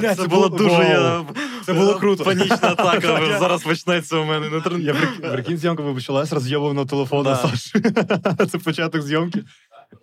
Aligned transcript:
Бля, 0.00 0.14
це, 0.14 0.26
було 0.26 0.48
дуже 0.48 0.74
я... 0.74 1.24
Це 1.66 1.72
було 1.72 1.94
круто. 1.94 2.24
Панічна 2.24 2.58
атака 2.62 3.38
зараз 3.38 3.62
почнеться 3.62 4.16
у 4.16 4.24
мене. 4.24 4.50
Не 4.50 4.56
тр- 4.58 4.80
Я 4.80 4.92
прик- 4.92 5.32
прикинь, 5.32 5.56
зйомка 5.56 5.82
би 5.82 5.94
почалась, 5.94 6.32
роз'єбав 6.32 6.74
на 6.74 6.84
телефон 6.86 7.24
Да. 7.24 7.30
на 7.30 7.36
Саші. 7.36 7.80
Це 8.50 8.58
початок 8.58 9.02
зйомки. 9.02 9.44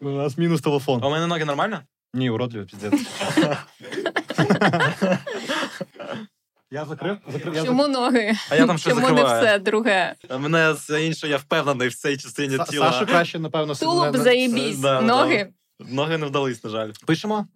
У 0.02 0.10
нас 0.10 0.38
мінус 0.38 0.62
телефон. 0.62 1.00
А 1.04 1.08
у 1.08 1.12
мене 1.12 1.28
ноги 1.28 1.46
нормально? 1.46 1.80
Ні, 2.14 2.30
уродливо, 2.30 2.66
піздець. 2.66 3.08
Я 6.72 6.86
закрив? 6.86 7.18
закрив 7.28 7.56
я 7.56 7.64
Чому 7.64 7.88
ноги? 7.88 8.34
А 8.50 8.56
я 8.56 8.68
там 8.68 8.78
щось 8.78 8.94
Чому 8.94 9.10
не 9.10 9.24
все 9.24 9.60
друге? 9.60 10.16
А 10.30 10.38
Мене 10.38 10.72
все 10.72 11.06
інше, 11.06 11.28
я 11.28 11.38
впевнений 11.38 11.88
в 11.88 11.96
цій 11.96 12.18
частині 12.18 12.58
тіла. 12.70 12.92
Саша 12.92 13.06
краще, 13.06 13.40
напевно, 13.40 13.76
Тулуб 13.76 14.12
да. 14.82 15.02
ноги. 15.02 15.50
Ноги 15.80 16.18
не 16.18 16.26
вдались, 16.26 16.64
на 16.64 16.70
жаль. 16.70 16.92
Пишемо? 17.08 17.48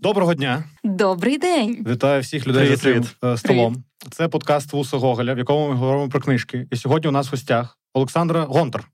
Доброго 0.00 0.34
дня. 0.34 0.64
Добрий 0.84 1.38
день. 1.38 1.84
Вітаю 1.88 2.22
всіх 2.22 2.46
людей 2.46 2.62
Привіт, 2.62 2.78
за 2.78 2.82
цим 2.82 2.92
привіт. 2.92 3.08
столом. 3.18 3.36
столом. 3.38 3.84
Це 4.10 4.28
подкаст 4.28 4.72
Вуса 4.72 4.96
Гоголя, 4.96 5.34
в 5.34 5.38
якому 5.38 5.68
ми 5.68 5.74
говоримо 5.74 6.08
про 6.08 6.20
книжки. 6.20 6.66
І 6.70 6.76
сьогодні 6.76 7.08
у 7.08 7.12
нас 7.12 7.26
в 7.26 7.30
гостях 7.30 7.78
Олександра 7.94 8.44
Гонтар. 8.44 8.84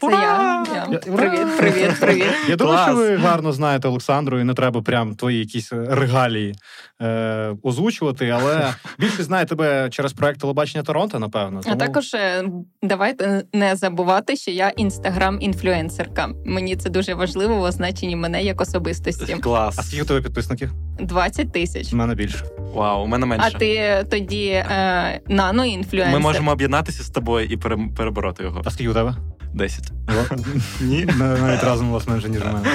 Це 0.00 0.06
я. 0.06 0.45
Я. 0.92 0.98
Привіт, 0.98 1.56
привіт, 1.58 2.00
привіт. 2.00 2.32
Я 2.48 2.56
думаю, 2.56 2.76
Клас. 2.76 2.88
що 2.88 2.96
ви 2.96 3.16
гарно 3.16 3.52
знаєте 3.52 3.88
Олександру, 3.88 4.40
і 4.40 4.44
не 4.44 4.54
треба 4.54 4.82
прям 4.82 5.14
твої 5.14 5.38
якісь 5.38 5.72
регалії 5.72 6.54
е, 7.02 7.56
озвучувати, 7.62 8.28
але 8.28 8.74
більше 8.98 9.22
знає 9.22 9.44
тебе 9.44 9.88
через 9.90 10.12
проект 10.12 10.40
телебачення 10.40 10.84
Торонто, 10.84 11.18
напевно. 11.18 11.60
А 11.66 11.74
також 11.74 12.14
е, 12.14 12.44
давайте 12.82 13.44
не 13.52 13.76
забувати, 13.76 14.36
що 14.36 14.50
я 14.50 14.72
інстаграм-інфлюенсерка. 14.76 16.32
Мені 16.46 16.76
це 16.76 16.90
дуже 16.90 17.14
важливо 17.14 17.54
в 17.56 17.62
означенні 17.62 18.16
мене 18.16 18.42
як 18.42 18.60
особистості. 18.60 19.36
А 19.56 19.72
скільки 19.72 20.02
у 20.02 20.06
тебе 20.06 20.20
підписників? 20.22 20.72
20 21.00 21.52
тисяч. 21.52 21.92
У 21.92 21.96
мене 21.96 22.14
більше. 22.14 22.44
Вау, 22.58 23.04
у 23.04 23.06
мене 23.06 23.38
А 23.38 23.50
ти 23.50 24.04
тоді 24.10 24.46
е, 24.46 25.20
нано-інфлюенсер. 25.28 26.12
Ми 26.12 26.18
можемо 26.18 26.50
об'єднатися 26.50 27.02
з 27.02 27.10
тобою 27.10 27.46
і 27.46 27.56
пере- 27.56 27.88
перебороти 27.96 28.42
його. 28.42 28.62
А 28.64 28.70
скільки 28.70 28.90
у 28.90 28.94
тебе? 28.94 29.16
Десять. 29.56 29.92
Ні. 30.80 31.08
Навіть 31.18 31.64
разом 31.64 31.88
у 31.88 31.92
вас 31.92 32.08
менше, 32.08 32.28
ніж 32.28 32.42
у 32.42 32.44
мене. 32.44 32.68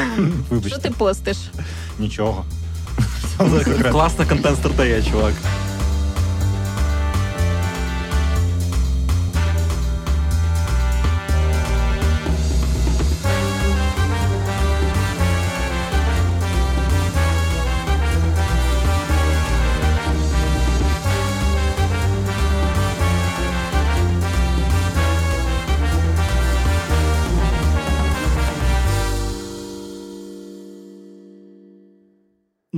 Що 0.68 0.78
ти 0.78 0.92
постиш? 0.92 1.38
нічого. 2.00 2.46
Класна 3.92 4.26
контент-стратегія, 4.26 5.02
чувак. 5.02 5.34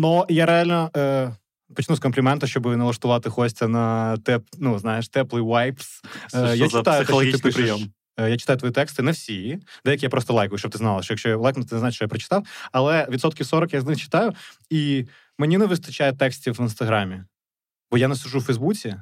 Ну, 0.04 0.26
я 0.30 0.46
реально 0.46 0.92
е, 0.98 1.32
почну 1.76 1.96
з 1.96 2.00
комплімента, 2.00 2.48
щоб 2.48 2.66
налаштувати 2.66 3.30
хостя 3.30 3.68
на 3.68 4.18
теп, 4.18 4.44
ну, 4.60 4.80
знаєш, 4.80 5.08
теплий 5.08 5.44
vibes. 5.44 6.02
Е, 6.34 6.58
я 6.58 6.70
читаю, 6.70 7.06
те, 7.06 7.32
що 7.32 7.40
ти 7.40 7.52
прийом? 7.52 7.92
Е, 8.20 8.30
Я 8.30 8.38
читаю 8.38 8.60
твої 8.60 8.74
тексти, 8.74 9.04
не 9.04 9.12
всі. 9.12 9.60
Деякі 9.86 10.06
я 10.06 10.10
просто 10.10 10.34
лайкаю, 10.34 10.58
щоб 10.58 10.72
ти 10.72 10.78
знала, 10.78 11.04
що 11.04 11.14
якщо 11.14 11.30
я 11.30 11.38
лайкну, 11.38 11.64
ти 11.64 11.76
не 11.76 11.80
знаєш, 11.80 11.96
що 11.96 12.06
я 12.06 12.10
прочитав. 12.10 12.46
Але 12.72 13.08
відсотків 13.10 13.46
40 13.46 13.74
я 13.74 13.82
з 13.82 13.86
них 13.86 13.98
читаю, 13.98 14.34
і 14.70 15.06
мені 15.38 15.58
не 15.58 15.66
вистачає 15.66 16.14
текстів 16.14 16.54
в 16.54 16.62
інстаграмі. 16.62 17.24
Бо 17.92 17.98
я 17.98 18.08
не 18.08 18.16
сиджу 18.16 18.40
в 18.40 18.44
Фейсбуці, 18.44 18.96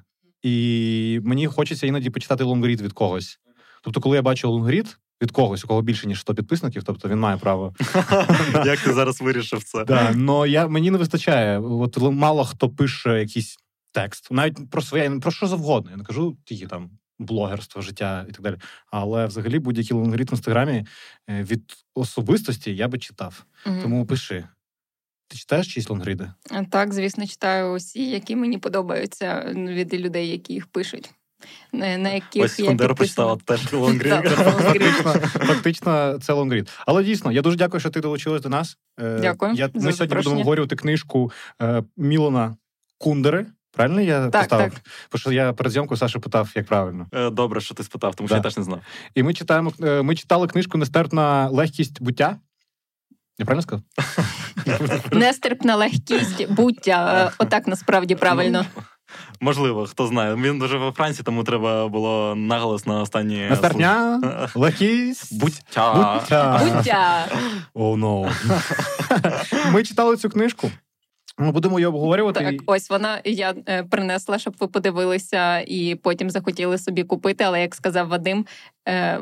і 0.43 1.19
мені 1.23 1.47
хочеться 1.47 1.87
іноді 1.87 2.09
почитати 2.09 2.43
лонгрід 2.43 2.81
від 2.81 2.93
когось. 2.93 3.39
Тобто, 3.83 4.01
коли 4.01 4.15
я 4.15 4.21
бачу 4.21 4.51
лонгрід 4.51 4.97
від 5.21 5.31
когось, 5.31 5.63
у 5.63 5.67
кого 5.67 5.81
більше, 5.81 6.07
ніж 6.07 6.19
100 6.19 6.35
підписників, 6.35 6.83
тобто 6.83 7.09
він 7.09 7.19
має 7.19 7.37
право. 7.37 7.75
Як 8.65 8.79
ти 8.79 8.93
зараз 8.93 9.21
вирішив 9.21 9.63
це? 9.63 9.85
Да, 9.85 10.11
но 10.11 10.45
я, 10.45 10.67
мені 10.67 10.91
не 10.91 10.97
вистачає. 10.97 11.59
От 11.59 11.97
мало 11.97 12.45
хто 12.45 12.69
пише 12.69 13.19
якийсь 13.19 13.57
текст, 13.91 14.31
навіть 14.31 14.69
про 14.69 14.81
своє, 14.81 15.09
про 15.09 15.31
що 15.31 15.47
завгодно. 15.47 15.91
Я 15.91 15.97
не 15.97 16.03
кажу 16.03 16.37
тільки 16.45 16.67
там 16.67 16.89
блогерство, 17.19 17.81
життя 17.81 18.25
і 18.29 18.31
так 18.31 18.41
далі. 18.41 18.57
Але 18.91 19.25
взагалі 19.25 19.59
будь-який 19.59 19.97
лонгрід 19.97 20.31
в 20.31 20.33
інстаграмі 20.33 20.85
е, 21.29 21.43
від 21.43 21.73
особистості 21.95 22.75
я 22.75 22.87
би 22.87 22.97
читав. 22.97 23.45
Тому 23.63 24.05
пиши. 24.05 24.47
Ти 25.27 25.37
читаєш 25.37 25.73
чиїсь 25.73 25.89
лонгріди? 25.89 26.31
Так, 26.71 26.93
звісно, 26.93 27.27
читаю 27.27 27.73
усі, 27.73 28.09
які 28.09 28.35
мені 28.35 28.57
подобаються 28.57 29.53
від 29.55 29.93
людей, 29.93 30.29
які 30.29 30.53
їх 30.53 30.67
пишуть. 30.67 31.11
На, 31.73 31.97
на 31.97 32.09
яких 32.09 32.43
Ось 32.45 32.59
я 32.59 32.65
Фондеру 32.65 32.95
прочитала 32.95 33.37
теж. 33.45 33.73
Лонгрід. 33.73 34.13
Фактично, 35.33 36.19
це 36.21 36.33
лонгрід. 36.33 36.69
Але 36.87 37.03
дійсно, 37.03 37.31
я 37.31 37.41
дуже 37.41 37.57
дякую, 37.57 37.79
що 37.81 37.89
ти 37.89 37.99
долучилась 38.01 38.41
до 38.41 38.49
нас. 38.49 38.77
Е, 38.99 39.19
Дякую 39.21 39.53
Я, 39.53 39.69
ми 39.73 39.93
сьогодні 39.93 40.15
будемо 40.15 40.35
обговорювати 40.35 40.75
книжку 40.75 41.31
е, 41.61 41.83
Мілана 41.97 42.55
Кундери. 42.97 43.45
Правильно 43.71 44.01
я 44.01 44.29
Так, 44.29 44.41
поставив? 44.41 44.71
так. 44.73 44.81
Бо 45.11 45.17
що 45.17 45.31
я 45.31 45.53
перед 45.53 45.73
зйомкою 45.73 45.97
Саша 45.97 46.19
питав, 46.19 46.51
як 46.55 46.65
правильно. 46.65 47.07
Е, 47.13 47.29
Добре, 47.29 47.61
що 47.61 47.75
ти 47.75 47.83
спитав, 47.83 48.15
тому 48.15 48.27
що 48.27 48.35
Да. 48.35 48.37
я 48.39 48.43
теж 48.43 48.57
не 48.57 48.63
знав. 48.63 48.81
І 49.15 49.23
ми 49.23 49.33
читаємо, 49.33 49.73
ми 49.79 50.15
читали 50.15 50.47
книжку 50.47 50.77
Нестерпна 50.77 51.49
легкість 51.49 52.01
буття. 52.01 52.37
Я 53.39 53.45
правильно 53.45 53.61
сказав? 53.61 53.81
Нестерпна 55.11 55.75
легкість 55.75 56.51
буття. 56.51 57.31
Отак 57.37 57.67
насправді 57.67 58.15
правильно. 58.15 58.65
Можливо, 59.39 59.85
хто 59.85 60.07
знає. 60.07 60.35
Він 60.35 60.59
дуже 60.59 60.77
во 60.77 60.91
Франції, 60.91 61.23
тому 61.25 61.43
треба 61.43 61.87
було 61.87 62.35
наголос 62.35 62.85
на 62.85 63.01
останні 63.01 63.47
Нестерпна, 63.49 64.19
слова. 64.21 64.49
легкість. 64.55 65.39
Буття. 65.39 65.93
Буття. 65.93 66.61
Буття. 66.75 67.27
О, 67.73 67.95
no. 67.95 68.31
Ми 69.71 69.83
читали 69.83 70.17
цю 70.17 70.29
книжку. 70.29 70.71
Ми 71.37 71.51
будемо 71.51 71.79
її 71.79 71.87
обговорювати. 71.87 72.39
Так, 72.39 72.55
ось 72.65 72.89
вона 72.89 73.21
я 73.25 73.53
е, 73.69 73.83
принесла, 73.83 74.39
щоб 74.39 74.55
ви 74.59 74.67
подивилися 74.67 75.59
і 75.59 75.95
потім 75.95 76.29
захотіли 76.29 76.77
собі 76.77 77.03
купити. 77.03 77.43
Але 77.43 77.61
як 77.61 77.75
сказав 77.75 78.07
Вадим, 78.07 78.45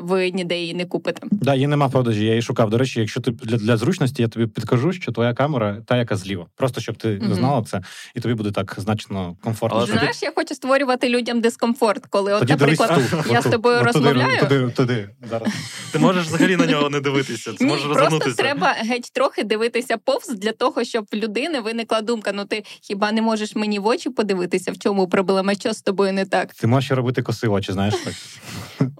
ви 0.00 0.30
ніде 0.30 0.58
її 0.58 0.74
не 0.74 0.84
купите. 0.84 1.26
Да, 1.30 1.54
її 1.54 1.66
нема 1.66 1.86
в 1.86 1.90
продажі, 1.90 2.24
я 2.24 2.28
її 2.30 2.42
шукав. 2.42 2.70
До 2.70 2.78
речі, 2.78 3.00
якщо 3.00 3.20
ти 3.20 3.30
для, 3.30 3.56
для 3.56 3.76
зручності, 3.76 4.22
я 4.22 4.28
тобі 4.28 4.46
підкажу, 4.46 4.92
що 4.92 5.12
твоя 5.12 5.34
камера 5.34 5.76
та, 5.86 5.96
яка 5.96 6.16
зліва. 6.16 6.46
Просто 6.56 6.80
щоб 6.80 6.96
ти 6.96 7.08
Мгм. 7.22 7.34
знала 7.34 7.62
це, 7.62 7.80
і 8.14 8.20
тобі 8.20 8.34
буде 8.34 8.50
так 8.50 8.74
значно 8.78 9.36
комфортно. 9.44 9.78
Але 9.78 9.86
Знаєш, 9.86 10.22
я 10.22 10.32
хочу 10.34 10.54
створювати 10.54 11.08
людям 11.08 11.40
дискомфорт, 11.40 12.06
коли, 12.06 12.32
от, 12.32 12.38
Тоді 12.40 12.52
наприклад, 12.52 13.00
тут. 13.10 13.32
я 13.32 13.42
з 13.42 13.50
тобою 13.50 13.78
туди, 13.78 13.86
розмовляю. 13.92 14.40
Туди, 14.40 14.70
туди, 14.70 15.08
зараз. 15.30 15.48
Ти 15.92 15.98
можеш 15.98 16.26
взагалі 16.26 16.56
на 16.56 16.66
нього 16.66 16.90
не 16.90 17.00
дивитися. 17.00 17.52
Ти 17.52 17.64
Ні, 17.64 17.70
можеш 17.70 17.86
просто 17.86 18.32
треба 18.32 18.66
геть 18.78 19.10
трохи 19.14 19.44
дивитися 19.44 19.96
повз 19.96 20.28
для 20.28 20.52
того, 20.52 20.84
щоб 20.84 21.06
в 21.12 21.16
людини 21.16 21.60
виникла 21.60 22.00
думка: 22.00 22.30
ну 22.34 22.44
ти 22.44 22.64
хіба 22.82 23.12
не 23.12 23.22
можеш 23.22 23.56
мені 23.56 23.78
в 23.78 23.86
очі 23.86 24.10
подивитися, 24.10 24.72
в 24.72 24.78
чому 24.78 25.08
проблема? 25.08 25.54
Що 25.54 25.72
з 25.72 25.82
тобою 25.82 26.12
не 26.12 26.24
так? 26.24 26.54
Ти 26.54 26.66
можеш 26.66 26.90
робити 26.90 27.22
коси 27.22 27.48
очі, 27.48 27.72
знаєш 27.72 27.94
так. 28.04 28.14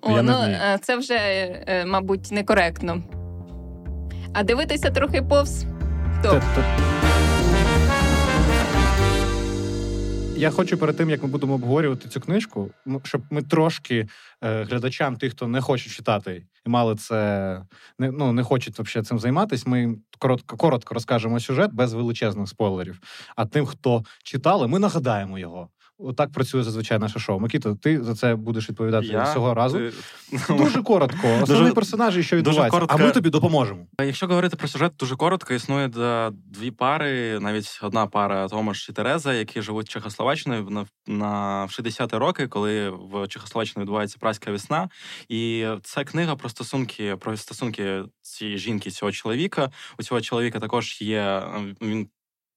О, 0.02 0.10
Я 0.16 0.22
ну 0.22 0.32
вмію. 0.38 0.50
е, 0.52 0.59
це 0.82 0.96
вже, 0.96 1.14
е, 1.14 1.84
мабуть, 1.86 2.28
некоректно. 2.32 3.02
А 4.34 4.42
дивитися 4.42 4.90
трохи 4.90 5.22
повз. 5.22 5.64
Та- 6.22 6.42
Я 10.36 10.50
хочу 10.50 10.78
перед 10.78 10.96
тим, 10.96 11.10
як 11.10 11.22
ми 11.22 11.28
будемо 11.28 11.54
обговорювати 11.54 12.08
цю 12.08 12.20
книжку, 12.20 12.70
щоб 13.04 13.22
ми 13.30 13.42
трошки 13.42 14.06
е, 14.44 14.62
глядачам, 14.64 15.16
тих, 15.16 15.32
хто 15.32 15.48
не 15.48 15.60
хоче 15.60 15.90
читати 15.90 16.42
і 16.66 16.70
мали 16.70 16.94
це 16.96 17.60
не, 17.98 18.10
ну, 18.10 18.32
не 18.32 18.42
хочуть 18.42 18.78
взагалі 18.78 19.06
цим 19.06 19.18
займатися. 19.18 19.64
Ми 19.66 19.94
коротко, 20.18 20.56
коротко 20.56 20.94
розкажемо 20.94 21.40
сюжет 21.40 21.72
без 21.74 21.92
величезних 21.92 22.48
спойлерів. 22.48 23.00
А 23.36 23.46
тим, 23.46 23.66
хто 23.66 24.04
читали, 24.24 24.68
ми 24.68 24.78
нагадаємо 24.78 25.38
його. 25.38 25.68
Отак 26.02 26.32
працює 26.32 26.62
зазвичай 26.62 26.98
наше 26.98 27.18
шоу. 27.18 27.40
Микіта, 27.40 27.74
ти 27.74 28.02
за 28.04 28.14
це 28.14 28.34
будеш 28.34 28.68
відповідати 28.70 29.06
Я? 29.06 29.32
цього 29.34 29.54
разу. 29.54 29.78
Ти- 29.78 29.92
Дуже 30.54 30.82
коротко. 30.82 31.18
Основні 31.42 31.62
Дуже- 31.62 31.72
персонажі, 31.72 32.22
що 32.22 32.36
дуже 32.36 32.50
відбувається. 32.50 32.78
коротко. 32.78 32.96
А 33.00 33.06
ми 33.06 33.10
тобі 33.12 33.30
допоможемо. 33.30 33.86
Якщо 34.00 34.26
говорити 34.26 34.56
про 34.56 34.68
сюжет, 34.68 34.92
дуже 34.98 35.16
коротко 35.16 35.54
існує 35.54 35.88
дві 36.46 36.70
пари, 36.70 37.40
навіть 37.40 37.80
одна 37.82 38.06
пара 38.06 38.48
Томаш 38.48 38.88
і 38.88 38.92
Тереза, 38.92 39.34
які 39.34 39.62
живуть 39.62 39.88
Чехословаччиною 39.88 40.70
на, 40.70 40.86
на 41.06 41.64
в 41.64 41.68
60-ті 41.68 42.16
роки, 42.16 42.48
коли 42.48 42.90
в 42.90 43.28
Чехословаччині 43.28 43.82
відбувається 43.82 44.16
праська 44.20 44.50
весна. 44.50 44.88
І 45.28 45.66
це 45.82 46.04
книга 46.04 46.36
про 46.36 46.48
стосунки, 46.48 47.16
про 47.16 47.36
стосунки 47.36 48.02
цієї 48.22 48.58
жінки, 48.58 48.90
цього 48.90 49.12
чоловіка. 49.12 49.70
У 49.98 50.02
цього 50.02 50.20
чоловіка 50.20 50.60
також 50.60 50.98
є 51.02 51.42
він. 51.82 52.08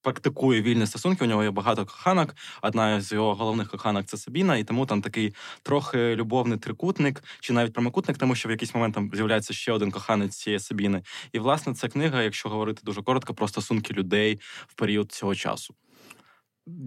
Практикує 0.03 0.61
вільні 0.61 0.87
стосунки. 0.87 1.25
У 1.25 1.27
нього 1.27 1.43
є 1.43 1.51
багато 1.51 1.85
коханок. 1.85 2.35
Одна 2.61 3.01
з 3.01 3.11
його 3.11 3.35
головних 3.35 3.69
коханок 3.69 4.05
це 4.05 4.17
Сабіна, 4.17 4.57
і 4.57 4.63
тому 4.63 4.85
там 4.85 5.01
такий 5.01 5.33
трохи 5.63 6.15
любовний 6.15 6.57
трикутник, 6.57 7.23
чи 7.39 7.53
навіть 7.53 7.73
прямокутник, 7.73 8.17
тому 8.17 8.35
що 8.35 8.49
в 8.49 8.51
якийсь 8.51 8.75
момент 8.75 8.95
там 8.95 9.11
з'являється 9.13 9.53
ще 9.53 9.71
один 9.71 9.91
коханець 9.91 10.35
цієї 10.35 10.59
Сабіни. 10.59 11.01
І 11.31 11.39
власне 11.39 11.73
ця 11.73 11.87
книга, 11.87 12.21
якщо 12.21 12.49
говорити 12.49 12.81
дуже 12.85 13.01
коротко, 13.01 13.33
про 13.33 13.47
стосунки 13.47 13.93
людей 13.93 14.39
в 14.67 14.73
період 14.73 15.11
цього 15.11 15.35
часу. 15.35 15.75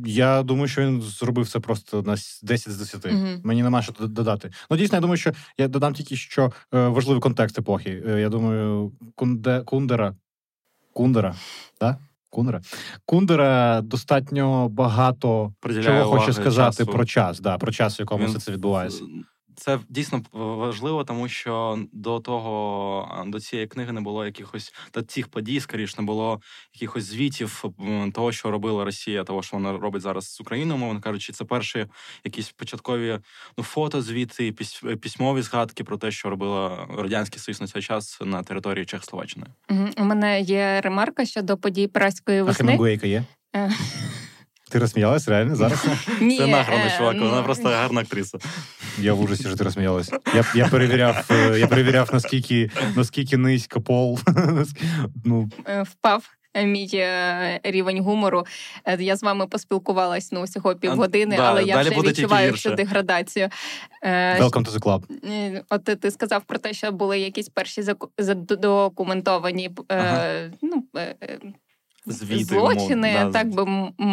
Я 0.06 0.42
думаю, 0.42 0.69
що 0.69 0.82
він 0.82 1.02
зробив 1.02 1.48
це 1.48 1.60
просто 1.60 2.02
на 2.02 2.16
10 2.42 2.72
з 2.72 2.78
10. 2.78 3.04
Мгм. 3.04 3.40
Мені 3.44 3.62
нема 3.62 3.82
що 3.82 3.92
додати. 3.92 4.50
Ну, 4.70 4.76
дійсно, 4.76 4.96
я 4.96 5.00
думаю, 5.00 5.16
що 5.16 5.32
я 5.58 5.69
додам 5.69 5.94
тільки 5.94 6.16
що 6.16 6.52
е, 6.74 6.88
важливий 6.88 7.22
контекст 7.22 7.58
епохи. 7.58 8.02
Е, 8.06 8.20
я 8.20 8.28
думаю, 8.28 8.92
Кунде, 9.14 9.60
Кундера. 9.60 10.16
Кундера, 10.92 11.34
так? 11.78 11.98
Кундера. 12.36 12.60
Кундера 13.04 13.80
достатньо 13.80 14.68
багато 14.68 15.52
Приділяє 15.60 16.02
чого 16.02 16.18
хоче 16.18 16.32
сказати 16.32 16.76
часу. 16.76 16.92
про 16.92 17.04
час, 17.04 17.40
да, 17.40 17.58
про 17.58 17.72
час, 17.72 17.98
в 17.98 18.00
якому 18.00 18.24
Він 18.24 18.30
все 18.30 18.40
це 18.40 18.52
відбувається. 18.52 19.04
Це 19.56 19.79
дійсно 19.88 20.23
важливо, 20.32 21.05
тому 21.05 21.29
що 21.29 21.79
до 21.93 22.20
того 22.20 23.25
до 23.26 23.41
цієї 23.41 23.69
книги 23.69 23.93
не 23.93 24.00
було 24.00 24.25
якихось 24.25 24.75
та 24.91 25.03
цих 25.03 25.29
подій, 25.29 25.61
скоріш 25.61 25.99
не 25.99 26.05
було 26.05 26.41
якихось 26.75 27.05
звітів 27.05 27.64
того, 28.14 28.32
що 28.32 28.50
робила 28.50 28.85
Росія, 28.85 29.25
того, 29.25 29.43
що 29.43 29.56
вона 29.56 29.73
робить 29.79 30.03
зараз 30.03 30.26
з 30.35 30.41
Україною, 30.41 30.79
мовно 30.81 31.00
кажучи, 31.00 31.32
це 31.32 31.44
перші 31.44 31.87
якісь 32.25 32.50
початкові 32.50 33.19
ну 33.58 33.64
фотозвіти, 33.64 34.53
пісь- 34.53 34.97
письмові 34.97 35.43
згадки 35.43 35.85
про 35.85 35.97
те, 35.97 36.11
що 36.11 36.31
робила 36.31 36.87
радянський 36.99 37.38
союз 37.38 37.61
на 37.61 37.67
цей 37.67 37.82
час 37.82 38.19
на 38.25 38.43
території 38.43 38.85
Чехословаччини. 38.87 39.47
У 39.97 40.05
мене 40.05 40.41
є 40.41 40.81
ремарка 40.81 41.25
щодо 41.26 41.56
подій 41.56 41.87
праської 41.87 42.41
А 42.41 42.43
весни. 42.44 42.67
Хемінгуейка 42.67 43.06
є? 43.06 43.25
Ти 44.70 44.78
розсміялась 44.78 45.28
реально 45.28 45.56
зараз? 45.56 45.86
Ні, 46.20 46.38
Це 46.38 46.46
награно, 46.46 46.84
е, 46.84 46.94
чувак, 46.98 47.14
вона 47.14 47.36
ну, 47.36 47.44
просто 47.44 47.68
гарна 47.68 48.00
актриса. 48.00 48.38
Я 48.98 49.14
в 49.14 49.20
ужасі, 49.20 49.42
що 49.42 49.56
ти 49.56 49.64
розсміялась. 49.64 50.12
Я, 50.34 50.44
я 50.54 50.68
перевіряв, 50.68 51.24
е, 51.30 51.58
я 51.58 51.66
перевіряв, 51.66 52.10
наскільки, 52.12 52.70
наскільки 52.96 53.36
низько 53.36 53.80
пол. 53.80 54.18
ну, 55.24 55.50
е, 55.68 55.82
впав. 55.82 56.24
Мій 56.64 57.06
рівень 57.62 58.02
гумору. 58.02 58.46
Я 58.98 59.16
з 59.16 59.22
вами 59.22 59.46
поспілкувалась 59.46 60.32
ну 60.32 60.42
всього 60.42 60.74
півгодини, 60.74 61.36
да, 61.36 61.50
але 61.50 61.64
я 61.64 61.80
вже 61.80 61.90
відчуваю 61.90 62.52
цю 62.52 62.74
деградацію. 62.74 63.48
Welcome 64.06 64.64
to 64.64 64.70
the 64.70 64.78
club. 64.78 65.02
От 65.69 66.00
ти, 66.00 66.10
сказав 66.10 66.42
про 66.42 66.58
те, 66.58 66.72
що 66.72 66.92
були 66.92 67.19
якісь 67.19 67.48
перші 67.48 67.82
задокументовані 68.19 69.70
Ага. 69.88 70.50
ну, 70.62 70.84
Звіти, 72.06 72.44
злочини, 72.44 73.08
мов- 73.08 73.25
да, 73.25 73.31
так 73.31 73.49
би 73.49 73.64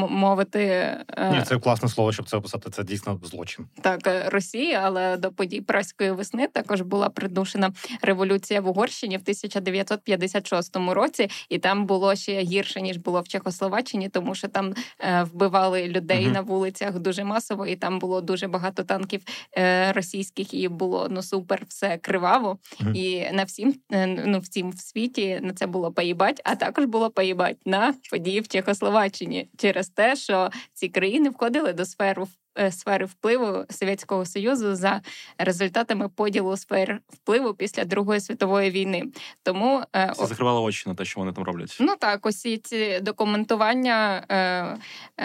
мовити. 0.10 0.60
е, 0.60 1.32
Ні, 1.32 1.42
це 1.46 1.60
класне 1.60 1.90
слово, 1.90 2.12
щоб 2.12 2.30
це 2.30 2.38
описати. 2.38 2.70
Це 2.70 2.84
дійсно 2.84 3.20
злочин. 3.24 3.66
так, 3.82 4.08
е, 4.08 4.30
Росії, 4.30 4.74
але 4.74 5.18
до 5.18 5.32
подій 5.32 5.62
праської 5.62 6.12
весни 6.12 6.48
також 6.48 6.82
була 6.82 7.10
придушена 7.10 7.74
революція 8.02 8.62
в 8.62 8.68
Угорщині 8.68 9.18
в 9.18 9.22
1956 9.22 10.94
році, 10.94 11.30
і 11.50 11.60
там 11.60 11.86
було 11.86 12.16
ще 12.16 12.42
гірше 12.42 12.82
ніж 12.82 12.98
було 12.98 13.22
в 13.22 13.28
Чехословаччині, 13.28 14.10
тому 14.10 14.36
що 14.36 14.48
там 14.48 14.74
е, 15.00 15.24
вбивали 15.24 15.88
людей 15.88 16.24
Мгм. 16.24 16.34
на 16.34 16.42
вулицях 16.42 17.00
дуже 17.00 17.24
масово, 17.24 17.66
і 17.68 17.76
там 17.76 18.00
було 18.00 18.22
дуже 18.22 18.48
багато 18.48 18.84
танків 18.84 19.22
е, 19.58 19.92
російських, 19.92 20.54
і 20.54 20.68
було 20.68 21.08
ну 21.12 21.22
супер 21.24 21.64
все 21.68 21.98
криваво. 21.98 22.58
Мгм. 22.80 22.96
І 22.96 23.28
на 23.34 23.44
всім 23.44 23.74
е, 23.92 24.08
ну 24.26 24.40
всім 24.40 24.70
в 24.72 24.80
світі 24.80 25.40
на 25.44 25.54
це 25.54 25.68
було 25.68 25.92
поїбать, 25.92 26.42
а 26.44 26.56
також 26.56 26.86
було 26.86 27.10
поїбать 27.10 27.58
на 27.66 27.83
події 28.12 28.42
в 28.42 28.48
Чехословаччині 28.48 29.50
через 29.58 29.90
те, 29.90 30.16
що 30.16 30.50
ці 30.74 30.90
країни 30.90 31.30
входили 31.30 31.74
до 31.74 31.86
сфери 31.86 32.24
сфери 32.72 33.06
впливу 33.06 33.66
Совєтського 33.70 34.26
Союзу 34.26 34.76
за 34.76 35.02
результатами 35.38 36.10
поділу 36.10 36.58
сфер 36.58 37.00
впливу 37.10 37.54
після 37.54 37.84
Другої 37.86 38.20
світової 38.20 38.72
війни. 38.72 39.04
Тому 39.44 39.84
е, 39.96 40.12
Всі 40.14 40.24
о- 40.24 40.28
закривали 40.28 40.60
очі 40.60 40.90
на 40.90 40.96
те, 40.96 41.06
що 41.06 41.20
вони 41.20 41.32
там 41.34 41.44
роблять. 41.44 41.78
Ну 41.80 41.96
так, 42.00 42.26
усі 42.26 42.58
ці 42.58 43.00
документування 43.00 44.26
е, 44.30 44.36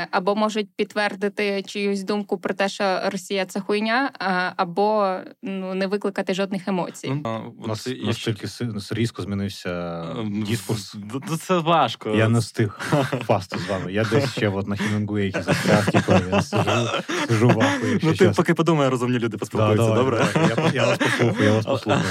е, 0.01 0.09
або 0.11 0.37
можуть 0.37 0.69
підтвердити 0.77 1.63
чиюсь 1.63 2.03
думку 2.03 2.39
про 2.39 2.55
те, 2.55 2.69
що 2.69 3.01
Росія 3.13 3.47
це 3.47 3.61
хуйня, 3.61 4.11
або 4.57 5.17
ну 5.43 5.75
не 5.75 5.87
викликати 5.87 6.35
жодних 6.35 6.69
емоцій. 6.69 7.13
Ну, 7.25 7.55
У 7.65 7.67
нас 7.67 7.89
настільки 8.03 8.47
різко 8.91 9.23
змінився 9.23 10.03
Ем, 10.19 10.43
дискурс. 10.43 10.95
д- 10.95 11.19
д- 11.31 11.37
Це 11.37 11.59
важко. 11.59 12.09
Я 12.11 12.29
не 12.29 12.39
встиг 12.39 12.79
впасти 13.21 13.59
з 13.59 13.67
вами. 13.71 13.93
Я 13.93 14.05
десь 14.05 14.33
ще 14.33 14.49
от 14.49 14.67
на 14.67 14.77
Хемінгуейкі 14.77 15.43
застряг, 15.43 15.91
типу, 15.91 16.13
я 16.31 16.43
сижу, 16.43 16.89
сижу 17.27 17.49
в 17.49 17.61
ахуї, 17.61 18.01
Ну, 18.03 18.15
ти 18.15 18.31
поки 18.37 18.55
подумай, 18.55 18.89
розумні 18.89 19.19
люди 19.19 19.37
поспілкуються, 19.39 19.95
добре? 19.95 20.27
Я, 20.75 20.87
вас 20.87 20.99
послухаю, 20.99 21.45
я 21.49 21.53
вас 21.55 21.67
послухаю. 21.67 22.03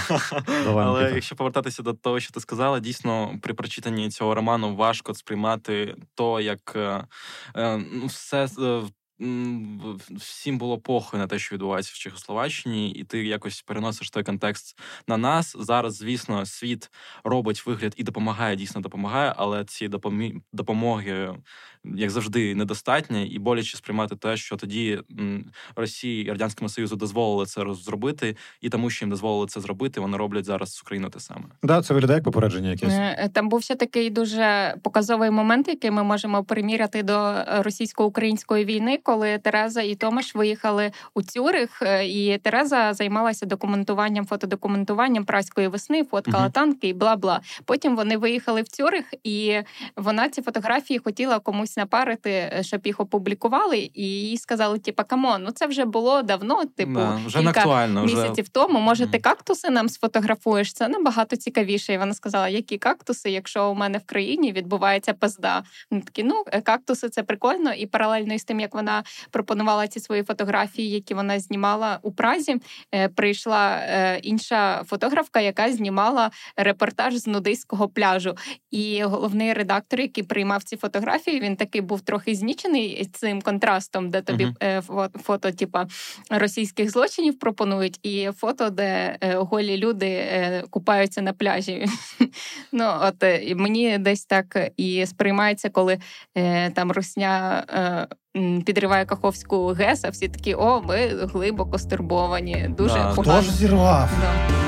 Але 0.65 1.12
якщо 1.15 1.36
повертатися 1.36 1.83
до 1.83 1.94
того, 1.94 2.19
що 2.19 2.31
ти 2.31 2.39
сказала, 2.39 2.80
дійсно 2.80 3.39
при 3.42 3.54
прочитанні 3.54 4.09
цього 4.09 4.36
роману 4.36 4.75
важко 4.75 5.13
сприймати 5.13 5.95
то, 6.15 6.39
як 6.42 6.74
е, 6.75 7.04
е, 7.56 7.77
ну, 7.94 8.06
все. 8.06 8.48
е, 8.59 8.81
Всім 10.09 10.57
було 10.57 10.77
похуй 10.77 11.19
на 11.19 11.27
те, 11.27 11.39
що 11.39 11.56
відбувається 11.56 11.92
в 11.95 11.98
Чехословаччині, 11.98 12.92
і 12.92 13.04
ти 13.04 13.25
якось 13.25 13.62
переносиш 13.62 14.09
той 14.09 14.24
контекст 14.24 14.80
на 15.07 15.18
нас. 15.18 15.56
Зараз, 15.59 15.95
звісно, 15.95 16.45
світ 16.45 16.92
робить 17.24 17.65
вигляд 17.65 17.94
і 17.98 18.04
допомагає, 18.04 18.56
дійсно 18.56 18.81
допомагає, 18.81 19.33
але 19.38 19.65
ці 19.65 19.89
допомоги, 20.54 21.36
як 21.95 22.09
завжди, 22.09 22.55
недостатньо, 22.55 23.19
і 23.21 23.39
боляче 23.39 23.77
сприймати 23.77 24.15
те, 24.15 24.37
що 24.37 24.55
тоді 24.55 24.99
Росії 25.75 26.25
і 26.25 26.29
Радянському 26.29 26.69
Союзу 26.69 26.95
дозволили 26.95 27.45
це 27.45 27.61
зробити, 27.73 28.35
і 28.61 28.69
тому, 28.69 28.89
що 28.89 29.05
їм 29.05 29.09
дозволили 29.09 29.47
це 29.47 29.61
зробити, 29.61 29.99
вони 29.99 30.17
роблять 30.17 30.45
зараз 30.45 30.73
з 30.73 30.81
Україною 30.81 31.11
те 31.11 31.19
саме. 31.19 31.45
Да, 31.63 31.81
це 31.81 31.93
виглядає 31.93 32.17
як 32.17 32.23
попередження 32.23 32.69
якесь. 32.69 32.93
Е, 32.93 33.29
Там 33.33 33.49
був 33.49 33.63
ще 33.63 33.75
такий 33.75 34.09
дуже 34.09 34.75
показовий 34.83 35.31
момент, 35.31 35.67
який 35.67 35.91
ми 35.91 36.03
можемо 36.03 36.43
приміряти 36.43 37.03
до 37.03 37.13
е, 37.13 37.45
російсько-української 37.61 38.65
війни, 38.65 38.99
коли 39.03 39.37
Тереза 39.37 39.81
і 39.81 39.95
Томаш 39.95 40.35
виїхали 40.35 40.91
у 41.13 41.21
Цюрих, 41.21 41.81
е, 41.81 42.07
і 42.07 42.37
Тереза 42.37 42.93
займалася 42.93 43.45
документуванням, 43.45 44.25
фотодокументуванням 44.25 45.25
праської 45.25 45.67
весни, 45.67 46.03
фоткала 46.03 46.43
Мгм. 46.43 46.51
танки 46.51 46.87
і 46.87 46.93
бла 46.93 47.15
бла. 47.15 47.41
Потім 47.65 47.95
вони 47.95 48.17
виїхали 48.17 48.61
в 48.61 48.67
Цюрих, 48.67 49.13
і 49.23 49.57
вона 49.95 50.29
ці 50.29 50.41
фотографії 50.41 50.99
хотіла 50.99 51.39
комусь 51.39 51.76
напарити, 51.77 52.29
е, 52.29 52.63
щоб 52.63 52.81
їх 52.85 53.00
опублікували. 53.00 53.89
І 53.94 54.03
їй 54.03 54.38
сказали: 54.38 54.79
типа, 54.79 55.03
come 55.03 55.26
on, 55.26 55.44
ну 55.44 55.51
це 55.51 55.68
вже 55.68 55.85
було 55.85 56.21
давно. 56.21 56.65
Типу, 56.65 56.94
Да, 56.94 57.19
вже 57.25 57.39
кілька 57.39 57.59
актуально. 57.59 58.03
Вже... 58.03 58.15
тому. 58.50 58.79
Може, 58.79 59.07
ти 59.07 59.19
кактуси 59.19 59.69
нам 59.69 59.89
сфотографуєш? 59.89 60.74
Це 60.74 60.88
набагато 60.88 61.35
цікавіше. 61.35 61.94
І 61.94 61.97
вона 61.97 62.13
сказала, 62.13 62.50
які 62.50 62.77
кактуси, 62.77 63.29
якщо 63.31 63.69
у 63.69 63.75
мене 63.75 63.97
в 63.97 64.06
країні 64.06 64.51
відбувається 64.51 65.13
пизда. 65.13 65.63
Вони 65.91 66.03
такі, 66.03 66.24
ну 66.24 66.44
е, 66.47 66.61
кактуси 66.61 67.09
це 67.09 67.23
прикольно. 67.23 67.73
І 67.73 67.85
паралельно 67.85 68.33
із 68.33 68.44
тим, 68.44 68.59
як 68.59 68.75
вона 68.75 69.04
пропонувала 69.31 69.87
ці 69.87 69.99
свої 69.99 70.23
фотографії, 70.23 70.90
які 70.90 71.13
вона 71.13 71.40
знімала 71.40 71.99
у 72.01 72.11
Празі, 72.11 72.56
е, 72.95 73.09
прийшла 73.09 73.81
інша 74.23 74.83
фотографка, 74.83 75.40
яка 75.40 75.71
знімала 75.71 76.31
репортаж 76.56 77.16
з 77.16 77.28
нудистського 77.28 77.90
пляжу. 77.90 78.35
І 78.71 79.04
головний 79.04 79.54
редактор, 79.54 79.99
який 79.99 80.23
приймав 80.23 80.63
ці 80.63 80.78
фотографії, 80.78 81.40
він 81.40 81.56
такий 81.68 81.81
був 81.81 82.02
трохи 82.02 82.36
знічений 82.36 83.09
цим 83.14 83.42
контрастом, 83.42 84.09
де 84.09 84.21
тобі 84.21 84.47
е, 84.64 84.80
фо- 84.80 85.18
фото, 85.24 85.52
типа 85.52 85.88
російських 86.30 86.92
злочинів 86.92 87.40
пропонують, 87.40 88.00
і 88.04 88.30
фото, 88.38 88.69
де 88.69 89.18
е, 89.21 89.36
голі 89.36 89.78
люди 89.78 90.07
е, 90.07 90.64
купаються 90.69 91.21
на 91.21 91.33
пляжі. 91.33 91.86
ну 92.71 92.86
от 93.02 93.24
е, 93.24 93.44
і 93.44 93.56
мені 93.56 93.97
десь 93.97 94.26
так 94.26 94.71
і 94.78 95.06
сприймається, 95.06 95.69
коли 95.69 95.97
е, 96.38 96.69
там 96.71 96.92
русня. 96.92 97.64
Е, 97.69 98.07
Підриває 98.66 99.06
Каховську 99.06 99.68
ГЕС, 99.68 100.04
а 100.06 100.09
всі 100.09 100.28
такі, 100.28 100.54
о, 100.54 100.81
ми 100.81 101.07
глибоко 101.07 101.80
стурбовані. 101.80 102.66
Дуже 102.78 102.94
Да, 102.94 103.14
погано. 103.16 103.42
Хто 103.42 103.52
ж 103.52 103.57
зірвав? 103.57 104.09
Да. 104.21 104.67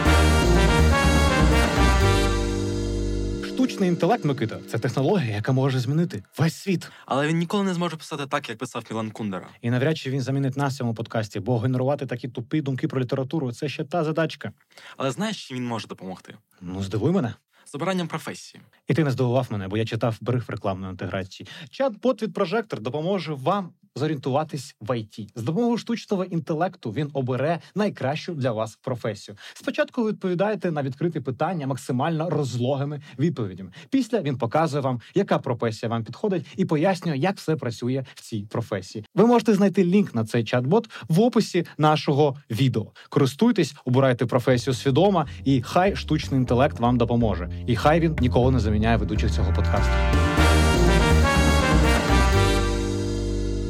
Штучний 3.59 3.89
інтелект, 3.89 4.25
Микита, 4.25 4.59
це 4.67 4.79
технологія, 4.79 5.35
яка 5.35 5.51
може 5.51 5.79
змінити 5.79 6.23
весь 6.37 6.55
світ. 6.55 6.91
Але 7.05 7.27
він 7.27 7.37
ніколи 7.37 7.63
не 7.63 7.73
зможе 7.73 7.97
писати 7.97 8.25
так, 8.27 8.49
як 8.49 8.57
писав 8.57 8.83
Мілан 8.89 9.11
Кундера. 9.11 9.47
І 9.61 9.69
навряд 9.69 9.97
чи 9.97 10.09
він 10.09 10.21
замінить 10.21 10.57
нас 10.57 10.73
в 10.73 10.77
цьому 10.77 10.93
подкасті, 10.93 11.39
бо 11.39 11.59
генерувати 11.59 12.05
такі 12.05 12.27
тупі 12.27 12.61
думки 12.61 12.87
про 12.87 13.01
літературу 13.01 13.51
це 13.51 13.69
ще 13.69 13.83
та 13.83 14.03
задачка. 14.03 14.51
Але 14.97 15.11
знаєш, 15.11 15.47
чим 15.47 15.57
він 15.57 15.67
може 15.67 15.87
допомогти? 15.87 16.35
Ну, 16.61 16.83
здивуй 16.83 17.11
мене. 17.11 17.33
З 17.65 17.75
обиранням 17.75 18.07
професії. 18.07 18.61
І 18.87 18.93
ти 18.93 19.03
не 19.03 19.11
здивував 19.11 19.47
мене, 19.49 19.67
бо 19.67 19.77
я 19.77 19.85
читав 19.85 20.17
бриф 20.21 20.49
рекламної 20.49 20.91
інтеграції. 20.91 21.49
Чат-бот 21.71 22.23
від 22.23 22.33
прожектор 22.33 22.79
допоможе 22.79 23.33
вам 23.33 23.73
зорієнтуватись 23.95 24.75
в 24.81 24.97
ІТ. 24.97 25.31
З 25.35 25.43
допомогою 25.43 25.77
штучного 25.77 26.23
інтелекту 26.23 26.91
він 26.91 27.09
обере 27.13 27.59
найкращу 27.75 28.33
для 28.33 28.51
вас 28.51 28.75
професію. 28.81 29.37
Спочатку 29.53 30.03
ви 30.03 30.09
відповідаєте 30.09 30.71
на 30.71 30.83
відкриті 30.83 31.19
питання 31.19 31.67
максимально 31.67 32.29
розлогими 32.29 33.01
відповідями. 33.19 33.71
Після 33.89 34.21
він 34.21 34.37
показує 34.37 34.81
вам, 34.81 35.01
яка 35.15 35.37
професія 35.37 35.89
вам 35.89 36.03
підходить, 36.03 36.45
і 36.57 36.65
пояснює, 36.65 37.17
як 37.17 37.37
все 37.37 37.55
працює 37.55 38.05
в 38.15 38.21
цій 38.21 38.47
професії. 38.49 39.05
Ви 39.15 39.25
можете 39.25 39.53
знайти 39.53 39.83
лінк 39.83 40.15
на 40.15 40.25
цей 40.25 40.43
чат-бот 40.43 40.89
в 41.09 41.21
описі 41.21 41.65
нашого 41.77 42.35
відео. 42.51 42.91
Користуйтесь, 43.09 43.75
обирайте 43.85 44.25
професію 44.25 44.73
свідомо, 44.73 45.25
і 45.45 45.61
хай 45.61 45.95
штучний 45.95 46.39
інтелект 46.39 46.79
вам 46.79 46.97
допоможе. 46.97 47.49
І 47.67 47.75
хай 47.75 47.99
він 47.99 48.15
ніколи 48.21 48.51
не 48.51 48.59
заміняє 48.59 48.97
ведучих 48.97 49.31
цього 49.31 49.53
подкасту. 49.53 50.48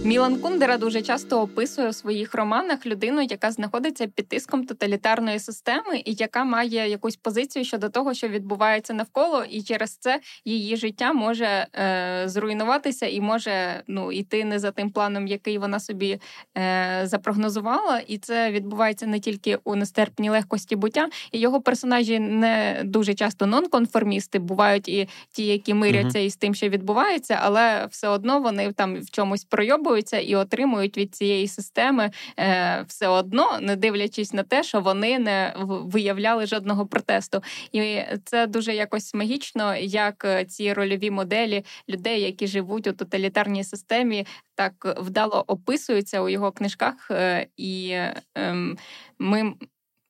Мілан 0.03 0.39
Кундера 0.39 0.77
дуже 0.77 1.01
часто 1.01 1.41
описує 1.41 1.89
у 1.89 1.94
своїх 1.94 2.36
романах 2.36 2.86
людину, 2.86 3.22
яка 3.22 3.51
знаходиться 3.51 4.08
під 4.08 4.27
тиском 4.27 4.65
тоталітарної 4.65 5.39
системи, 5.39 6.01
і 6.06 6.13
яка 6.13 6.44
має 6.44 6.89
якусь 6.89 7.15
позицію 7.15 7.65
щодо 7.65 7.89
того, 7.89 8.13
що 8.13 8.27
відбувається 8.27 8.94
навколо, 8.94 9.44
і 9.50 9.62
через 9.62 9.98
це 9.98 10.20
її 10.46 10.77
життя 10.77 11.13
може 11.13 11.46
е, 11.46 12.24
зруйнуватися 12.25 13.06
і 13.06 13.22
може 13.22 13.84
ну 13.88 14.12
йти 14.12 14.46
не 14.46 14.60
за 14.60 14.72
тим 14.72 14.89
планом, 14.89 15.27
який 15.27 15.58
вона 15.58 15.79
собі 15.79 16.20
е, 16.58 17.01
запрогнозувала. 17.03 18.01
І 18.08 18.18
це 18.18 18.51
відбувається 18.51 19.08
не 19.08 19.20
тільки 19.20 19.58
у 19.63 19.75
нестерпній 19.75 20.29
легкості 20.29 20.75
буття, 20.75 21.10
і 21.32 21.39
його 21.39 21.62
персонажі 21.62 22.20
не 22.20 22.82
дуже 22.84 23.13
часто 23.13 23.46
нонконформісти, 23.46 24.39
бувають 24.39 24.89
і 24.89 25.10
ті, 25.32 25.46
які 25.46 25.74
миряться 25.74 26.20
із 26.20 26.36
тим, 26.36 26.56
що 26.56 26.70
відбувається, 26.70 27.39
але 27.41 27.86
все 27.91 28.08
одно 28.08 28.39
вони 28.39 28.74
там 28.74 28.96
в 28.96 29.10
чомусь 29.10 29.44
пройобують 29.44 29.88
спілкуються 29.89 30.19
і 30.19 30.36
отримують 30.36 30.98
від 30.98 31.15
цієї 31.15 31.48
системи 31.48 32.12
е, 32.39 32.86
все 32.88 33.08
одно, 33.08 33.60
не 33.62 33.75
дивлячись 33.75 34.34
на 34.34 34.43
те, 34.43 34.63
що 34.63 34.81
вони 34.81 35.19
не 35.19 35.53
виявляли 35.65 36.46
жодного 36.46 36.86
протесту. 36.86 37.41
І 37.72 38.01
це 38.25 38.48
дуже 38.48 38.75
якось 38.75 39.13
магічно, 39.13 39.75
як 39.75 40.25
е, 40.25 40.46
ці 40.46 40.74
рольові 40.74 41.12
моделі 41.12 41.65
людей, 41.89 42.22
які 42.22 42.48
живуть 42.48 42.88
у 42.88 42.93
тоталітарній 42.93 43.63
системі, 43.63 44.25
так 44.55 44.96
вдало 45.01 45.43
описуються 45.48 46.22
у 46.22 46.29
його 46.29 46.51
книжках, 46.51 47.12
е, 47.12 47.48
і 47.58 47.96
ем, 48.36 48.77
ми. 49.19 49.53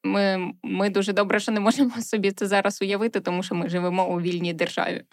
Ми 0.03 0.51
ми 0.63 0.89
дуже 0.89 1.13
добре, 1.13 1.39
що 1.39 1.51
не 1.51 1.60
можемо 1.60 1.91
собі 2.01 2.32
це 2.32 2.48
зараз 2.48 2.82
уявити, 2.82 3.20
тому 3.20 3.44
що 3.44 3.56
ми 3.56 3.70
живемо 3.70 4.08
у 4.08 4.22
вільній 4.22 4.53
державі. 4.53 5.03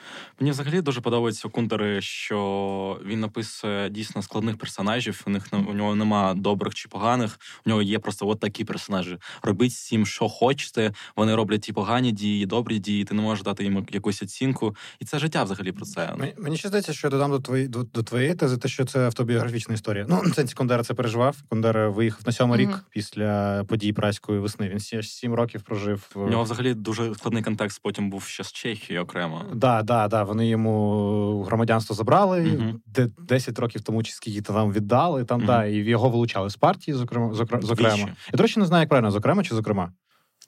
Мені 0.40 0.50
взагалі 0.50 0.80
дуже 0.80 1.00
подобається 1.00 1.48
Кунтери, 1.48 2.00
що 2.00 3.00
він 3.06 3.20
написує 3.20 3.90
дійсно 3.90 4.22
складних 4.22 4.56
персонажів. 4.58 5.22
У 5.26 5.30
них 5.30 5.46
у 5.52 5.72
нього 5.72 5.94
нема 5.94 6.34
добрих 6.34 6.74
чи 6.74 6.88
поганих. 6.88 7.38
У 7.66 7.70
нього 7.70 7.82
є 7.82 7.98
просто 7.98 8.28
от 8.28 8.40
такі 8.40 8.64
персонажі. 8.64 9.18
Робіть 9.42 9.72
всім, 9.72 10.06
що 10.06 10.28
хочете. 10.28 10.92
Вони 11.16 11.34
роблять 11.34 11.68
і 11.68 11.72
погані 11.72 12.12
дії, 12.12 12.42
і 12.42 12.46
добрі 12.46 12.78
дії. 12.78 13.04
Ти 13.04 13.14
не 13.14 13.22
можеш 13.22 13.44
дати 13.44 13.64
їм 13.64 13.86
якусь 13.90 14.22
оцінку. 14.22 14.76
І 15.00 15.04
це 15.04 15.18
життя 15.18 15.44
взагалі 15.44 15.72
про 15.72 15.84
це. 15.84 16.14
Мені, 16.16 16.34
мені 16.38 16.56
ще 16.56 16.68
здається, 16.68 16.92
що 16.92 17.06
я 17.06 17.10
додам 17.10 17.30
до 17.30 17.40
твої 17.40 17.68
до, 17.68 17.82
до 17.82 18.02
твоєї 18.02 18.34
тези, 18.34 18.56
те, 18.56 18.68
що 18.68 18.84
це 18.84 19.00
автобіографічна 19.06 19.74
історія. 19.74 20.06
Ну 20.08 20.22
це 20.34 20.44
Кондера 20.54 20.82
це 20.82 20.94
переживав. 20.94 21.36
Кондера 21.48 21.88
виїхав 21.88 22.20
на 22.26 22.32
сьомий 22.32 22.66
mm-hmm. 22.66 22.70
рік 22.70 22.84
після 22.90 23.64
подій 23.64 23.92
праської 23.92 24.38
весни. 24.38 24.68
Він 24.68 24.80
сім 25.02 25.34
років 25.34 25.62
прожив. 25.62 26.10
У 26.14 26.28
нього 26.28 26.42
взагалі 26.42 26.74
дуже 26.74 27.14
складний 27.14 27.42
контекст. 27.42 27.80
Потім 27.82 28.10
був 28.10 28.22
ще 28.22 28.44
з 28.44 28.52
Чехії 28.52 28.98
окремо. 28.98 29.44
Да, 29.54 29.82
да, 29.82 30.08
да. 30.08 30.22
Вони 30.22 30.48
йому 30.48 31.42
громадянство 31.42 31.96
забрали, 31.96 32.74
де 32.86 33.08
10 33.18 33.58
років 33.58 33.80
тому 33.80 34.02
чи 34.02 34.12
скільки 34.12 34.42
там 34.42 34.72
віддали. 34.72 35.24
Там 35.24 35.46
да, 35.46 35.64
і 35.64 35.74
його 35.74 36.08
вилучали 36.08 36.50
з 36.50 36.56
партії, 36.56 36.94
зокрема 36.94 37.34
зокрема. 37.34 37.96
Я 37.96 38.06
до 38.32 38.42
речі, 38.42 38.60
не 38.60 38.66
знаю, 38.66 38.82
як 38.82 38.88
правильно 38.88 39.10
зокрема 39.10 39.44
чи 39.44 39.54
зокрема. 39.54 39.92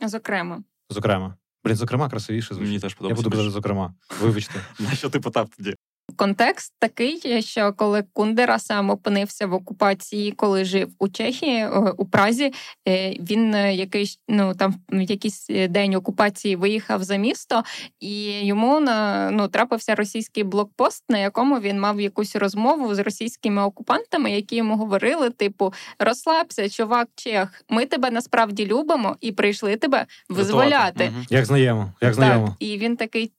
Зокрема. 0.07 0.63
Зокрема. 0.91 1.35
Блін, 1.65 1.77
зокрема, 1.77 2.09
красивіше 2.09 2.55
звучить. 2.55 2.69
Мені 2.69 2.81
теж 2.81 2.95
подобається. 2.95 3.21
Я 3.21 3.25
буду 3.25 3.37
казати, 3.37 3.51
зокрема. 3.51 3.95
Вибачте. 4.21 4.61
На 4.79 4.91
що 4.91 5.11
ти 5.11 5.21
питав 5.21 5.49
тоді? 5.57 5.75
Контекст 6.17 6.75
такий, 6.79 7.43
що 7.43 7.73
коли 7.73 8.05
Кундера 8.13 8.59
сам 8.59 8.91
опинився 8.91 9.47
в 9.47 9.55
окупації, 9.55 10.33
коли 10.33 10.65
жив 10.65 10.89
у 10.99 11.09
Чехії 11.09 11.57
е, 11.57 11.69
у 11.97 12.05
Празі, 12.05 12.53
е, 12.89 13.11
він 13.11 13.55
е, 13.55 13.75
якийсь 13.75 14.19
ну 14.29 14.55
там 14.55 14.75
якийсь 14.91 15.47
день 15.69 15.95
окупації 15.95 16.57
виїхав 16.57 17.03
за 17.03 17.17
місто, 17.17 17.63
і 18.01 18.47
йому 18.47 18.81
на 18.81 19.31
ну 19.31 19.49
трапився 19.49 19.95
російський 19.95 20.45
блокпост, 20.45 21.05
на 21.09 21.19
якому 21.19 21.61
він 21.61 21.81
мав 21.81 22.01
якусь 22.01 22.37
розмову 22.37 22.95
з 22.95 22.99
російськими 22.99 23.63
окупантами, 23.63 24.31
які 24.31 24.57
йому 24.57 24.77
говорили: 24.77 25.31
типу, 25.31 25.73
розслабся, 25.99 26.69
чувак, 26.69 27.09
чех, 27.15 27.65
ми 27.69 27.87
тебе 27.87 28.11
насправді 28.11 28.67
любимо 28.67 29.17
і 29.21 29.33
прийшли 29.33 29.77
тебе 29.77 30.07
визволяти. 30.29 31.13
Як 31.31 31.45
знаємо, 31.47 31.93
як 32.01 32.15
знаємо. 32.15 32.47
Так, 32.47 32.57
І 32.59 32.79
він 32.79 32.97
такий, 32.97 33.33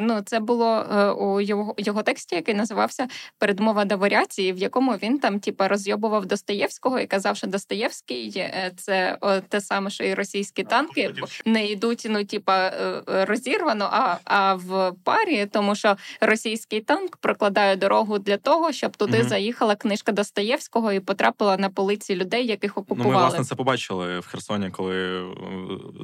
ну 0.00 0.20
це 0.26 0.40
було 0.40 0.86
у 1.20 1.40
його 1.40 1.74
його 1.78 2.02
тексті 2.14 2.34
який 2.34 2.54
називався 2.54 3.06
Передмова 3.38 3.84
до 3.84 3.96
варіації, 3.96 4.52
в 4.52 4.58
якому 4.58 4.92
він 4.92 5.18
там 5.18 5.40
типа 5.40 5.68
розйобував 5.68 6.26
Достоєвського 6.26 7.00
і 7.00 7.06
казав, 7.06 7.36
що 7.36 7.46
Достоєвський 7.46 8.32
е, 8.36 8.72
це 8.76 9.18
те 9.48 9.60
саме, 9.60 9.90
що 9.90 10.04
і 10.04 10.14
російські 10.14 10.64
танки 10.64 11.14
не 11.46 11.66
йдуть, 11.66 12.06
ну 12.10 12.24
типа 12.24 12.66
е, 12.66 13.02
розірвано, 13.06 13.88
а 13.92 14.16
а 14.24 14.54
в 14.54 14.92
парі, 15.04 15.46
тому 15.46 15.74
що 15.74 15.96
російський 16.20 16.80
танк 16.80 17.16
прокладає 17.16 17.76
дорогу 17.76 18.18
для 18.18 18.36
того, 18.36 18.72
щоб 18.72 18.96
туди 18.96 19.18
угу. 19.20 19.28
заїхала 19.28 19.74
книжка 19.76 20.12
Достоєвського 20.12 20.92
і 20.92 21.00
потрапила 21.00 21.56
на 21.56 21.68
полиці 21.68 22.16
людей, 22.16 22.46
яких 22.46 22.78
окупували. 22.78 23.14
Ну, 23.14 23.20
Ми 23.20 23.28
власне 23.28 23.44
це 23.44 23.54
побачили 23.54 24.18
в 24.18 24.26
Херсоні, 24.26 24.70
коли 24.70 25.20
е, 25.20 25.26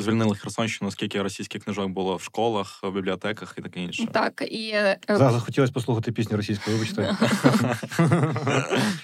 звільнили 0.01 0.37
Херсонщину, 0.37 0.91
скільки 0.91 1.23
російських 1.23 1.65
книжок 1.65 1.89
було 1.89 2.17
в 2.17 2.23
школах, 2.23 2.81
в 2.83 2.91
бібліотеках 2.91 3.55
і 3.59 3.63
таке 3.63 3.81
інше. 3.81 4.07
Так 4.13 4.43
і 4.51 4.75
захотілося 5.09 5.73
послухати 5.73 6.00
слухати 6.01 6.13
пісню 6.13 6.37
російською, 6.37 6.77
вибачте. 6.77 7.17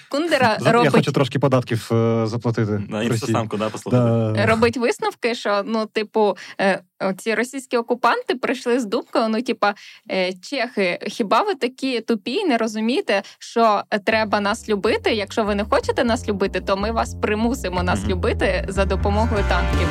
Кундера 0.09 0.57
Я 0.61 0.71
робить... 0.71 0.91
хочу 0.91 1.11
трошки 1.11 1.39
податків 1.39 1.89
е, 1.91 2.27
заплатити. 2.27 2.81
На 2.89 3.03
інстасамку, 3.03 3.57
да, 3.57 3.69
послухати. 3.69 4.03
Да. 4.03 4.45
Робить 4.45 4.77
висновки, 4.77 5.35
що 5.35 5.63
ну, 5.65 5.85
типу, 5.85 6.37
е, 6.61 6.81
ці 7.17 7.35
російські 7.35 7.77
окупанти 7.77 8.35
прийшли 8.35 8.79
з 8.79 8.85
думкою: 8.85 9.27
ну, 9.29 9.41
типа, 9.41 9.73
е, 10.11 10.33
чехи, 10.33 10.99
хіба 11.07 11.41
ви 11.41 11.55
такі 11.55 12.01
тупі, 12.01 12.45
не 12.45 12.57
розумієте, 12.57 13.23
що 13.39 13.83
треба 14.05 14.39
нас 14.39 14.69
любити? 14.69 15.13
Якщо 15.13 15.43
ви 15.43 15.55
не 15.55 15.63
хочете 15.63 16.03
нас 16.03 16.27
любити, 16.27 16.61
то 16.61 16.77
ми 16.77 16.91
вас 16.91 17.15
примусимо 17.21 17.83
нас 17.83 17.99
mm-hmm. 17.99 18.09
любити 18.09 18.65
за 18.69 18.85
допомогою 18.85 19.43
танків. 19.49 19.87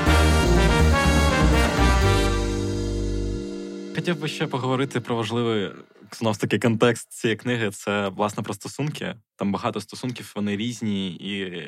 Хотів 3.94 4.20
би 4.20 4.28
ще 4.28 4.46
поговорити 4.46 5.00
про 5.00 5.16
важливий 5.16 5.70
знов 6.12 6.36
таки 6.36 6.58
контекст 6.58 7.12
цієї 7.12 7.36
книги 7.36 7.70
це 7.70 8.08
власне 8.08 8.42
про 8.42 8.54
стосунки. 8.54 9.14
Там 9.38 9.52
багато 9.52 9.80
стосунків, 9.80 10.32
вони 10.36 10.56
різні, 10.56 11.08
і 11.08 11.62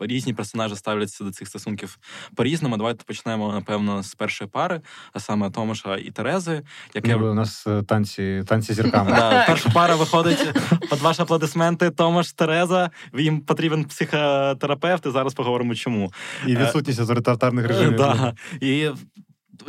різні 0.00 0.34
персонажі 0.34 0.76
ставляться 0.76 1.24
до 1.24 1.30
цих 1.30 1.48
стосунків 1.48 1.98
по-різному. 2.34 2.76
Давайте 2.76 3.04
почнемо, 3.04 3.52
напевно, 3.52 4.02
з 4.02 4.14
першої 4.14 4.50
пари, 4.50 4.80
а 5.12 5.20
саме 5.20 5.50
Томаша 5.50 5.96
і 5.96 6.10
Терези. 6.10 6.62
Яке 6.94 7.16
ну, 7.16 7.30
у 7.30 7.34
нас 7.34 7.66
е, 7.66 7.82
танці 7.82 8.44
танці 8.46 8.74
зірками. 8.74 9.10
Да, 9.10 9.44
Перша 9.46 9.70
пара 9.70 9.94
виходить 9.94 10.52
під 10.90 11.00
ваші 11.00 11.22
аплодисменти. 11.22 11.90
Томаш 11.90 12.32
Тереза. 12.32 12.90
Їм 13.18 13.40
потрібен 13.40 13.84
психотерапевт. 13.84 15.06
і 15.06 15.10
Зараз 15.10 15.34
поговоримо, 15.34 15.74
чому 15.74 16.12
і 16.46 16.56
відсутність 16.56 17.00
авторитарних 17.00 17.66
режимів. 17.66 17.96
Да. 17.96 18.34
І 18.60 18.90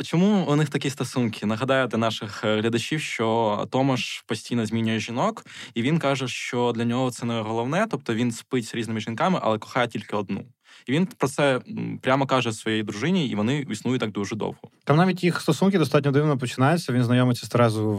Чому 0.02 0.44
у 0.48 0.56
них 0.56 0.68
такі 0.68 0.90
стосунки? 0.90 1.46
Нагадаю 1.46 1.86
для 1.86 1.98
наших 1.98 2.44
е, 2.44 2.60
глядачів, 2.60 3.00
що 3.00 3.68
Томаш 3.70 4.24
постійно 4.26 4.66
змінює 4.66 4.98
жінок, 4.98 5.46
і 5.74 5.82
він 5.82 5.98
каже, 5.98 6.28
що 6.28 6.72
для 6.76 6.84
нього 6.84 7.10
це 7.10 7.26
не 7.26 7.40
головне, 7.40 7.86
тобто 7.90 8.14
він 8.14 8.32
спить 8.32 8.66
з 8.66 8.74
різними 8.74 9.00
жінками, 9.00 9.38
але 9.42 9.58
кохає 9.58 9.88
тільки 9.88 10.16
одну. 10.16 10.44
І 10.86 10.92
він 10.92 11.06
про 11.06 11.28
це 11.28 11.60
прямо 12.02 12.26
каже 12.26 12.52
своїй 12.52 12.82
дружині, 12.82 13.28
і 13.28 13.34
вони 13.34 13.66
існують 13.70 14.00
так 14.00 14.12
дуже 14.12 14.36
довго. 14.36 14.58
Там 14.84 14.96
навіть 14.96 15.24
їх 15.24 15.40
стосунки 15.40 15.78
достатньо 15.78 16.10
дивно 16.10 16.38
починаються. 16.38 16.92
Він 16.92 17.04
знайомиться 17.04 17.46
з 17.46 17.48
Терезою 17.48 17.90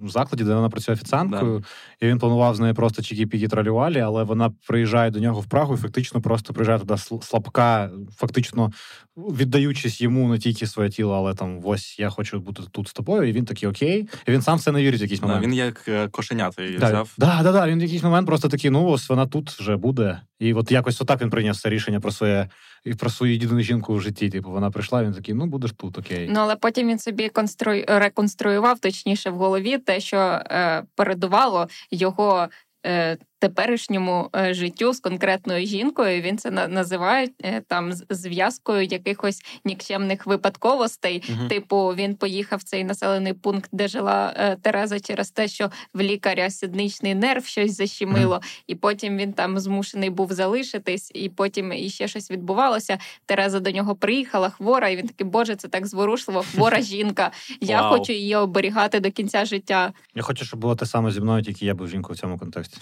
в 0.00 0.08
закладі, 0.08 0.44
де 0.44 0.54
вона 0.54 0.68
працює 0.68 0.94
офіціанткою, 0.94 1.58
да. 1.58 2.06
і 2.06 2.10
він 2.10 2.18
планував 2.18 2.54
з 2.56 2.60
нею 2.60 2.74
просто 2.74 3.02
чікі-пікі 3.02 3.48
тралювалі, 3.48 4.00
але 4.00 4.24
вона 4.24 4.50
приїжджає 4.66 5.10
до 5.10 5.20
нього 5.20 5.40
в 5.40 5.46
Прагу 5.46 5.74
і 5.74 5.76
фактично 5.76 6.20
просто 6.20 6.54
приїжджає 6.54 6.78
туди 6.78 6.96
слабка, 7.22 7.90
фактично 8.16 8.72
віддаючись 9.18 10.00
йому 10.00 10.28
не 10.28 10.38
тільки 10.38 10.66
своє 10.66 10.90
тіло, 10.90 11.14
але 11.14 11.34
там 11.34 11.60
ось 11.64 11.98
я 11.98 12.10
хочу 12.10 12.40
бути 12.40 12.62
тут 12.72 12.88
з 12.88 12.92
тобою. 12.92 13.28
І 13.28 13.32
він 13.32 13.44
такий 13.44 13.68
окей. 13.68 14.08
І 14.26 14.30
він 14.30 14.42
сам 14.42 14.58
все 14.58 14.72
не 14.72 14.82
вірить 14.82 15.00
в 15.00 15.02
якийсь 15.02 15.22
момент. 15.22 15.40
Да, 15.40 15.46
він 15.46 15.54
як 15.54 15.84
е, 15.88 16.08
кошенята 16.08 16.62
її 16.62 16.78
да. 16.78 16.86
взяв. 16.86 17.14
Да, 17.18 17.40
да, 17.42 17.52
да. 17.52 17.68
Він 17.68 17.78
в 17.78 17.82
якийсь 17.82 18.02
момент 18.02 18.26
просто 18.26 18.48
такий, 18.48 18.70
ну 18.70 18.86
ось 18.86 19.08
вона 19.08 19.26
тут 19.26 19.50
вже 19.50 19.76
буде. 19.76 20.20
І 20.38 20.54
от 20.54 20.72
якось 20.72 21.00
отак 21.00 21.22
він 21.22 21.30
прийняв 21.30 21.56
це 21.56 21.68
рішення 21.68 22.00
про 22.00 22.12
своє 22.12 22.48
і 22.84 22.94
про 22.94 23.10
свою 23.10 23.32
єдину 23.32 23.60
жінку 23.60 23.94
в 23.94 24.00
житті. 24.00 24.30
Типу, 24.30 24.50
вона 24.50 24.70
прийшла, 24.70 25.04
він 25.04 25.12
такий, 25.12 25.34
ну 25.34 25.46
будеш 25.46 25.72
тут, 25.72 25.98
окей. 25.98 26.28
Ну 26.32 26.40
але 26.40 26.56
потім 26.56 26.88
він 26.88 26.98
собі 26.98 27.28
констру... 27.28 27.72
реконструював 27.86 28.78
точніше 28.78 29.30
в 29.30 29.36
голові 29.36 29.78
те, 29.78 30.00
що 30.00 30.16
е, 30.16 30.82
передувало 30.94 31.68
його. 31.90 32.48
Е, 32.86 33.18
теперішньому 33.38 34.30
е, 34.36 34.54
життю 34.54 34.92
з 34.92 35.00
конкретною 35.00 35.66
жінкою. 35.66 36.22
Він 36.22 36.38
це 36.38 36.50
називає 36.50 37.28
е, 37.44 37.62
там 37.68 37.92
зв'язкою 38.10 38.84
якихось 38.84 39.42
нікчемних 39.64 40.26
випадковостей. 40.26 41.22
uh 41.28 41.48
Типу, 41.48 41.88
він 41.88 42.14
поїхав 42.14 42.58
в 42.58 42.62
цей 42.62 42.84
населений 42.84 43.32
пункт, 43.32 43.70
де 43.72 43.88
жила 43.88 44.34
е, 44.36 44.56
Тереза, 44.56 45.00
через 45.00 45.30
те, 45.30 45.48
що 45.48 45.70
в 45.94 46.00
лікаря 46.00 46.50
сідничний 46.50 47.14
нерв 47.14 47.44
щось 47.44 47.76
защемило, 47.76 48.34
uh 48.34 48.62
і 48.66 48.74
потім 48.74 49.16
він 49.16 49.32
там 49.32 49.58
змушений 49.58 50.10
був 50.10 50.32
залишитись, 50.32 51.10
і 51.14 51.28
потім 51.28 51.72
іще 51.72 52.08
щось 52.08 52.30
відбувалося. 52.30 52.98
Тереза 53.26 53.60
до 53.60 53.70
нього 53.70 53.94
приїхала 53.94 54.50
хвора, 54.50 54.88
і 54.88 54.96
він 54.96 55.08
такий, 55.08 55.26
боже, 55.26 55.56
це 55.56 55.68
так 55.68 55.86
зворушливо. 55.86 56.44
Хвора 56.54 56.82
жінка. 56.82 57.30
Я 57.60 57.82
wow. 57.82 57.88
хочу 57.88 58.12
її 58.12 58.34
оберігати 58.34 59.00
до 59.00 59.10
кінця 59.10 59.44
життя. 59.44 59.92
Я 60.14 60.22
хочу, 60.22 60.44
щоб 60.44 60.60
було 60.60 60.76
те 60.76 60.86
саме 60.86 61.10
зі 61.10 61.20
мною, 61.20 61.42
тільки 61.42 61.66
я 61.66 61.74
був 61.74 61.88
жінкою 61.88 62.14
в 62.14 62.18
цьому 62.18 62.38
контексті 62.38 62.78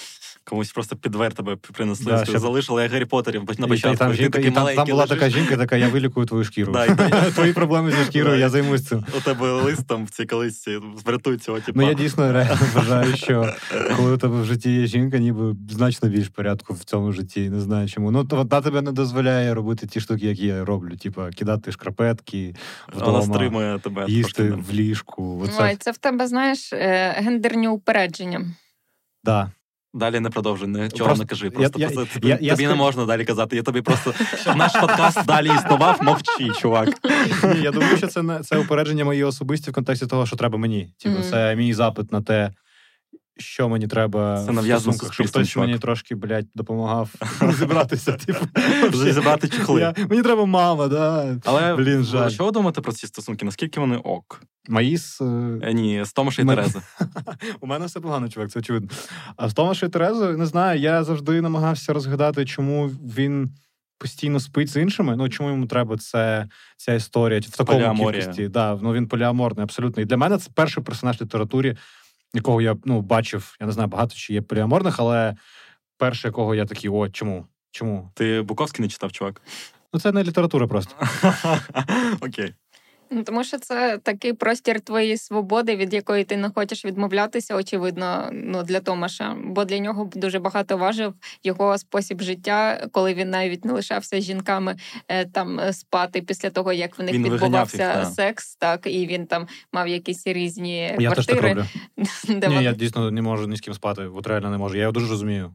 комусь 0.49 0.73
просто 0.73 0.97
під 0.97 1.13
двер 1.13 1.33
тебе 1.33 1.57
принесли, 1.57 2.13
да, 2.13 2.25
щоб... 2.25 2.39
залишили, 2.39 2.83
як 2.83 2.93
Гаррі 2.93 3.05
Поттерів 3.05 3.43
на 3.59 3.67
початку. 3.67 3.95
І, 3.95 3.97
там, 3.97 4.15
жінка, 4.15 4.39
і 4.39 4.51
там, 4.51 4.75
там 4.77 4.87
була 4.87 5.03
лежиш. 5.03 5.19
така 5.19 5.31
жінка, 5.31 5.57
така 5.57 5.77
я 5.77 5.89
вилікую 5.89 6.27
твою 6.27 6.45
шкіру. 6.45 6.73
Да, 6.73 6.87
Твої 7.35 7.53
проблеми 7.53 7.91
зі 7.91 8.05
шкірою, 8.05 8.39
я 8.39 8.49
займусь 8.49 8.85
цим. 8.85 9.05
У 9.19 9.21
тебе 9.21 9.53
лист 9.53 9.87
там 9.87 10.05
в 10.05 10.11
цій 10.11 10.27
колисці, 10.27 10.79
врятуй 11.05 11.37
цього 11.37 11.61
типа. 11.61 11.81
Ну 11.81 11.89
я 11.89 11.95
дійсно 11.95 12.33
реально 12.33 12.59
вважаю, 12.75 13.17
що 13.17 13.53
коли 13.97 14.13
у 14.13 14.17
тебе 14.17 14.41
в 14.41 14.45
житті 14.45 14.81
є 14.81 14.87
жінка, 14.87 15.19
ніби 15.19 15.57
значно 15.71 16.09
більш 16.09 16.29
порядку 16.29 16.75
в 16.75 16.85
цьому 16.85 17.13
житті. 17.13 17.51
Не 17.51 17.61
знаю 17.61 17.89
чому. 17.89 18.11
Ну 18.11 18.27
вона 18.31 18.61
тебе 18.61 18.83
не 18.83 18.93
дозволяє 18.93 19.55
робити 19.55 19.87
ті 19.87 20.01
штуки, 20.01 20.27
які 20.27 20.47
я 20.47 20.65
роблю. 20.65 20.97
Типа 20.97 21.31
кидати 21.31 21.73
шкарпетки, 21.73 22.55
вдома, 22.95 23.21
вона 23.21 23.35
стримує 23.35 23.79
тебе 23.79 24.05
їсти 24.09 24.51
в 24.51 24.73
ліжку. 24.73 25.49
Ой, 25.61 25.77
це 25.77 25.91
в 25.91 25.97
тебе 25.97 26.27
знаєш 26.27 26.73
е, 26.73 27.15
гендерні 27.19 27.69
упередження. 27.69 28.47
Да, 29.25 29.51
Далі 29.97 30.21
не 30.21 30.31
продовжуй, 30.31 30.69
нічого 30.69 31.05
просто, 31.05 31.23
не 31.23 31.29
кажи. 31.29 31.51
Просто, 31.51 31.79
я, 31.81 31.87
просто 31.87 32.01
я, 32.01 32.07
тобі, 32.07 32.29
я, 32.29 32.37
тобі 32.51 32.63
я 32.63 32.69
не 32.69 32.75
можна 32.75 33.05
далі 33.05 33.25
казати. 33.25 33.57
Я 33.57 33.63
тобі 33.63 33.83
просто 33.83 34.15
наш 34.57 34.73
подкаст 34.73 35.27
далі 35.27 35.51
існував, 35.57 35.99
мовчи, 36.03 36.51
чувак. 36.61 36.89
Ні, 37.45 37.61
Я 37.61 37.71
думаю, 37.71 37.97
що 37.97 38.07
це 38.07 38.41
це 38.45 38.59
упередження 38.59 39.05
мої 39.05 39.25
особисті 39.25 39.71
в 39.71 39.75
контексті 39.75 40.07
того, 40.07 40.27
що 40.27 40.37
треба 40.37 40.59
мені. 40.59 40.93
Типу, 40.99 41.17
mm-hmm. 41.17 41.31
це 41.31 41.57
мій 41.57 41.75
запит 41.75 42.13
на 42.13 42.23
те, 42.23 42.51
що 43.37 43.69
мені 43.69 43.87
треба 43.87 44.45
це 44.47 44.53
в 44.53 45.13
щоб 45.13 45.27
хтось 45.27 45.57
мені 45.57 45.79
трошки, 45.79 46.15
блядь, 46.15 46.47
допомагав 46.55 47.11
розібратися. 47.41 48.13
Типу. 48.13 48.47
Зібрати 48.93 49.49
чехли. 49.49 49.81
Я, 49.81 49.95
мені 50.11 50.23
треба 50.23 50.47
мама, 50.47 50.89
да. 50.89 51.37
Але 51.45 51.77
Блін, 51.77 52.05
жаль. 52.05 52.29
що 52.29 52.45
ви 52.45 52.51
думаєте 52.51 52.81
про 52.81 52.93
ці 52.93 53.07
стосунки? 53.07 53.45
Наскільки 53.45 53.81
вони 53.81 53.97
ок? 53.97 54.43
Мої 54.69 54.97
з... 54.97 55.21
Е, 55.63 55.73
ні, 55.73 56.05
з 56.05 56.13
Томаша 56.13 56.43
і 56.43 56.45
Терези. 56.45 56.81
У 57.61 57.67
мене 57.67 57.87
все 57.87 58.01
погано, 58.01 58.29
чувак, 58.29 58.51
це 58.51 58.59
очевидно. 58.59 58.89
А 59.37 59.49
з 59.49 59.55
Томаша 59.55 59.87
і 59.87 59.89
Терезою, 59.89 60.39
не 60.39 60.47
знаю, 60.47 60.81
я 60.81 61.05
завжди 61.05 61.41
намагався 61.41 61.93
розгадати, 61.93 62.45
чому 62.45 62.87
він 62.89 63.51
постійно 63.99 64.41
спить 64.41 64.69
з 64.69 64.77
іншими. 64.83 65.17
Ну, 65.17 65.29
чому 65.29 65.49
йому 65.49 65.67
треба 65.67 65.97
це, 65.97 66.49
ця 66.77 66.95
історія 66.95 67.41
в 67.41 67.57
такому 67.57 67.79
Поліаморія. 67.79 68.21
кількості. 68.21 68.49
Да, 68.49 68.79
ну, 68.83 68.93
Він 68.93 69.09
поліаморний, 69.09 69.63
абсолютно. 69.63 70.03
І 70.03 70.07
для 70.07 70.17
мене 70.17 70.39
це 70.39 70.51
перший 70.55 70.83
персонаж 70.83 71.21
в 71.21 71.23
літературі, 71.23 71.77
якого 72.37 72.61
я 72.61 72.77
ну, 72.85 73.01
бачив, 73.01 73.57
я 73.61 73.67
не 73.67 73.73
знаю, 73.73 73.89
багато 73.89 74.15
чи 74.15 74.33
є 74.35 74.43
поліаморних, 74.43 74.95
але 74.99 75.37
перший, 75.99 76.29
якого 76.29 76.55
я 76.55 76.65
такий, 76.65 76.91
о, 76.91 77.09
чому? 77.09 77.47
Чому? 77.71 78.11
Ти 78.15 78.43
Буковський 78.43 78.83
не 78.83 78.89
читав, 78.89 79.13
чувак? 79.13 79.43
Ну, 79.93 80.01
це 80.01 80.13
не 80.13 80.25
література 80.25 80.67
просто. 80.67 80.95
Окей. 82.21 82.55
Ну, 83.11 83.23
тому 83.23 83.45
що 83.45 83.59
це 83.59 83.99
такий 83.99 84.33
простір 84.33 84.81
твоєї 84.81 85.17
свободи, 85.17 85.77
від 85.77 85.95
якої 85.95 86.25
ти 86.25 86.37
не 86.37 86.51
хочеш 86.51 86.85
відмовлятися, 86.85 87.57
очевидно, 87.57 88.31
ну 88.33 88.63
для 88.63 88.81
Томаша. 88.81 89.37
Бо 89.45 89.65
для 89.65 89.79
нього 89.79 90.11
дуже 90.15 90.39
багато 90.39 90.77
важив 90.77 91.15
його 91.45 91.79
спосіб 91.79 92.23
життя, 92.23 92.87
коли 92.93 93.15
він 93.15 93.31
навіть 93.31 93.65
не 93.65 93.73
лишався 93.73 94.21
з 94.21 94.25
жінками 94.25 94.77
е, 95.09 95.25
там 95.25 95.61
е, 95.61 95.73
спати 95.73 96.23
після 96.23 96.51
того, 96.51 96.73
як 96.73 96.99
в 96.99 97.03
них 97.03 97.15
він 97.15 97.25
відбувався 97.25 97.99
їх, 97.99 98.09
секс, 98.09 98.57
так 98.57 98.87
і 98.87 99.07
він 99.07 99.27
там 99.27 99.47
мав 99.73 99.89
якісь 99.89 100.27
різні 100.27 100.79
я 100.79 100.97
квартири. 100.97 101.15
Теж 101.15 101.27
так 101.27 101.43
роблю. 101.43 101.65
Ні, 102.29 102.55
вони... 102.55 102.63
Я 102.63 102.73
дійсно 102.73 103.11
не 103.11 103.23
можу 103.23 103.47
ні 103.47 103.57
з 103.57 103.61
ким 103.61 103.75
спати. 103.75 104.03
От 104.03 104.27
реально 104.27 104.51
не 104.51 104.59
можу. 104.59 104.77
Я 104.77 104.81
його 104.81 104.93
дуже 104.93 105.09
розумію. 105.09 105.55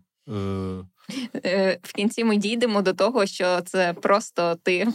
В 1.84 1.94
кінці 1.96 2.24
ми 2.24 2.38
дійдемо 2.38 2.82
до 2.82 2.94
того, 2.94 3.26
що 3.26 3.62
це 3.62 3.94
просто 3.94 4.58
ти 4.64 4.88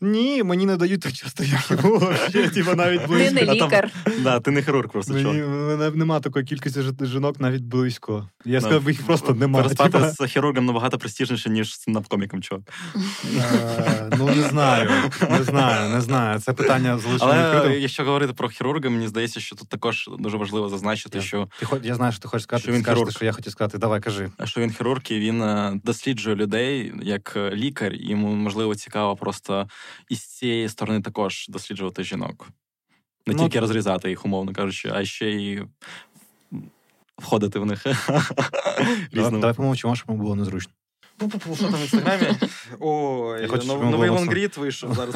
ні, 0.00 0.42
мені 0.42 0.66
не 0.66 0.76
дають 0.76 1.00
так 1.00 1.12
часто, 1.12 1.44
як 1.44 1.70
йому. 1.70 2.00
Типа 2.54 2.74
навіть 2.74 3.06
близько. 3.06 3.34
Ти 3.34 3.46
не 3.46 3.54
лікар. 3.54 3.90
Да, 4.22 4.40
Ти 4.40 4.50
не 4.50 4.62
хірург 4.62 4.88
просто. 4.88 5.14
Мені 5.14 5.42
мене 5.42 5.90
нема 5.90 6.20
такої 6.20 6.44
кількості 6.44 6.80
жінок 7.00 7.40
навіть 7.40 7.62
близько. 7.62 8.28
Я 8.44 8.60
сказав, 8.60 8.90
їх 8.90 9.06
просто 9.06 9.34
немає. 9.34 9.64
Переспати 9.64 10.10
з 10.10 10.26
хірургом 10.26 10.66
набагато 10.66 10.98
простіжніше, 10.98 11.50
ніж 11.50 11.80
з 11.80 11.88
напкоміком, 11.88 12.42
чувак. 12.42 12.62
Ну, 14.18 14.26
не 14.36 14.42
знаю. 14.42 14.90
Не 15.30 15.42
знаю, 15.44 15.90
не 15.90 16.00
знаю. 16.00 16.38
Це 16.38 16.52
питання 16.52 16.98
залишено 16.98 17.32
Але 17.32 17.78
якщо 17.78 18.04
говорити 18.04 18.32
про 18.32 18.48
хірурга, 18.48 18.90
мені 18.90 19.08
здається, 19.08 19.40
що 19.40 19.56
тут 19.56 19.68
також 19.68 20.10
дуже 20.18 20.36
важливо 20.36 20.68
зазначити, 20.68 21.20
що. 21.20 21.48
Я 21.82 21.94
знаю, 21.94 22.12
що 22.12 22.20
ти 22.20 22.28
хочеш 22.28 22.42
сказати, 22.42 22.62
що 22.62 22.72
він 22.72 22.84
хірург. 22.84 23.10
що 23.10 23.24
я 23.24 23.32
хотів 23.32 23.52
сказати. 23.52 23.78
Давай, 23.78 24.00
кажи. 24.00 24.30
Що 24.44 24.60
він 24.60 24.70
хірург, 24.70 25.02
і 25.10 25.18
він 25.18 25.42
е, 25.42 25.80
досліджує 25.84 26.36
людей 26.36 26.92
як 27.02 27.32
е, 27.36 27.50
лікар, 27.50 27.92
і 27.92 28.08
йому 28.08 28.28
можливо 28.28 28.74
цікаво 28.74 29.16
просто 29.16 29.68
і 30.08 30.16
з 30.16 30.22
цієї 30.22 30.68
сторони 30.68 31.00
також 31.00 31.46
досліджувати 31.48 32.04
жінок. 32.04 32.48
Не 33.26 33.34
ну, 33.34 33.42
тільки 33.42 33.60
розрізати 33.60 34.08
їх, 34.08 34.24
умовно 34.24 34.52
кажучи, 34.52 34.90
а 34.94 35.04
ще 35.04 35.30
й 35.30 35.62
входити 37.18 37.58
в 37.58 37.66
них. 37.66 37.86
Давай 39.12 39.54
помовчимо, 39.54 39.96
щоб 39.96 40.16
було 40.16 40.34
незручно. 40.34 40.72
Ну, 41.20 41.54
що 41.54 41.64
там 41.64 41.74
в 41.74 41.80
інстаграмі. 41.80 42.36
Ой, 42.80 43.42
я 43.42 43.48
хочу, 43.48 43.66
новий 43.66 44.10
лонгрід 44.10 44.56
вийшов 44.56 44.94
зараз. 44.94 45.14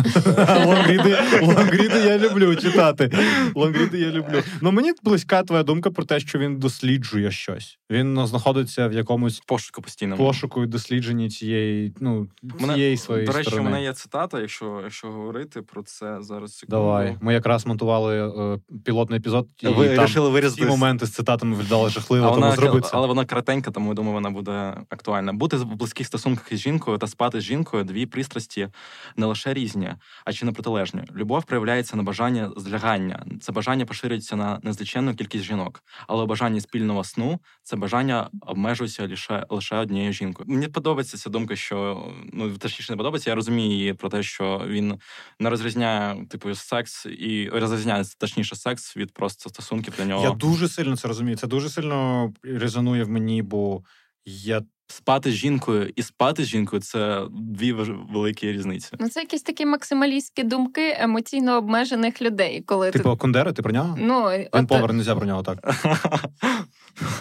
Лонгріди 1.42 1.98
я 1.98 2.18
люблю 2.18 2.56
читати. 2.56 3.10
Лонгріди 3.54 3.98
я 3.98 4.10
люблю. 4.10 4.42
Ну 4.60 4.72
мені 4.72 4.92
близька 5.02 5.42
твоя 5.42 5.62
думка 5.62 5.90
про 5.90 6.04
те, 6.04 6.20
що 6.20 6.38
він 6.38 6.58
досліджує 6.58 7.30
щось. 7.30 7.78
Він 7.90 8.14
ну, 8.14 8.26
знаходиться 8.26 8.88
в 8.88 8.92
якомусь 8.92 9.40
пошуку 9.40 9.82
постійно 9.82 10.16
пошуку 10.16 10.62
і 10.62 10.66
дослідженні 10.66 11.28
цієї, 11.28 11.94
ну, 12.00 12.28
цієї 12.74 12.96
своєї 12.96 13.26
До 13.26 13.32
речі, 13.32 13.50
сторони. 13.50 13.68
у 13.68 13.72
мене 13.72 13.84
є 13.84 13.92
цитата, 13.92 14.40
якщо 14.40 14.80
якщо 14.82 15.08
говорити 15.08 15.62
про 15.62 15.82
це 15.82 16.18
зараз. 16.20 16.56
секунду. 16.56 16.76
Давай. 16.76 17.16
Ми 17.20 17.32
якраз 17.32 17.66
монтували 17.66 18.28
е, 18.54 18.58
пілотний 18.84 19.18
епізод, 19.18 19.48
і 19.60 19.68
Ви 19.68 19.96
там 19.96 20.06
всі 20.06 20.64
моменти 20.64 21.06
з 21.06 21.10
цитатами 21.10 21.56
виглядали 21.56 21.90
жахливо, 21.90 22.30
тому 22.30 22.52
зробити. 22.52 22.88
Але 22.92 23.06
вона 23.06 23.24
кратенька, 23.24 23.70
тому 23.70 23.88
я 23.88 23.94
думаю, 23.94 24.14
вона 24.14 24.30
буде 24.30 24.74
актуальна. 24.88 25.32
Бути 25.32 25.58
близьких 25.92 26.06
стосунках 26.06 26.52
із 26.52 26.60
жінкою 26.60 26.98
та 26.98 27.06
спати 27.06 27.40
з 27.40 27.44
жінкою 27.44 27.84
дві 27.84 28.06
пристрасті 28.06 28.68
не 29.16 29.26
лише 29.26 29.54
різні, 29.54 29.94
а 30.24 30.32
чи 30.32 30.46
не 30.46 30.52
протилежні. 30.52 31.02
Любов 31.14 31.44
проявляється 31.44 31.96
на 31.96 32.02
бажання 32.02 32.52
злягання. 32.56 33.26
Це 33.40 33.52
бажання 33.52 33.86
поширюється 33.86 34.36
на 34.36 34.60
незліченну 34.62 35.14
кількість 35.14 35.44
жінок, 35.44 35.82
але 36.08 36.26
бажання 36.26 36.60
спільного 36.60 37.04
сну 37.04 37.40
це 37.62 37.76
бажання 37.76 38.30
обмежується 38.40 39.08
лише 39.08 39.46
лише 39.50 39.76
однією 39.76 40.12
жінкою. 40.12 40.48
Мені 40.48 40.68
подобається 40.68 41.18
ця 41.18 41.30
думка, 41.30 41.56
що 41.56 42.08
ну 42.32 42.58
точніше 42.58 42.92
не 42.92 42.96
подобається. 42.96 43.30
Я 43.30 43.36
розумію 43.36 43.70
її 43.70 43.94
про 43.94 44.08
те, 44.08 44.22
що 44.22 44.62
він 44.66 44.98
не 45.38 45.50
розрізняє 45.50 46.26
типу 46.26 46.54
секс 46.54 47.06
і 47.06 47.48
розрізняє 47.48 48.04
точніше 48.18 48.56
секс 48.56 48.96
від 48.96 49.12
просто 49.12 49.50
стосунків 49.50 49.94
для 49.96 50.04
нього. 50.04 50.24
Я 50.24 50.30
дуже 50.30 50.68
сильно 50.68 50.96
це 50.96 51.08
розумію. 51.08 51.36
Це 51.36 51.46
дуже 51.46 51.68
сильно 51.68 52.32
резонує 52.42 53.04
в 53.04 53.08
мені, 53.08 53.42
бо 53.42 53.82
я 54.26 54.62
спати 54.92 55.30
з 55.30 55.34
жінкою 55.34 55.92
і 55.96 56.02
спати 56.02 56.44
з 56.44 56.46
жінкою 56.46 56.82
це 56.82 57.22
дві 57.30 57.72
великі 58.12 58.52
різниці. 58.52 58.88
Ну 59.00 59.08
це 59.08 59.20
якісь 59.20 59.42
такі 59.42 59.66
максималістські 59.66 60.42
думки 60.42 60.96
емоційно 61.00 61.56
обмежених 61.56 62.22
людей. 62.22 62.62
Коли 62.66 62.90
типу 62.90 63.10
ти... 63.10 63.16
Кондера, 63.16 63.52
ти 63.52 63.62
про 63.62 63.72
нього? 63.72 63.96
Ну, 64.00 64.24
Він 64.24 64.46
от... 64.52 64.68
повер, 64.68 64.92
не 64.92 65.14
про 65.14 65.26
нього 65.26 65.42
так. 65.42 65.74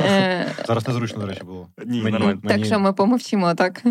Е, 0.02 0.56
Зараз 0.68 0.88
незручно, 0.88 1.22
до 1.22 1.28
речі, 1.28 1.44
було. 1.44 1.68
Ні, 1.86 2.02
нормально. 2.02 2.42
Так 2.48 2.66
що 2.66 2.80
ми 2.80 2.94
помовчимо 2.94 3.54
так. 3.54 3.82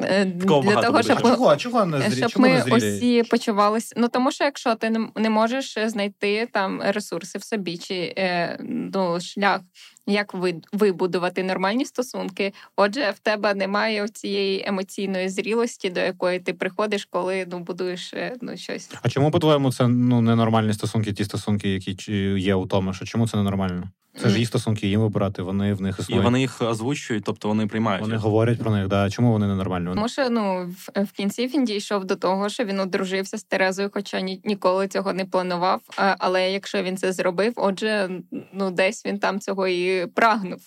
Е, 0.00 0.24
для 0.24 0.82
того, 0.82 1.02
щоб 1.02 1.22
чого, 1.22 1.56
чого 1.56 1.86
не 1.86 2.10
щоб 2.10 2.30
ми 2.36 2.62
усі 2.70 3.22
почувалися. 3.22 3.94
Ну 3.96 4.08
тому 4.08 4.32
що 4.32 4.44
якщо 4.44 4.74
ти 4.74 5.08
не 5.16 5.30
можеш 5.30 5.78
знайти 5.86 6.48
там 6.52 6.80
ресурси 6.84 7.38
в 7.38 7.44
собі, 7.44 7.76
чи 7.78 8.14
е, 8.18 8.58
ну, 8.94 9.20
шлях, 9.20 9.60
як 10.06 10.34
вибудувати 10.72 11.42
нормальні 11.42 11.84
стосунки, 11.84 12.52
отже, 12.76 13.10
в 13.16 13.18
тебе 13.18 13.54
немає 13.54 14.08
цієї 14.08 14.64
емоційної 14.66 15.28
зрілості, 15.28 15.90
до 15.90 16.00
якої 16.00 16.40
ти 16.40 16.54
приходиш, 16.54 17.04
коли 17.10 17.46
ну 17.50 17.58
будуєш 17.58 18.14
ну 18.40 18.56
щось. 18.56 18.90
А 19.02 19.08
чому 19.08 19.30
по-твоєму 19.30 19.72
це 19.72 19.88
ну 19.88 20.20
ненормальні 20.20 20.72
стосунки, 20.72 21.12
ті 21.12 21.24
стосунки, 21.24 21.68
які 21.68 22.14
є 22.38 22.54
у 22.54 22.66
тому, 22.66 22.92
що 22.92 23.04
чому 23.04 23.28
це 23.28 23.36
ненормально? 23.36 23.90
Це 24.22 24.28
ж 24.28 24.38
їх 24.38 24.48
стосунки, 24.48 24.86
їм 24.86 25.00
вибирати, 25.00 25.42
вони 25.42 25.74
в 25.74 25.82
них 25.82 25.98
існують. 25.98 26.22
І 26.22 26.24
вони 26.24 26.40
їх 26.40 26.62
озвучують, 26.62 27.24
тобто 27.24 27.48
вони 27.48 27.66
приймають. 27.66 28.02
Вони 28.02 28.16
говорять 28.16 28.58
про 28.58 28.70
них. 28.70 28.88
Да. 28.88 29.10
Чому 29.10 29.32
вони 29.32 29.46
ненормальні? 29.46 29.94
Тому 29.94 30.08
що 30.08 30.30
ну 30.30 30.66
в, 30.66 31.02
в 31.02 31.12
кінці 31.12 31.46
він 31.46 31.64
дійшов 31.64 32.04
до 32.04 32.16
того, 32.16 32.48
що 32.48 32.64
він 32.64 32.80
одружився 32.80 33.38
з 33.38 33.44
Терезою, 33.44 33.90
хоча 33.94 34.20
ні, 34.20 34.40
ніколи 34.44 34.88
цього 34.88 35.12
не 35.12 35.24
планував. 35.24 35.80
Але 35.96 36.52
якщо 36.52 36.82
він 36.82 36.96
це 36.96 37.12
зробив, 37.12 37.52
отже, 37.56 38.10
ну 38.52 38.70
десь 38.70 39.06
він 39.06 39.18
там 39.18 39.40
цього 39.40 39.68
і 39.68 40.06
прагнув. 40.06 40.60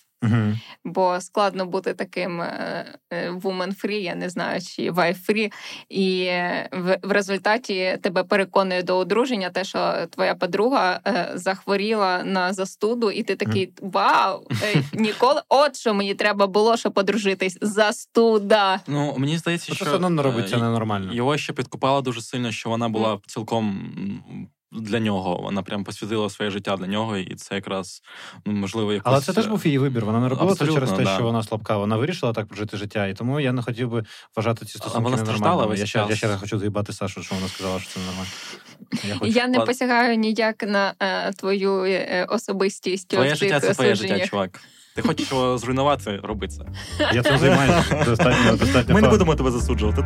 Бо 0.85 1.21
складно 1.21 1.65
бути 1.65 1.93
таким 1.93 2.41
е, 2.41 2.85
woman-free, 3.11 4.01
я 4.01 4.15
не 4.15 4.29
знаю, 4.29 4.61
чи 4.61 4.91
wife-free, 4.91 5.51
і 5.89 6.25
в, 6.71 6.99
в 7.03 7.11
результаті 7.11 7.97
тебе 8.01 8.23
переконує 8.23 8.83
до 8.83 8.97
одруження, 8.97 9.49
те, 9.49 9.63
що 9.63 9.93
твоя 10.09 10.35
подруга 10.35 10.99
е, 11.07 11.31
захворіла 11.35 12.23
на 12.23 12.53
застуду, 12.53 13.11
і 13.11 13.23
ти 13.23 13.35
такий 13.35 13.73
вау, 13.81 14.47
е, 14.63 14.83
ніколи 14.93 15.41
от 15.49 15.75
що 15.75 15.93
мені 15.93 16.15
треба 16.15 16.47
було, 16.47 16.77
щоб 16.77 16.93
одружитись. 16.95 17.57
Застуда. 17.61 18.79
Ну 18.87 19.15
мені 19.17 19.37
здається, 19.37 19.75
що 19.75 19.85
все 19.85 20.09
не 20.09 20.21
робить 20.21 20.49
це 20.49 20.55
е, 20.55 20.59
ненормально. 20.59 21.13
Його 21.13 21.37
ще 21.37 21.53
підкупала 21.53 22.01
дуже 22.01 22.21
сильно, 22.21 22.51
що 22.51 22.69
вона 22.69 22.89
була 22.89 23.19
цілком 23.27 23.91
для 24.71 24.99
нього. 24.99 25.39
Вона 25.43 25.63
прям 25.63 25.83
посвятила 25.83 26.29
своє 26.29 26.51
життя 26.51 26.77
для 26.77 26.87
нього, 26.87 27.17
і 27.17 27.35
це 27.35 27.55
якраз 27.55 28.01
ну, 28.45 28.53
можливо 28.53 28.93
якось... 28.93 29.13
Але 29.13 29.21
це 29.21 29.33
теж 29.33 29.47
був 29.47 29.65
її 29.65 29.77
вибір. 29.77 30.05
Вона 30.05 30.19
не 30.19 30.29
робила 30.29 30.55
це 30.55 30.67
через 30.67 30.91
те, 30.91 31.03
да. 31.03 31.15
що 31.15 31.23
вона 31.23 31.43
слабка. 31.43 31.77
Вона 31.77 31.97
вирішила 31.97 32.33
так 32.33 32.47
прожити 32.47 32.77
життя. 32.77 33.07
І 33.07 33.13
тому 33.13 33.39
я 33.39 33.51
не 33.51 33.61
хотів 33.61 33.89
би 33.89 34.03
вважати 34.35 34.65
ці 34.65 34.77
стосунки 34.77 35.03
вона 35.03 35.17
страждала 35.17 35.65
весь 35.65 35.79
Я 35.79 35.85
ще, 35.85 36.05
я 36.09 36.15
ще 36.15 36.27
раз 36.27 36.39
хочу 36.39 36.59
заїбати 36.59 36.93
Сашу, 36.93 37.23
що 37.23 37.35
вона 37.35 37.47
сказала, 37.47 37.79
що 37.79 37.89
це 37.89 37.99
ненормально. 37.99 38.31
Я 39.07 39.15
хочу. 39.15 39.31
Я 39.31 39.47
не 39.47 39.57
Ладно. 39.57 39.65
посягаю 39.65 40.17
ніяк 40.17 40.63
на 40.63 40.93
е, 40.99 41.31
твою 41.33 41.85
е, 41.85 42.27
особистість. 42.29 43.07
Твоє 43.07 43.35
життя 43.35 43.59
це 43.59 43.73
твоє 43.73 43.95
життя, 43.95 44.27
чувак. 44.27 44.61
Ти 44.95 45.01
хочеш 45.01 45.31
його 45.31 45.57
зруйнувати, 45.57 46.19
роби 46.23 46.47
це. 46.47 46.63
Я 47.13 47.23
цим 47.23 47.37
займаюся 47.37 48.03
достатньо, 48.05 48.55
достатньо. 48.55 48.95
Ми 48.95 49.01
не 49.01 49.09
будемо 49.09 49.35
тебе 49.35 49.51
засуджувати. 49.51 50.05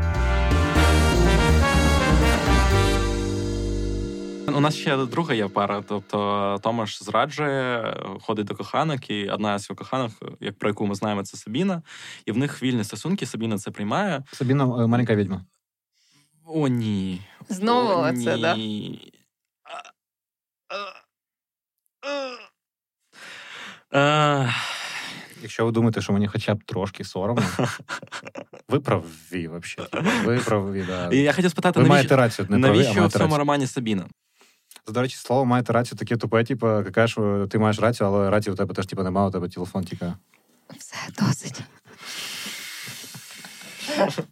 У 4.47 4.60
нас 4.60 4.75
ще 4.75 4.97
друга 5.05 5.34
є 5.34 5.47
пара. 5.47 5.84
Тобто 5.88 6.60
Томаш 6.63 7.03
зраджує, 7.03 7.93
ходить 8.21 8.45
до 8.45 8.55
коханок, 8.55 9.10
і 9.10 9.29
одна 9.29 9.60
з 9.60 9.69
його 9.69 9.77
коханок, 9.77 10.12
як 10.39 10.60
про 10.60 10.69
яку 10.69 10.86
ми 10.86 10.95
знаємо, 10.95 11.23
це 11.23 11.38
Сабіна. 11.38 11.81
І 12.25 12.31
в 12.31 12.38
них 12.38 12.63
вільні 12.63 12.84
стосунки. 12.84 13.25
Сабіна 13.25 13.58
це 13.58 13.71
приймає. 13.71 14.23
Сабіна 14.34 14.63
е, 14.63 14.88
маленька 14.88 15.15
відьма. 15.15 15.45
О, 16.45 16.67
ні. 16.67 17.21
Знову 17.49 17.89
О, 17.89 18.13
це, 18.13 18.38
да? 18.38 18.55
ні. 18.55 19.12
Е, 23.93 24.53
Якщо 25.41 25.65
ви 25.65 25.71
думаєте, 25.71 26.01
що 26.01 26.13
мені 26.13 26.27
хоча 26.27 26.55
б 26.55 26.63
трошки 26.63 27.03
соромно, 27.03 27.43
ви 28.69 28.79
праві, 28.79 29.03
взагалі. 29.31 30.05
Ви 30.25 30.38
праві, 30.39 30.84
да. 30.88 31.10
І 31.12 31.17
я 31.17 31.34
хотів 31.34 31.51
спитати, 31.51 31.79
Ви 31.79 31.84
навіщо, 31.89 31.93
маєте 31.95 32.15
рацію, 32.15 32.47
не 32.49 32.60
праві, 32.60 32.63
а 32.63 32.67
навіщо 32.73 32.91
в 33.08 33.12
цьому 33.12 33.25
рацію. 33.25 33.38
романі 33.38 33.67
Сабіна? 33.67 34.05
До 34.88 35.02
речі, 35.02 35.15
слово 35.17 35.45
маєте 35.45 35.74
рацію 35.74 35.98
таке 35.98 36.17
тупе, 36.17 36.43
типу, 36.43 36.67
яка 36.67 37.08
ж 37.08 37.48
ти 37.50 37.60
маєш 37.60 37.80
рацію, 37.80 38.08
але 38.08 38.30
рації 38.30 38.54
у 38.54 38.56
тебе 38.56 38.74
теж 38.74 38.86
типу, 38.86 39.04
немає, 39.04 39.28
у 39.28 39.32
тебе 39.32 39.50
телефон 39.50 39.84
тікає. 39.84 40.13
Все 40.78 40.95
досить. 41.19 41.62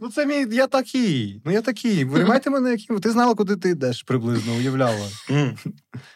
Ну, 0.00 0.10
це 0.10 0.26
мій, 0.26 0.46
я 0.56 0.66
такий. 0.66 1.42
Ну 1.44 1.52
я 1.52 1.62
такий. 1.62 2.04
Вирімайте 2.04 2.50
мене, 2.50 2.70
яким. 2.70 3.00
Ти 3.00 3.10
знала, 3.10 3.34
куди 3.34 3.56
ти 3.56 3.68
йдеш 3.70 4.02
приблизно, 4.02 4.52
уявляла. 4.54 5.08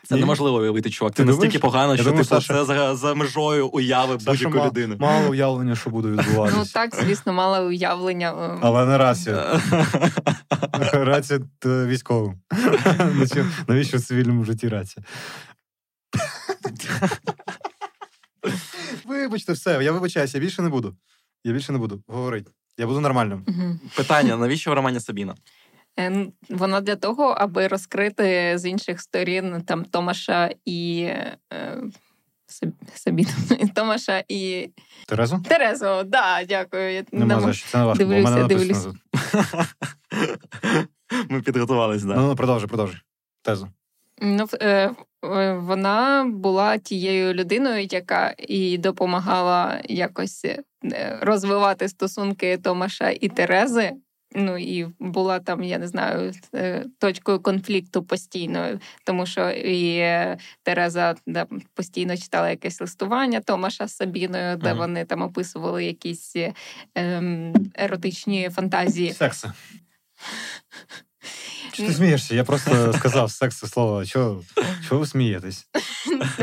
Це 0.09 0.17
неможливо 0.17 0.57
уявити, 0.59 0.91
чувак. 0.91 1.15
Ти, 1.15 1.23
Ти 1.23 1.27
настільки 1.31 1.59
погано, 1.59 1.95
що 1.97 2.05
думаю, 2.05 2.25
типу, 2.25 2.41
це 2.41 2.65
за, 2.95 3.15
межою 3.15 3.69
уяви 3.69 4.17
будь-якої 4.17 4.65
людини. 4.67 4.97
Мало 5.01 5.31
уявлення, 5.31 5.77
що 5.77 5.91
буде 5.91 6.09
Ну 6.57 6.65
так, 6.75 6.95
звісно, 6.95 7.33
мала 7.33 7.61
уявлення. 7.61 8.33
е, 8.55 8.59
Але 8.63 8.87
не 8.87 8.99
рація. 8.99 9.61
Рація 10.93 11.41
е, 11.67 11.87
військовим. 11.87 12.35
Навіщо- 12.99 13.47
Навіщо 13.69 13.97
в 13.97 14.01
цивільному 14.01 14.45
житті 14.45 14.69
рація? 14.69 15.05
Вибачте, 19.05 19.53
все, 19.53 19.85
я 19.85 19.93
вибачаюся, 19.93 20.39
я 20.39 20.45
більше 20.45 20.63
не 20.63 20.69
буду. 20.69 20.97
Я 21.45 21.53
більше 21.53 21.73
не 21.73 21.79
буду 21.79 22.03
говорити. 22.07 22.51
Я 22.79 22.87
буду 22.87 23.01
нормальним. 23.01 23.45
Мгм. 23.49 23.81
Питання: 23.97 24.37
навіщо 24.37 24.71
в 24.71 24.75
романі 24.75 25.01
Сабіна? 25.01 25.35
Е, 25.99 26.11
ну, 26.11 26.33
Вона 26.49 26.81
для 26.81 26.97
того, 26.97 27.25
аби 27.25 27.67
розкрити 27.69 28.59
з 28.59 28.67
інших 28.69 29.01
сторін 29.01 29.63
там 29.67 29.85
Томаша 29.85 30.51
і 30.65 31.01
е, 31.53 31.83
Сабіну, 32.95 33.31
Томаша 33.75 34.25
і 34.29 34.71
Терезо? 35.07 35.41
Терезу. 35.49 36.03
Да, 36.05 36.45
дякую. 36.49 36.93
Я 36.93 37.05
Нема 37.13 37.35
не 37.37 37.41
за 37.41 37.53
що, 37.53 37.69
це 37.69 37.79
не 37.79 37.85
важко, 37.85 38.05
бо 38.05 38.11
Дивлюся, 38.11 38.31
мене 38.31 38.49
дивлюся. 38.49 38.93
Ми 41.29 41.43
підготувались, 41.43 42.05
Ну, 42.05 42.15
ну, 42.17 42.37
продовжуй, 42.37 42.69
продовжуй. 42.69 43.01
Тезу. 43.43 43.69
Ну, 44.25 44.47
е, 44.61 44.91
е, 45.25 45.53
вона 45.53 46.25
була 46.35 46.79
тією 46.79 47.35
людиною, 47.35 47.87
яка 47.91 48.35
і 48.39 48.79
допомагала 48.79 49.81
якось 49.85 50.45
е, 50.45 51.19
розвивати 51.21 51.89
стосунки 51.89 52.59
Томаша 52.59 53.11
і 53.11 53.29
Терези. 53.29 53.93
Ну 54.35 54.59
і 54.59 54.87
була 54.99 55.41
там, 55.41 55.63
я 55.63 55.79
не 55.79 55.89
знаю, 55.89 56.33
точкою 56.99 57.41
конфлікту 57.41 58.03
постійно, 58.03 58.81
тому 59.05 59.27
що 59.27 59.51
і 59.51 60.05
Тереза 60.63 61.15
да, 61.27 61.47
постійно 61.75 62.17
читала 62.17 62.51
якесь 62.51 62.81
листування 62.81 63.41
Томаша 63.41 63.87
з 63.87 63.97
Сабіною, 63.97 64.57
де 64.57 64.71
Ага. 64.71 64.79
вони 64.79 65.05
там 65.05 65.23
описували 65.23 65.85
якісь 65.85 66.37
ем, 66.95 67.55
еротичні 67.75 68.51
фантазії. 68.51 69.13
Секси. 69.13 69.53
Чи 71.73 71.87
ти 71.87 71.93
смієшся? 71.93 72.35
Я 72.35 72.45
просто 72.45 72.93
сказав 72.99 73.31
секс 73.31 73.57
це 73.59 73.67
слово. 73.67 74.05
Чого, 74.05 74.43
чого 74.89 75.01
ви 75.01 75.07
смієтесь? 75.07 75.67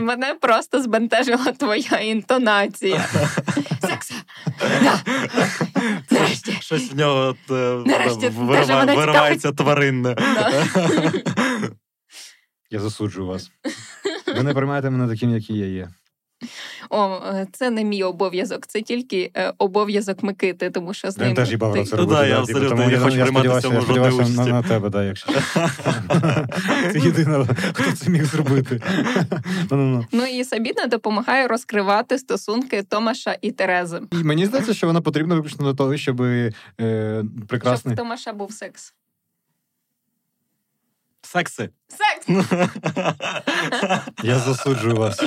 Мене 0.01 0.33
просто 0.41 0.81
збентежила 0.83 1.51
твоя 1.51 1.99
інтонація. 1.99 3.07
Секса. 3.81 4.13
Нарешті. 6.11 6.57
Щось 6.59 6.91
в 6.91 6.97
нього 6.97 7.35
е, 7.51 7.53
виривається 8.95 9.51
тваринне. 9.51 10.15
Я 12.71 12.79
засуджую 12.79 13.27
вас. 13.27 13.51
Ви 14.27 14.43
не 14.43 14.53
приймаєте 14.53 14.89
мене 14.89 15.13
таким, 15.13 15.29
який 15.29 15.57
я 15.57 15.65
є. 15.65 15.89
О, 16.89 17.19
е, 17.35 17.47
це 17.51 17.69
не 17.69 17.83
мій 17.83 18.03
обов'язок, 18.03 18.67
це 18.67 18.81
тільки 18.81 19.31
е, 19.37 19.53
обов'язок 19.57 20.23
Микити, 20.23 20.69
тому 20.69 20.93
що 20.93 21.11
з 21.11 21.17
Він 21.17 21.33
теж 21.33 21.51
їбав 21.51 21.73
ти- 21.73 21.83
це 21.83 21.95
Ну 21.95 22.01
робити. 22.01 22.21
да, 22.21 22.27
я 22.27 22.35
типу, 22.35 22.41
абсолютно 22.41 22.69
тому 22.69 22.89
не 22.89 22.99
хочу 22.99 23.17
я 23.17 23.23
приймати 23.25 23.49
в 23.49 23.61
цьому 23.61 23.75
я 23.75 23.81
жодної 23.81 24.11
сподівався 24.11 24.45
на, 24.45 24.61
на 24.61 24.67
тебе, 24.67 24.89
да, 24.89 25.03
якщо. 25.03 25.31
Ти 26.93 26.99
єдина, 26.99 27.47
хто 27.73 27.91
це 27.91 28.09
міг 28.09 28.25
зробити. 28.25 28.81
Ну-ну-ну. 29.71 30.05
Ну 30.11 30.25
і 30.25 30.43
Сабіна 30.43 30.85
допомагає 30.87 31.47
розкривати 31.47 32.17
стосунки 32.17 32.83
Томаша 32.83 33.37
і 33.41 33.51
Терези. 33.51 34.01
І 34.11 34.15
мені 34.15 34.45
здається, 34.45 34.73
що 34.73 34.87
вона 34.87 35.01
потрібна 35.01 35.35
виключно 35.35 35.65
для 35.65 35.73
того, 35.73 35.97
щоб 35.97 36.21
е, 36.21 36.51
Щоб 36.79 37.47
прекрасний. 37.47 37.93
в 37.95 37.97
Томаша 37.97 38.33
був 38.33 38.51
секс. 38.51 38.93
Секси. 41.31 41.69
Секс! 41.87 42.45
Я 44.23 44.39
засуджую 44.39 44.95
вас. 44.95 45.23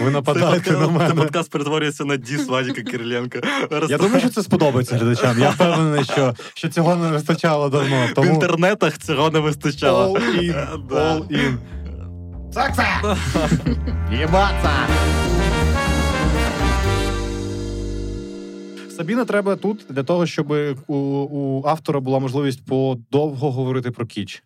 Ви 0.00 0.10
нападаєте 0.10 0.70
на 0.72 0.86
Цей 0.86 0.94
мене. 0.96 1.14
подкаст 1.14 1.50
перетворюється 1.50 2.04
на 2.04 2.16
діс 2.16 2.48
Вадіка 2.48 2.82
Кириленка. 2.82 3.40
Я 3.88 3.98
думаю, 3.98 4.20
що 4.20 4.28
це 4.28 4.42
сподобається 4.42 4.96
глядачам. 4.96 5.38
Я 5.40 5.50
впевнений, 5.50 6.04
що, 6.04 6.34
що 6.54 6.68
цього 6.68 6.96
не 6.96 7.08
вистачало 7.08 7.68
давно. 7.68 8.08
В 8.16 8.26
інтернетах 8.26 8.98
цього 8.98 9.30
не 9.30 9.38
вистачало. 9.38 10.14
all 10.18 10.40
in, 10.40 10.88
all 10.88 11.28
in. 11.28 11.56
Секса! 12.52 13.16
Єбаться! 14.20 14.70
Сабіна 18.96 19.24
треба 19.24 19.56
тут 19.56 19.86
для 19.88 20.02
того, 20.02 20.26
щоб 20.26 20.52
у, 20.86 20.94
у 20.96 21.66
автора 21.66 22.00
була 22.00 22.18
можливість 22.18 22.66
подовго 22.66 23.50
говорити 23.52 23.90
про 23.90 24.06
кіч. 24.06 24.42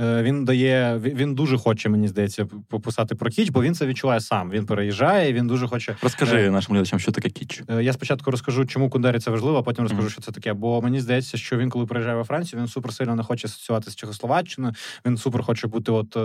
Е, 0.00 0.22
Він 0.22 0.44
дає, 0.44 0.98
він- 0.98 1.34
дуже 1.34 1.58
хоче, 1.58 1.88
мені 1.88 2.08
здається, 2.08 2.46
пописати 2.68 3.14
про 3.14 3.30
кіч, 3.30 3.48
бо 3.50 3.62
він 3.62 3.74
це 3.74 3.86
відчуває 3.86 4.20
сам. 4.20 4.50
Він 4.50 4.66
переїжджає, 4.66 5.32
він 5.32 5.46
дуже 5.46 5.66
хоче. 5.68 5.96
Розкажи 6.02 6.36
Е, 6.36 6.50
нашим 6.50 6.74
глядачам, 6.74 6.98
що 6.98 7.12
таке 7.12 7.30
кіч. 7.30 7.62
Е, 7.70 7.82
Я 7.82 7.92
спочатку 7.92 8.30
розкажу, 8.30 8.66
чому 8.66 8.90
Кундері 8.90 9.18
це 9.18 9.30
важливо, 9.30 9.58
а 9.58 9.62
потім 9.62 9.82
розкажу, 9.82 10.02
Мгм. 10.02 10.10
що 10.10 10.20
це 10.20 10.32
таке. 10.32 10.52
Бо 10.52 10.82
мені 10.82 11.00
здається, 11.00 11.36
що 11.38 11.56
він, 11.58 11.70
коли 11.70 11.86
приїжджає 11.86 12.16
во 12.16 12.24
Францію, 12.24 12.60
він 12.60 12.68
супер 12.68 12.92
сильно 12.92 13.16
не 13.16 13.22
хоче 13.22 13.46
асоціюватися 13.48 13.90
з 13.90 13.96
Чехословаччиною. 13.96 14.74
Він 15.06 15.16
супер 15.16 15.42
хоче 15.42 15.66
бути 15.66 15.92
от 15.92 16.16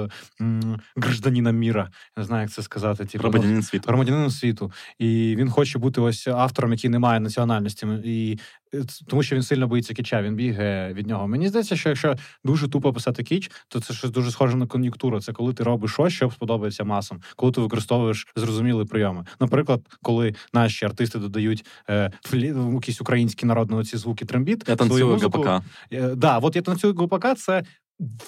м, 0.42 0.80
гражданином 0.96 1.56
міра. 1.56 1.90
Я 2.18 2.22
не 2.22 2.28
знаю, 2.28 2.42
як 2.42 2.52
це 2.52 2.62
сказати. 2.62 3.06
Типу, 3.06 3.22
Громадянин 3.28 3.64
світу. 3.64 3.84
громадянином 3.88 4.30
світу. 4.30 4.72
І 5.00 5.36
він 5.38 5.50
хоче 5.50 5.80
бути 5.80 6.02
ось 6.02 6.28
автором, 6.28 6.72
який 6.72 6.90
не 6.90 7.00
має 7.00 7.20
національності. 7.20 7.88
І 8.04 8.40
тому 9.08 9.24
що 9.24 9.36
він 9.36 9.44
сильно 9.44 9.68
боїться 9.68 9.94
кіча, 9.94 10.22
він 10.22 10.36
бігає 10.36 10.94
від 10.94 11.08
нього. 11.08 11.28
Мені 11.28 11.48
здається, 11.48 11.76
що 11.76 11.90
якщо 11.90 12.16
дуже 12.44 12.68
тупо 12.68 12.94
писати 12.94 13.24
кіч, 13.24 13.52
то 13.68 13.80
це 13.82 13.94
щось 13.94 14.12
дуже 14.12 14.32
схоже 14.32 14.58
на 14.58 14.68
кон'юнктуру. 14.68 15.22
Це 15.22 15.34
коли 15.34 15.54
ти 15.54 15.64
робиш 15.64 15.92
щось, 15.92 16.14
що 16.14 16.32
сподобається 16.32 16.84
масам, 16.84 17.22
коли 17.36 17.52
ти 17.52 17.62
використовуєш 17.62 18.28
зрозумілі 18.36 18.86
прийоми. 18.86 19.26
Наприклад, 19.40 19.82
коли 20.02 20.36
наші 20.54 20.86
артисти 20.86 21.20
додають 21.20 21.66
е, 21.90 22.12
якісь 22.74 23.02
українські 23.02 23.46
народні 23.46 23.84
ці 23.84 23.98
звуки 23.98 24.26
трембіт. 24.26 24.64
Я 24.68 24.76
танцюю 24.76 25.08
музику. 25.08 25.42
ГПК. 25.42 25.66
Е, 25.92 26.16
Да, 26.16 26.38
от 26.38 26.56
я 26.56 26.62
танцюю 26.62 26.94
ГПК, 26.94 27.26
це 27.38 27.64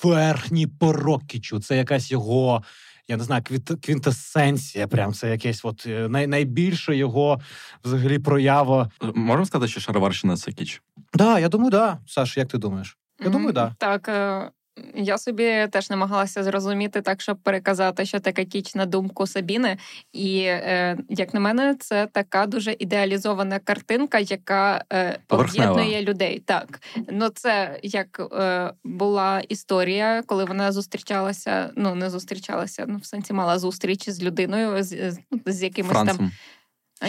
верхній 0.04 0.68
порок 0.68 1.24
кічу. 1.28 1.60
Це 1.60 1.78
якась 1.78 2.12
його. 2.12 2.64
Я 3.08 3.18
не 3.18 3.24
знаю, 3.24 3.44
квінтесенція. 3.82 4.88
Прям 4.88 5.14
це 5.14 5.30
якесь 5.30 5.66
от 5.66 5.84
е, 5.88 6.08
най, 6.10 6.28
найбільше 6.28 6.96
його 6.96 7.40
взагалі 7.84 8.20
проява. 8.20 8.90
Можемо 9.16 9.46
сказати, 9.46 9.72
що 9.72 9.80
Шароварщина 9.80 10.38
це 10.38 10.52
кіч? 10.52 10.82
Так, 10.96 11.06
да, 11.14 11.40
я 11.40 11.50
думаю, 11.50 11.72
так. 11.72 11.96
Да. 11.96 12.00
Саш, 12.08 12.38
як 12.38 12.48
ти 12.48 12.58
думаєш? 12.58 12.98
Я 13.24 13.30
думаю, 13.30 13.54
так. 13.54 13.72
Да. 13.80 13.98
Так. 13.98 14.54
Я 14.96 15.18
собі 15.18 15.68
теж 15.72 15.90
намагалася 15.90 16.44
зрозуміти 16.44 17.02
так, 17.02 17.22
щоб 17.22 17.38
переказати, 17.38 18.06
що 18.06 18.20
таке 18.20 18.46
кіч 18.46 18.76
на 18.76 18.86
думку 18.86 19.28
Сабіни. 19.28 19.78
І 20.14 20.40
е, 20.40 20.98
як 21.10 21.34
на 21.34 21.40
мене, 21.40 21.76
це 21.80 22.08
така 22.12 22.46
дуже 22.46 22.76
ідеалізована 22.80 23.60
картинка, 23.60 24.20
яка 24.20 24.84
е, 24.94 25.20
об'єднує 25.30 26.02
людей. 26.02 26.40
Так, 26.46 26.82
ну 27.12 27.30
це 27.30 27.80
як 27.84 28.22
е, 28.40 28.72
була 28.84 29.40
історія, 29.50 30.24
коли 30.26 30.46
вона 30.46 30.72
зустрічалася. 30.72 31.72
Ну 31.76 31.96
не 31.96 32.10
зустрічалася, 32.10 32.86
ну 32.88 32.98
в 32.98 33.06
сенсі 33.06 33.34
мала 33.34 33.60
зустріч 33.60 34.10
з 34.10 34.24
людиною, 34.24 34.84
з, 34.84 35.12
з, 35.12 35.20
з 35.46 35.64
якимось 35.64 35.92
Францем. 35.92 36.18
там. 36.18 36.32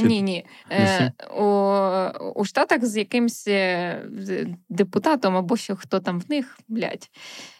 Ні, 0.02 0.22
ні. 0.22 0.46
Е, 0.70 1.12
У 1.38 1.76
у 2.34 2.44
Штатах 2.44 2.84
з 2.84 2.96
якимсь 2.96 3.48
е, 3.48 4.02
депутатом 4.68 5.36
або 5.36 5.56
що 5.56 5.76
хто 5.76 6.00
там 6.00 6.20
в 6.20 6.30
них, 6.30 6.58
блядь, 6.68 7.10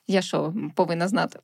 я 0.08 0.22
що 0.22 0.54
повинна 0.74 1.08
знати? 1.08 1.38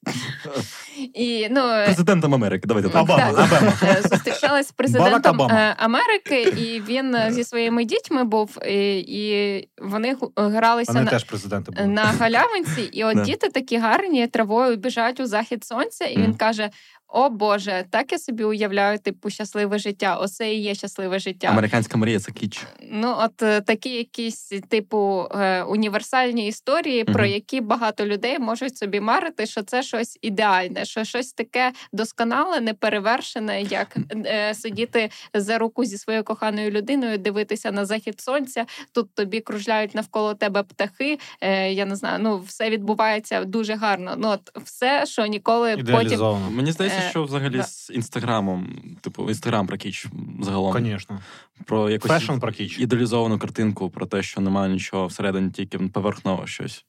І, 1.15 1.49
ну, 1.51 1.61
е, 1.61 1.85
Президентом 1.85 2.35
Америки. 2.35 2.67
Давайте 2.67 2.89
так. 2.89 3.03
Обама. 3.03 3.49
Е, 3.83 4.03
зустрічалась 4.03 4.69
з 4.69 4.73
президентом 4.73 5.43
Америки, 5.77 6.43
і 6.43 6.81
він 6.89 7.17
зі 7.29 7.45
своїми 7.45 7.85
дітьми 7.85 8.25
був, 8.25 8.59
і 8.67 8.99
і 8.99 9.69
вони 9.79 10.17
гралися 10.37 10.93
вони 10.93 11.05
на 11.05 11.11
теж 11.11 11.25
були. 11.25 11.87
на 11.87 12.03
галявинці, 12.03 12.83
і 12.83 13.05
от 13.05 13.23
діти 13.23 13.49
такі 13.49 13.79
гарні 13.79 14.27
травою 14.27 14.77
біжать 14.77 15.21
у 15.21 15.27
захід 15.27 15.65
сонця, 15.65 16.05
і 16.05 16.19
він 16.19 16.35
каже: 16.35 16.71
о 17.13 17.31
Боже, 17.31 17.85
так 17.91 18.13
я 18.13 18.19
собі 18.19 18.45
уявляю, 18.45 18.99
типу, 18.99 19.31
щасливе 19.31 19.79
життя. 19.79 20.17
Оце 20.17 20.55
і 20.55 20.61
є 20.61 20.75
щасливе 20.75 21.19
життя. 21.19 21.49
Американська 21.49 21.97
мрія 21.97 22.21
це 22.21 22.33
кіч. 22.33 22.67
Ну, 22.91 23.15
от 23.19 23.43
е, 23.43 23.61
такі 23.61 23.91
якісь, 23.91 24.53
типу, 24.69 25.29
е, 25.35 25.63
універсальні 25.63 26.47
історії, 26.47 27.05
uh-huh. 27.05 27.13
про 27.13 27.27
які 27.27 27.61
багато 27.61 28.07
людей 28.07 28.39
можуть 28.39 28.77
собі 28.77 29.01
марити, 29.01 29.47
що 29.47 29.63
це 29.63 29.83
щось 29.83 30.19
ідеальне, 30.23 30.85
що 30.85 31.05
щось 31.05 31.33
таке 31.33 31.73
досконале, 31.93 32.61
неперевершене, 32.61 33.63
як 33.63 33.97
е, 34.27 34.55
сидіти 34.55 35.11
за 35.35 35.59
руку 35.59 35.85
зі 35.85 35.99
своєю 35.99 36.25
коханою 36.25 36.71
людиною, 36.71 37.19
дивитися 37.19 37.73
на 37.73 37.85
захід 37.85 38.21
сонця. 38.21 38.67
Тут 38.93 39.15
тобі 39.15 39.41
кружляють 39.41 39.95
навколо 39.95 40.35
тебе 40.35 40.63
птахи. 40.63 41.19
Е, 41.41 41.73
Я 41.73 41.85
не 41.85 41.97
знаю, 41.97 42.19
ну 42.23 42.39
все 42.39 42.71
відбувається 42.71 43.45
дуже 43.45 43.75
гарно. 43.75 44.15
Ну, 44.19 44.29
от 44.29 44.65
все, 44.65 45.07
що 45.07 45.27
ніколи 45.27 45.77
потім 45.77 46.21
мені 46.51 46.73
здається 46.73 47.02
що 47.11 47.25
взагалі 47.25 47.57
да. 47.57 47.65
з 47.65 47.91
інстаграмом, 47.91 48.83
типу, 49.01 49.29
інстаграм 49.29 49.67
про 49.67 49.77
кіч 49.77 50.07
загалом. 50.41 50.85
Звісно. 50.85 51.21
Про 51.67 51.91
якусь 51.91 52.11
Fashion 52.11 52.39
про 52.39 52.53
кіч. 52.53 52.79
ідеалізовану 52.79 53.39
картинку, 53.39 53.91
про 53.91 54.07
те, 54.07 54.23
що 54.23 54.41
немає 54.41 54.73
нічого 54.73 55.07
всередині, 55.07 55.51
тільки 55.51 55.79
поверхново 55.79 56.47
щось. 56.47 56.87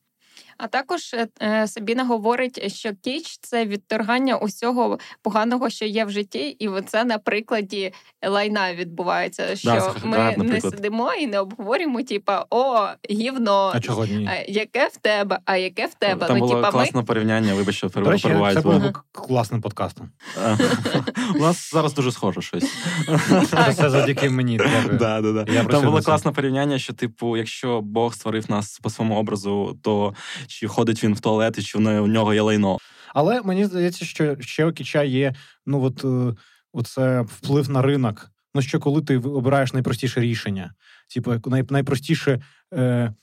А 0.58 0.68
також 0.68 1.14
е, 1.14 1.28
е, 1.42 1.68
Сабіна 1.68 2.04
говорить, 2.04 2.74
що 2.74 2.92
кіч 3.02 3.38
це 3.42 3.66
відторгання 3.66 4.38
усього 4.38 5.00
поганого, 5.22 5.70
що 5.70 5.86
є 5.86 6.06
в 6.06 6.10
житті, 6.10 6.56
і 6.60 6.70
це 6.88 7.04
на 7.04 7.18
прикладі 7.18 7.94
лайна 8.28 8.74
відбувається. 8.74 9.56
Що 9.56 9.96
да, 10.04 10.34
ми 10.38 10.44
не 10.44 10.62
сидимо 10.62 11.14
і 11.14 11.28
не 11.28 11.40
обговорюємо, 11.40 12.04
типа 12.04 12.46
о, 12.50 12.88
гівно, 13.10 13.72
а 13.76 13.80
чого 13.80 14.06
ні? 14.06 14.30
яке 14.48 14.88
в 14.88 14.98
тебе, 14.98 15.40
а 15.46 15.58
яке 15.58 15.86
в 15.86 15.94
тебе. 15.94 16.28
Там 16.28 16.38
ну, 16.38 16.46
було 16.46 16.56
типа, 16.56 16.72
класне 16.72 17.00
ми... 17.00 17.06
порівняння. 17.06 17.54
Вибач, 17.54 17.76
що 17.76 17.90
Це 17.90 18.62
було 18.62 18.94
класним 19.12 19.62
подкастом. 19.62 20.10
У 21.36 21.38
нас 21.38 21.72
зараз 21.72 21.94
дуже 21.94 22.12
схоже 22.12 22.42
щось. 22.42 22.74
Це 23.76 23.90
завдяки 23.90 24.30
мені. 24.30 24.60
Там 25.70 25.84
було 25.84 26.02
класне 26.02 26.32
порівняння, 26.32 26.80
що, 26.80 26.94
типу, 26.94 27.38
якщо 27.38 27.82
Бог 27.82 28.14
створив 28.14 28.52
нас 28.52 28.80
по 28.80 28.90
своєму 28.90 29.20
образу, 29.20 29.78
то 29.82 30.14
чи 30.48 30.68
ходить 30.68 31.04
він 31.04 31.14
в 31.14 31.20
туалет, 31.20 31.58
і 31.58 31.64
чи 31.64 31.78
в 31.78 32.08
нього 32.08 32.34
є 32.34 32.42
лайно. 32.42 32.78
Але 33.14 33.42
мені 33.42 33.66
здається, 33.66 34.06
що 34.06 34.36
ще 34.40 34.66
у 34.66 34.72
Кіча 34.72 35.04
є 35.04 35.34
ну 35.66 35.84
от 35.84 36.06
е, 36.06 36.36
оце 36.74 37.22
вплив 37.22 37.70
на 37.70 37.82
ринок. 37.82 38.30
Ну 38.56 38.62
що 38.62 38.80
коли 38.80 39.02
ти 39.02 39.18
обираєш 39.18 39.74
найпростіше 39.74 40.22
рішення, 40.22 40.74
типу 41.14 41.50
най, 41.50 41.64
найпростіше. 41.70 42.42
Е, 42.74 43.14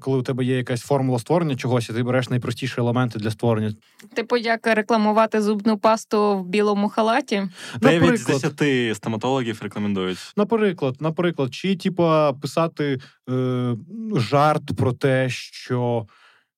коли 0.00 0.18
у 0.18 0.22
тебе 0.22 0.44
є 0.44 0.56
якась 0.56 0.80
формула 0.80 1.18
створення 1.18 1.56
чогось, 1.56 1.88
і 1.88 1.92
ти 1.92 2.02
береш 2.02 2.30
найпростіші 2.30 2.74
елементи 2.80 3.18
для 3.18 3.30
створення. 3.30 3.74
Типу, 4.14 4.36
як 4.36 4.66
рекламувати 4.66 5.42
зубну 5.42 5.78
пасту 5.78 6.38
в 6.38 6.46
білому 6.46 6.88
халаті? 6.88 7.48
Дев'ять 7.80 8.20
з 8.20 8.26
десяти 8.26 8.94
стоматологів 8.94 9.62
рекомендують. 9.62 10.18
Наприклад, 10.36 10.96
наприклад, 11.00 11.54
чи 11.54 11.76
типу, 11.76 12.12
писати 12.42 13.00
е, 13.30 13.76
жарт 14.16 14.76
про 14.76 14.92
те, 14.92 15.28
що 15.30 16.06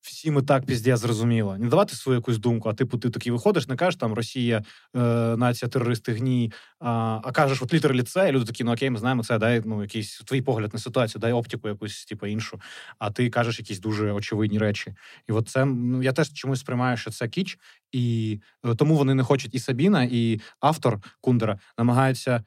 всім 0.07 0.37
і 0.37 0.41
так 0.41 0.65
піздя 0.65 0.97
зрозуміло. 0.97 1.57
Не 1.57 1.67
давати 1.67 1.95
свою 1.95 2.17
якусь 2.17 2.37
думку, 2.37 2.69
а 2.69 2.73
типу, 2.73 2.97
ти 2.97 3.09
такий 3.09 3.31
виходиш, 3.31 3.67
не 3.67 3.75
кажеш 3.75 3.95
там 3.95 4.13
Росія, 4.13 4.63
е, 4.95 4.99
нація, 5.37 5.69
терористи, 5.69 6.13
гній, 6.13 6.51
а 6.79 7.21
а 7.23 7.31
кажеш, 7.31 7.61
от 7.61 7.73
літер 7.73 7.93
ліце, 7.93 8.29
і 8.29 8.31
люди 8.31 8.45
такі, 8.45 8.63
ну 8.63 8.73
окей, 8.73 8.89
ми 8.89 8.99
знаємо 8.99 9.23
це, 9.23 9.37
дай 9.37 9.61
ну 9.65 9.81
якийсь 9.81 10.17
твій 10.17 10.41
погляд 10.41 10.73
на 10.73 10.79
ситуацію, 10.79 11.19
дай 11.19 11.31
оптику 11.31 11.67
якусь, 11.67 12.05
типу, 12.05 12.27
іншу. 12.27 12.61
А 12.99 13.11
ти 13.11 13.29
кажеш 13.29 13.59
якісь 13.59 13.79
дуже 13.79 14.11
очевидні 14.11 14.57
речі. 14.57 14.93
І 15.29 15.31
от 15.31 15.49
це 15.49 15.65
ну 15.65 16.03
я 16.03 16.13
теж 16.13 16.33
чомусь 16.33 16.59
сприймаю, 16.59 16.97
що 16.97 17.11
це 17.11 17.27
кіч, 17.27 17.59
і 17.91 18.39
е, 18.65 18.75
тому 18.75 18.95
вони 18.95 19.13
не 19.13 19.23
хочуть 19.23 19.55
і 19.55 19.59
Сабіна, 19.59 20.03
і 20.11 20.41
автор 20.59 20.99
Кундера 21.21 21.59
намагаються. 21.77 22.43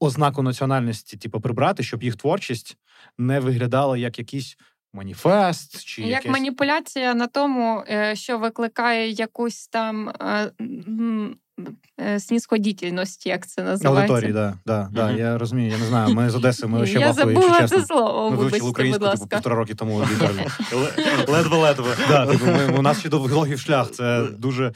Ознаку 0.00 0.42
національності, 0.42 1.16
типу, 1.16 1.40
прибрати, 1.40 1.82
щоб 1.82 2.02
їх 2.02 2.16
творчість 2.16 2.76
не 3.18 3.40
виглядала 3.40 3.96
як 3.96 4.18
якісь 4.18 4.56
маніфест 4.96 5.84
чи 5.84 6.02
як 6.02 6.10
якесь... 6.10 6.32
маніпуляція 6.32 7.14
на 7.14 7.26
тому, 7.26 7.84
е, 7.90 8.16
що 8.16 8.38
викликає 8.38 9.10
якусь 9.10 9.68
там 9.68 10.08
е, 10.08 10.50
е, 12.00 12.20
як 13.24 13.46
це 13.46 13.62
називається. 13.62 13.88
Аудиторії, 13.88 14.32
да, 14.32 14.58
да, 14.66 14.88
да, 14.92 15.12
я 15.12 15.38
розумію, 15.38 15.70
я 15.70 15.78
не 15.78 15.86
знаю. 15.86 16.14
Ми 16.14 16.30
з 16.30 16.34
Одеси, 16.34 16.66
ми 16.66 16.86
ще 16.86 16.98
Я 16.98 17.12
забула 17.12 17.68
це 17.68 17.84
слово, 17.84 18.30
Ми 18.30 18.36
вивчили 18.36 18.70
українську 18.70 19.08
типу, 19.08 19.26
півтора 19.26 19.56
роки 19.56 19.74
тому. 19.74 20.04
Ледве-ледве. 21.28 21.96
Да, 22.08 22.26
типу, 22.26 22.78
У 22.78 22.82
нас 22.82 23.00
ще 23.00 23.08
довгий 23.08 23.58
шлях, 23.58 23.90
це 23.90 24.22
дуже 24.38 24.72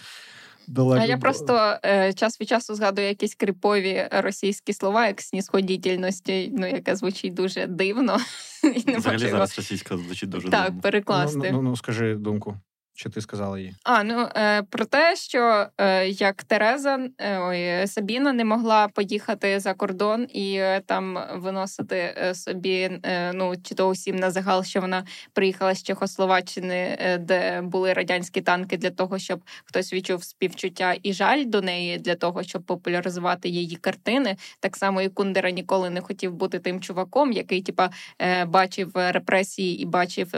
далеко. 0.71 1.03
А 1.03 1.07
я 1.07 1.17
просто 1.17 1.79
е, 1.85 2.13
час 2.13 2.41
від 2.41 2.49
часу 2.49 2.75
згадую 2.75 3.09
якісь 3.09 3.35
крипові 3.35 4.09
російські 4.11 4.73
слова, 4.73 5.07
як 5.07 5.21
снісходітельності, 5.21 6.53
ну 6.59 6.67
яке 6.67 6.97
звучить 6.97 7.35
дуже 7.35 7.67
дивно. 7.67 8.19
Взагалі 8.97 9.29
зараз 9.29 9.57
російська 9.57 9.97
звучить 9.97 10.29
дуже 10.29 10.51
так, 10.51 10.65
дивно. 10.65 10.81
перекласти. 10.81 11.39
Ну, 11.39 11.51
ну, 11.53 11.63
ну 11.63 11.77
скажи 11.77 12.15
думку. 12.15 12.57
Що 13.01 13.11
ти 13.11 13.21
сказала 13.21 13.59
їй? 13.59 13.75
А 13.85 14.05
ну 14.05 14.29
е, 14.37 14.63
про 14.63 14.85
те, 14.85 15.17
що 15.17 15.67
е, 15.79 16.09
як 16.09 16.45
Тереза 16.45 16.99
е, 17.19 17.39
ой, 17.39 17.87
Сабіна 17.87 18.33
не 18.33 18.45
могла 18.45 18.89
поїхати 18.89 19.61
за 19.61 19.75
кордон 19.75 20.27
і 20.31 20.55
е, 20.55 20.83
там 20.87 21.19
виносити 21.35 21.97
е, 21.97 22.35
собі, 22.35 23.01
е, 23.03 23.33
ну 23.35 23.55
чи 23.63 23.75
то 23.75 23.89
усім 23.89 24.17
на 24.17 24.31
загал, 24.31 24.65
що 24.65 24.81
вона 24.81 25.05
приїхала 25.33 25.75
з 25.75 25.83
Чехословаччини, 25.83 26.99
де 27.21 27.61
були 27.61 27.93
радянські 27.93 28.41
танки, 28.41 28.77
для 28.77 28.91
того, 28.91 29.19
щоб 29.19 29.41
хтось 29.65 29.93
відчув 29.93 30.25
співчуття 30.25 30.95
і 31.03 31.13
жаль 31.13 31.45
до 31.47 31.61
неї, 31.61 31.99
для 31.99 32.15
того, 32.15 32.43
щоб 32.43 32.63
популяризувати 32.63 33.49
її 33.49 33.77
картини. 33.77 34.37
Так 34.61 34.77
само 34.77 35.03
і 35.03 35.09
Кундера 35.09 35.51
ніколи 35.51 35.91
не 35.91 36.01
хотів 36.01 36.35
бути 36.35 36.59
тим 36.59 36.81
чуваком, 36.81 37.33
який 37.33 37.63
типа 37.63 37.91
бачив 38.47 38.91
репресії 38.95 39.83
і 39.83 39.85
бачив 39.85 40.29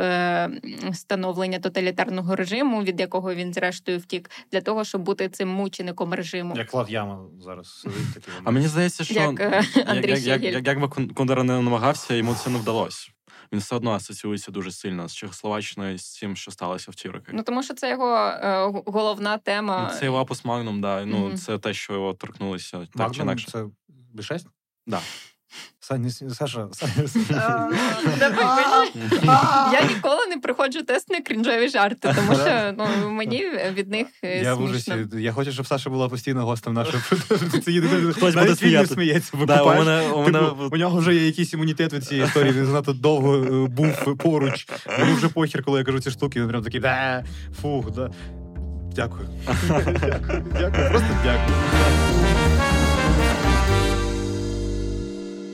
становлення 0.93 1.59
тоталітарного 1.59 2.37
режиму 2.37 2.52
режиму, 2.53 2.83
від 2.83 3.01
якого 3.01 3.35
він 3.35 3.53
зрештою 3.53 3.99
втік, 3.99 4.31
для 4.53 4.61
того, 4.61 4.85
щоб 4.85 5.03
бути 5.03 5.29
цим 5.29 5.49
мучеником 5.49 6.15
режиму. 6.15 6.55
Як 6.57 6.73
Влад 6.73 6.91
Яма 6.91 7.25
зараз 7.41 7.81
сидить 7.81 8.15
такий. 8.15 8.35
А 8.45 8.51
мені 8.51 8.69
здається, 8.69 9.05
що 9.05 9.15
як, 9.15 9.41
е, 9.41 9.63
Андрій 9.87 10.11
як, 10.11 10.21
як, 10.21 10.43
як, 10.43 10.67
як 10.67 10.81
би 10.81 10.89
Кундера 10.89 11.43
не 11.43 11.53
намагався, 11.53 12.15
йому 12.15 12.35
це 12.35 12.51
не 12.51 12.59
вдалося. 12.59 13.09
Він 13.53 13.61
все 13.61 13.77
одно 13.77 13.91
асоціюється 13.91 14.51
дуже 14.51 14.73
сильно 14.73 15.09
з 15.09 15.15
Чехословаччиною 15.15 15.99
з 15.99 16.15
цим, 16.15 16.37
що 16.37 16.51
сталося 16.51 16.91
в 16.91 16.95
ті 16.95 17.09
роки. 17.09 17.33
Ну 17.35 17.43
тому 17.43 17.63
що 17.63 17.75
це 17.75 17.91
його 17.91 18.17
е, 18.17 18.83
головна 18.87 19.39
тема. 19.39 19.95
Це 19.99 20.05
його 20.05 20.19
апус 20.19 20.45
Магнум, 20.45 20.81
да. 20.81 21.05
Ну 21.05 21.29
mm-hmm. 21.29 21.37
це 21.37 21.59
те, 21.59 21.75
що 21.75 21.93
його 21.93 22.15
торкнулося. 22.15 22.77
Магнум, 22.77 22.93
так 22.97 23.15
чи 23.15 23.23
інакше. 23.23 23.51
Це 23.51 23.65
B6? 24.15 24.47
Да. 24.87 25.01
Саня, 25.81 26.11
Саша, 26.11 26.69
я 29.73 29.83
ніколи 29.89 30.27
не 30.29 30.37
приходжу 30.43 30.83
тест 30.87 31.11
на 31.11 31.21
крінжові 31.21 31.69
жарти, 31.69 32.15
тому 32.17 32.35
що 32.35 32.75
ну, 32.79 33.11
мені 33.11 33.45
від 33.75 33.91
них 33.91 34.07
е, 34.25 34.43
я 34.43 34.55
в 34.55 34.63
ужасі. 34.63 34.93
Я 35.13 35.33
хочу, 35.33 35.53
щоб 35.53 35.67
Саша 35.67 35.91
була 35.91 36.09
постійно 36.09 36.47
гостем 36.47 36.73
нашого. 36.73 36.99
Хтось 38.13 38.35
буде 38.35 38.57
сміється. 38.57 38.95
Типу, 39.31 40.69
у 40.73 40.77
нього 40.77 40.99
вже 40.99 41.15
є 41.15 41.27
якийсь 41.27 41.53
імунітет 41.53 41.93
від 41.93 42.05
цієї 42.05 42.27
історії. 42.27 42.53
Він 42.53 42.67
занадто 42.67 42.93
довго 42.93 43.37
е, 43.37 43.69
був 43.69 44.17
поруч. 44.19 44.67
Йому 44.99 45.15
вже 45.15 45.29
похір, 45.29 45.63
коли 45.63 45.79
я 45.79 45.85
кажу 45.85 46.01
ці 46.01 46.11
штуки. 46.11 46.41
Він 46.41 46.49
прям 46.49 46.63
такий 46.63 46.81
фух. 47.63 47.87
Дякую. 48.95 49.29
Дякую. 49.69 50.91
Просто 50.91 51.09
дякую. 51.25 52.22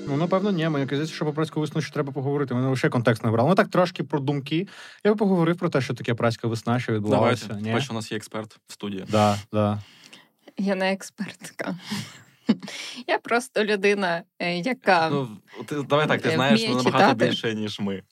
Ну, 0.09 0.17
напевно, 0.17 0.51
ні. 0.53 0.69
Мені 0.69 0.87
здається, 0.87 1.15
що 1.15 1.25
про 1.25 1.35
праську 1.35 1.61
весну 1.61 1.81
ще 1.83 1.93
треба 1.95 2.13
поговорити. 2.13 2.55
Ми 2.55 2.69
лише 2.69 2.89
контекст 2.89 3.25
не 3.25 3.31
брали. 3.31 3.49
Ну 3.49 3.55
так 3.55 3.69
трошки 3.69 4.05
про 4.05 4.21
думки. 4.21 4.69
Я 5.05 5.11
би 5.11 5.17
поговорив 5.17 5.57
про 5.57 5.69
те, 5.69 5.81
що 5.81 5.95
таке 5.95 6.15
праська 6.15 6.49
весна, 6.49 6.81
що 6.81 6.93
відбувалося. 6.93 7.47
Давайте. 7.49 7.73
Бачу, 7.73 7.87
у 7.91 7.95
нас 7.95 8.13
є 8.13 8.17
експерт 8.17 8.59
в 8.67 8.73
студії. 8.73 9.05
Да, 9.09 9.39
да. 9.53 9.79
Я 10.59 10.75
не 10.75 10.93
експертка. 10.93 11.77
Я 13.07 13.19
просто 13.19 13.65
людина, 13.65 14.23
е, 14.39 14.59
яка 14.59 15.11
Ну, 15.11 15.29
ти, 15.67 15.83
давай 15.83 16.09
так, 16.09 16.23
ти 16.23 16.31
знаєш 16.31 16.63
набагато 16.63 16.91
читати. 16.91 17.27
більше, 17.27 17.55
ніж 17.55 17.81
ми. 17.81 18.03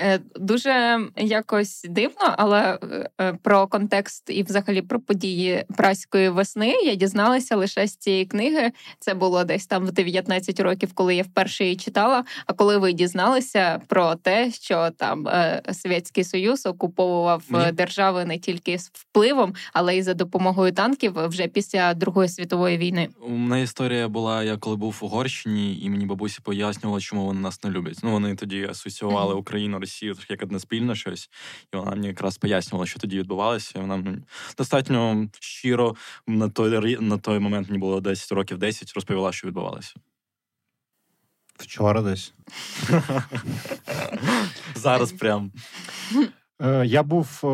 Е, 0.00 0.20
Дуже 0.36 1.00
якось 1.16 1.86
дивно, 1.88 2.34
але 2.38 2.78
е, 3.20 3.38
про 3.42 3.66
контекст 3.66 4.30
і 4.30 4.42
взагалі 4.42 4.82
про 4.82 5.00
події 5.00 5.64
праської 5.76 6.28
весни 6.28 6.74
я 6.84 6.94
дізналася 6.94 7.56
лише 7.56 7.86
з 7.86 7.96
цієї 7.96 8.26
книги. 8.26 8.72
Це 8.98 9.14
було 9.14 9.44
десь 9.44 9.66
там 9.66 9.86
в 9.86 9.92
19 9.92 10.60
років, 10.60 10.92
коли 10.94 11.14
я 11.14 11.22
вперше 11.22 11.64
її 11.64 11.76
читала. 11.76 12.24
А 12.46 12.52
коли 12.52 12.78
ви 12.78 12.92
дізналися 12.92 13.80
про 13.86 14.14
те, 14.14 14.52
що 14.52 14.90
там 14.96 15.28
е, 15.28 15.62
Совєтський 15.72 16.24
Союз 16.24 16.66
окуповував 16.66 17.42
Ні. 17.50 17.72
держави 17.72 18.24
не 18.24 18.38
тільки 18.38 18.78
з 18.78 18.90
впливом, 18.94 19.54
але 19.72 19.96
й 19.96 20.02
за 20.02 20.14
допомогою 20.14 20.72
танків 20.72 21.12
вже 21.16 21.46
після 21.46 21.94
Другої 21.94 22.28
світової 22.28 22.78
війни. 22.78 23.08
У 23.26 23.30
мене 23.30 23.62
історія 23.62 24.08
була, 24.08 24.44
я 24.44 24.56
коли 24.56 24.76
був 24.76 24.96
в 25.00 25.04
Угорщині, 25.04 25.80
і 25.82 25.90
мені 25.90 26.06
бабусі 26.06 26.38
пояснювала, 26.42 27.00
чому 27.00 27.26
вони 27.26 27.40
нас 27.40 27.64
не 27.64 27.70
люблять. 27.70 27.98
Ну, 28.02 28.10
вони 28.10 28.34
тоді 28.34 28.66
асоціювали 28.70 29.34
Україну, 29.34 29.80
Росію 29.84 30.14
трохи 30.14 30.32
як 30.32 30.42
одне 30.42 30.60
спільне 30.60 30.94
щось. 30.94 31.30
І 31.74 31.76
вона 31.76 31.90
мені 31.90 32.06
якраз 32.06 32.38
пояснювала, 32.38 32.86
що 32.86 32.98
тоді 32.98 33.18
відбувалося. 33.18 33.72
І 33.78 33.80
вона 33.80 34.18
достатньо 34.58 35.28
щиро 35.40 35.96
на 36.26 36.48
той, 36.48 36.96
на 37.00 37.18
той 37.18 37.38
момент 37.38 37.68
мені 37.68 37.78
було 37.78 38.00
10 38.00 38.32
років 38.32 38.58
10, 38.58 38.92
розповіла, 38.94 39.32
що 39.32 39.48
відбувалося. 39.48 39.94
Вчора 41.58 42.02
десь. 42.02 42.34
Зараз 44.74 45.12
прям. 45.12 45.52
Е, 46.62 46.86
Я 46.86 47.02
був 47.02 47.40
е, 47.44 47.48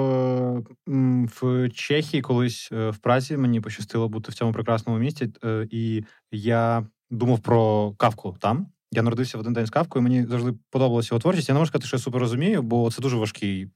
в 1.40 1.71
Чехії 1.71 2.23
колись 2.23 2.69
е, 2.73 2.90
в 2.90 2.99
Празі. 2.99 3.37
Мені 3.37 3.61
пощастило 3.61 4.09
бути 4.09 4.33
в 4.33 4.35
цьому 4.35 4.53
прекрасному 4.53 4.99
місті, 4.99 5.29
і 5.71 6.05
я 6.33 6.87
думав 7.11 7.40
про 7.40 7.93
кавку 7.93 8.37
там. 8.40 8.66
Я 8.92 9.03
народився 9.03 9.38
в 9.38 9.40
один 9.40 9.53
день 9.53 9.66
з 9.66 9.70
кавкою. 9.70 10.03
Мені 10.03 10.26
завжди 10.26 10.55
подобалася 10.70 11.09
його 11.14 11.20
творчість. 11.20 11.48
Я 11.48 11.53
не 11.53 11.59
можу 11.59 11.68
сказати, 11.68 11.87
що 11.87 11.96
я 11.96 12.00
супер 12.00 12.20
розумію, 12.20 12.62
бо 12.62 12.90
це 12.90 13.03
дуже 13.03 13.16
важкий 13.16 13.68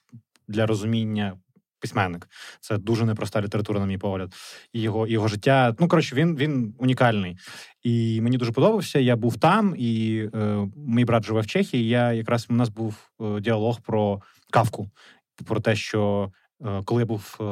для 0.48 0.66
розуміння 0.66 1.36
письменник. 1.80 2.28
Це 2.60 2.78
дуже 2.78 3.04
непроста 3.04 3.42
література, 3.42 3.80
на 3.80 3.86
мій 3.86 3.98
погляд. 3.98 4.34
І 4.72 4.80
його, 4.80 5.06
його 5.06 5.28
життя. 5.28 5.76
Ну 5.80 5.88
коротше, 5.88 6.14
він, 6.14 6.36
він 6.36 6.74
унікальний. 6.78 7.36
І 7.82 8.20
мені 8.20 8.36
дуже 8.36 8.52
подобався. 8.52 8.98
Я 8.98 9.16
був 9.16 9.36
там, 9.36 9.74
і 9.78 10.22
е, 10.34 10.68
мій 10.76 11.04
брат 11.04 11.24
живе 11.24 11.40
в 11.40 11.46
Чехії. 11.46 11.84
і 11.84 11.88
Я 11.88 12.12
якраз 12.12 12.46
у 12.50 12.54
нас 12.54 12.68
був 12.68 13.10
е, 13.20 13.40
діалог 13.40 13.80
про 13.80 14.22
кавку 14.50 14.90
про 15.44 15.60
те, 15.60 15.76
що 15.76 16.32
коли 16.84 17.02
я 17.02 17.06
був, 17.06 17.36
е, 17.40 17.44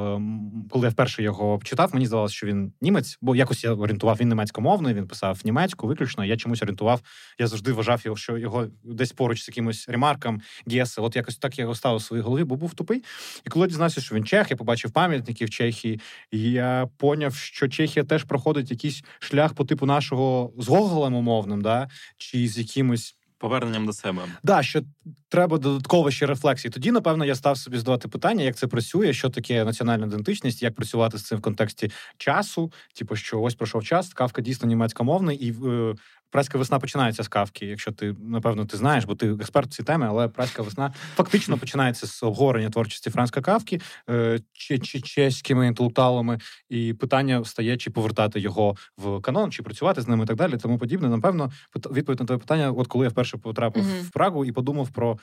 коли 0.71 0.85
я 0.85 0.89
вперше 0.89 1.23
його 1.23 1.61
читав, 1.65 1.91
мені 1.93 2.07
здавалося, 2.07 2.35
що 2.35 2.47
він 2.47 2.73
німець, 2.81 3.19
бо 3.21 3.37
якось 3.37 3.65
я 3.65 3.73
орієнтував 3.73 4.17
він 4.21 4.29
німецькомовний, 4.29 4.95
він 4.95 5.07
писав 5.07 5.41
німецьку 5.45 5.87
виключно. 5.87 6.25
Я 6.25 6.37
чомусь 6.37 6.63
орієнтував. 6.63 7.01
Я 7.39 7.47
завжди 7.47 7.73
вважав 7.73 8.03
його, 8.05 8.17
що 8.17 8.39
його 8.39 8.67
десь 8.85 9.13
поруч 9.13 9.43
з 9.43 9.49
якимось 9.49 9.89
ремарком 9.89 10.41
Гєсе. 10.67 11.01
От 11.01 11.17
якось 11.17 11.37
так 11.37 11.59
я 11.59 11.63
його 11.63 11.75
ставив 11.75 11.97
у 11.97 12.01
своїй 12.01 12.23
голові, 12.23 12.45
бо 12.45 12.57
був 12.57 12.75
тупий. 12.75 13.05
І 13.47 13.51
коли 13.51 13.67
дізнався, 13.67 14.01
що 14.01 14.15
він 14.15 14.25
чех, 14.25 14.51
я 14.51 14.57
побачив 14.57 14.91
пам'ятники 14.91 15.45
в 15.45 15.51
Чехії. 15.51 16.01
І 16.31 16.51
я 16.51 16.89
поняв, 16.97 17.35
що 17.35 17.69
Чехія 17.69 18.05
теж 18.05 18.25
проходить 18.25 18.71
якийсь 18.71 19.05
шлях 19.19 19.55
по 19.55 19.65
типу 19.65 19.87
нашого 19.87 20.53
з 20.59 20.69
Гоголем 20.69 21.15
умовним, 21.15 21.63
да, 21.63 21.89
чи 22.19 22.49
з 22.49 22.59
якимось. 22.59 23.17
Поверненням 23.43 23.87
до 23.87 23.93
себе. 23.93 24.23
Да, 24.43 24.63
що 24.63 24.83
треба 25.29 25.59
додатково 25.59 26.11
ще 26.11 26.27
рефлексії. 26.27 26.73
Тоді, 26.73 26.91
напевно, 26.91 27.25
я 27.25 27.35
став 27.35 27.59
собі 27.59 27.79
задавати 27.79 28.09
питання, 28.09 28.45
як 28.45 28.57
це 28.57 28.67
працює, 28.67 29.13
що 29.13 29.31
таке 29.31 29.65
національна 29.65 30.07
ідентичність, 30.07 30.63
як 30.63 30.75
працювати 30.75 31.19
з 31.19 31.23
цим 31.23 31.39
в 31.39 31.41
контексті 31.41 31.91
часу. 32.17 32.73
Типу, 32.99 33.17
що 33.17 33.41
ось 33.41 33.55
пройшов 33.55 33.85
час, 33.85 34.15
кавка 34.15 34.43
дійсно 34.43 34.69
німецькомовний, 34.69 35.37
і 35.37 35.51
е, 35.67 35.95
праська 36.33 36.59
весна 36.59 36.79
починається 36.79 37.23
з 37.23 37.29
кавки. 37.29 37.67
Якщо 37.67 37.93
ти 37.93 38.17
напевно 38.21 38.67
ти 38.67 38.77
знаєш, 38.77 39.05
бо 39.05 39.15
ти 39.15 39.31
експерт 39.33 39.71
в 39.71 39.77
цій 39.77 39.83
темі, 39.83 40.05
але 40.09 40.29
праська 40.29 40.63
весна 40.63 40.95
фактично 41.17 41.59
починається 41.59 42.07
з 42.07 42.23
обговорення 42.23 42.71
творчості 42.71 43.11
Франска 43.11 43.41
Кавки 43.41 43.81
е, 44.11 44.41
чи, 44.53 44.79
чи 44.79 45.01
чеськими 45.01 45.67
інтелектуалами, 45.67 46.39
і 46.69 46.95
питання 46.95 47.45
стає, 47.45 47.77
чи 47.77 47.91
повертати 47.91 48.41
його 48.41 48.77
в 48.97 49.21
канон, 49.21 49.53
чи 49.53 49.63
працювати 49.63 50.01
з 50.01 50.09
ними 50.09 50.25
і 50.25 50.27
так 50.27 50.37
далі. 50.37 50.57
Тому 50.57 50.79
подібне. 50.79 51.09
Напевно, 51.09 51.53
відповідь 51.75 52.21
на 52.21 52.27
твоє 52.27 52.39
питання, 52.39 52.71
от 52.71 52.87
коли 52.87 53.05
я 53.05 53.09
вперше 53.11 53.37
потрапив 53.37 53.85
Мгм. 53.85 54.03
в 54.03 54.11
Прагу 54.11 54.45
і 54.45 54.53
подумав 54.53 54.89
про 54.89 55.19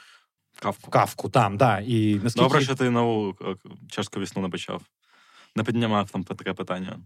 Кавку. 0.61 0.91
кавку 0.91 1.29
там, 1.29 1.57
да. 1.57 1.79
І 1.79 2.19
наскільки 2.23 2.45
Добре, 2.45 2.61
що 2.61 2.75
ти 2.75 2.89
нову 2.89 3.35
е, 3.41 3.55
чешську 3.89 4.19
весну 4.19 4.41
не 4.41 4.49
почав. 4.49 4.81
Не 5.55 5.63
піднімав 5.63 6.09
там 6.09 6.23
таке 6.23 6.53
питання. 6.53 6.99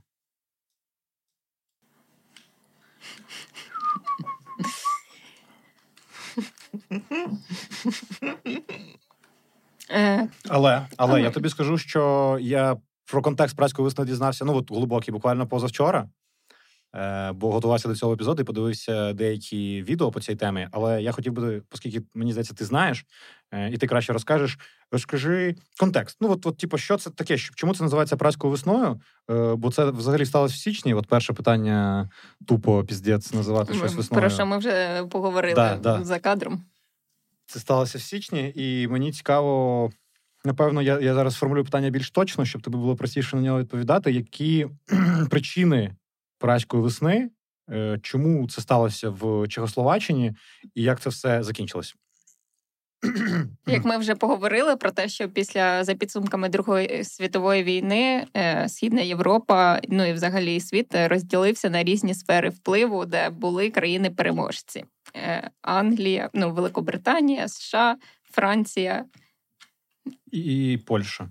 Е, 6.38 6.42
Але, 10.50 10.88
але 10.98 11.22
я 11.22 11.32
тобі 11.32 11.50
скажу, 11.50 11.78
що 11.78 12.38
я 12.42 12.78
про 13.12 13.22
контекст 13.22 13.56
праської 13.56 13.84
весни 13.84 14.06
дізнався, 14.06 14.46
ну 14.46 14.56
от 14.56 14.72
глибокий, 14.72 15.12
буквально 15.12 15.48
позавчора. 15.48 16.10
Е, 16.96 17.32
бо 17.32 17.52
готувався 17.52 17.88
до 17.88 17.96
цього 17.96 18.14
епізоду 18.14 18.42
і 18.42 18.46
подивився 18.46 19.14
деякі 19.14 19.84
відео 19.84 20.12
по 20.12 20.20
цій 20.20 20.36
темі. 20.36 20.68
Але 20.72 21.02
я 21.02 21.12
хотів 21.12 21.34
би, 21.34 21.62
оскільки 21.74 22.02
мені 22.14 22.32
здається, 22.32 22.54
ти 22.54 22.66
знаєш, 22.66 23.06
е, 23.52 23.70
і 23.72 23.78
ти 23.78 23.88
краще 23.88 24.14
розкажеш, 24.14 24.60
розкажи 24.92 25.56
контекст. 25.80 26.18
Ну, 26.22 26.32
от, 26.32 26.46
от 26.46 26.58
типу, 26.58 26.78
що 26.78 26.98
це 26.98 27.10
таке? 27.10 27.38
Чому 27.38 27.76
це 27.76 27.84
називається 27.84 28.18
праською 28.18 28.52
весною? 28.52 29.02
Е, 29.32 29.56
бо 29.56 29.72
це 29.72 29.86
взагалі 29.86 30.26
сталося 30.26 30.54
в 30.56 30.58
січні. 30.58 30.94
От 30.94 31.08
перше 31.08 31.34
питання 31.34 32.10
тупо 32.48 32.84
піздець 32.84 33.34
називати 33.34 33.74
щось 33.74 33.96
весною. 33.96 34.22
про 34.22 34.30
що 34.30 34.46
ми 34.46 34.58
вже 34.58 35.04
поговорили 35.12 35.56
Да, 35.56 35.76
да. 35.76 36.04
за 36.04 36.20
кадром. 36.20 36.64
Це 37.46 37.60
сталося 37.60 37.98
в 37.98 38.02
січні, 38.02 38.54
і 38.56 38.88
мені 38.88 39.12
цікаво. 39.12 39.90
Напевно, 40.46 40.82
я, 40.82 41.00
я 41.00 41.14
зараз 41.14 41.36
формулюю 41.36 41.66
питання 41.66 41.90
більш 41.90 42.12
точно, 42.12 42.46
щоб 42.46 42.62
тобі 42.62 42.78
було 42.78 42.96
простіше 42.96 43.36
на 43.36 43.42
нього 43.42 43.60
відповідати. 43.60 44.12
Які 44.12 44.68
причини 45.30 45.96
праської 46.44 46.84
весни, 46.84 47.30
е, 47.72 48.00
чому 48.02 48.48
це 48.48 48.62
сталося 48.62 49.10
в 49.10 49.48
Чехословаччині, 49.48 50.34
і 50.76 50.84
як 50.84 51.02
це 51.02 51.10
все 51.10 51.44
закінчилось? 51.44 51.96
Як 53.68 53.86
ми 53.86 53.98
вже 53.98 54.16
поговорили 54.16 54.76
про 54.76 54.92
те, 54.92 55.10
що 55.10 55.30
після 55.30 55.84
за 55.84 55.94
підсумками 55.96 56.50
Другої 56.50 57.04
світової 57.04 57.64
війни 57.64 58.28
е, 58.38 58.70
Східна 58.70 59.02
Європа, 59.02 59.82
ну 59.90 60.06
і 60.06 60.14
взагалі 60.14 60.60
світ 60.60 60.96
е, 60.96 61.08
розділився 61.08 61.70
на 61.70 61.84
різні 61.84 62.14
сфери 62.14 62.50
впливу, 62.50 63.06
де 63.06 63.30
були 63.30 63.70
країни-переможці: 63.70 64.86
Е, 65.16 65.50
Англія, 65.62 66.30
ну 66.34 66.54
Великобританія, 66.54 67.48
США, 67.48 67.98
Франція. 68.32 69.06
І, 70.32 70.74
і 70.74 70.78
Польща. 70.78 71.30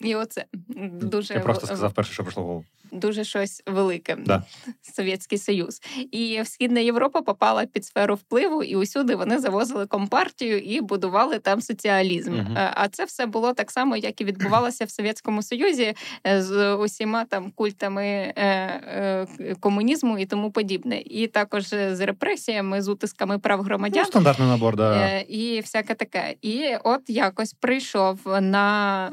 І 0.00 0.14
оце 0.14 0.44
дуже 0.92 1.34
Я 1.34 1.40
просто 1.40 1.66
сказав 1.66 1.92
перше, 1.92 2.12
що 2.12 2.22
прийшло 2.22 2.42
в 2.42 2.46
голову. 2.46 2.64
Дуже 2.92 3.24
щось 3.24 3.62
велике. 3.66 4.16
Да. 4.16 4.42
Совєтський 4.82 5.38
Союз. 5.38 5.80
І 6.12 6.40
Східна 6.44 6.80
Європа 6.80 7.22
попала 7.22 7.66
під 7.66 7.84
сферу 7.84 8.14
впливу, 8.14 8.62
і 8.62 8.76
усюди 8.76 9.14
вони 9.14 9.38
завозили 9.38 9.86
компартію 9.86 10.58
і 10.58 10.80
будували 10.80 11.38
там 11.38 11.60
соціалізм. 11.60 12.34
Е, 12.34 12.72
А 12.74 12.88
це 12.88 13.04
все 13.04 13.26
було 13.26 13.52
так 13.52 13.70
само, 13.70 13.96
як 13.96 14.20
і 14.20 14.24
відбувалося 14.24 14.84
в 14.84 14.90
Совєтському 14.90 15.42
Союзі 15.42 15.94
е, 16.26 16.42
з 16.42 16.74
усіма 16.74 17.24
там 17.24 17.50
культами 17.50 18.04
е, 18.04 19.26
комунізму 19.60 20.18
і 20.18 20.26
тому 20.26 20.50
подібне. 20.50 21.00
І 21.00 21.26
також 21.26 21.64
з 21.68 22.00
репресіями, 22.00 22.82
з 22.82 22.88
утисками 22.88 23.38
прав 23.38 23.62
громадян. 23.62 24.02
Ну, 24.02 24.08
стандартний 24.08 24.48
набор, 24.48 24.76
да. 24.76 25.18
І 25.18 25.60
всяке 25.60 25.94
таке. 25.94 26.34
І 26.42 26.64
от 26.84 27.00
якось 27.08 27.52
прийшов 27.52 28.18
на 28.40 29.10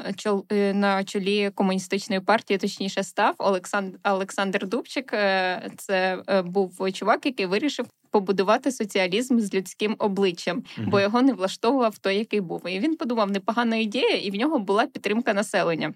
чолі 1.05 1.51
комуністичної 1.55 2.21
партії, 2.21 2.57
точніше, 2.57 3.03
став 3.03 3.35
Олександр 3.37 3.68
Олександр 4.03 4.67
Дубчик. 4.67 5.13
Е, 5.13 5.69
Це 5.77 6.23
е, 6.27 6.41
був 6.41 6.91
чувак, 6.93 7.25
який 7.25 7.45
вирішив. 7.45 7.85
Побудувати 8.11 8.71
соціалізм 8.71 9.39
з 9.39 9.53
людським 9.53 9.95
обличчям, 9.99 10.63
бо 10.77 10.99
його 10.99 11.21
не 11.21 11.33
влаштовував 11.33 11.97
той, 11.97 12.17
який 12.17 12.41
був. 12.41 12.67
І 12.67 12.79
він 12.79 12.95
подумав, 12.95 13.31
непогана 13.31 13.75
ідея, 13.75 14.15
і 14.15 14.31
в 14.31 14.35
нього 14.35 14.59
була 14.59 14.87
підтримка 14.87 15.33
населення. 15.33 15.93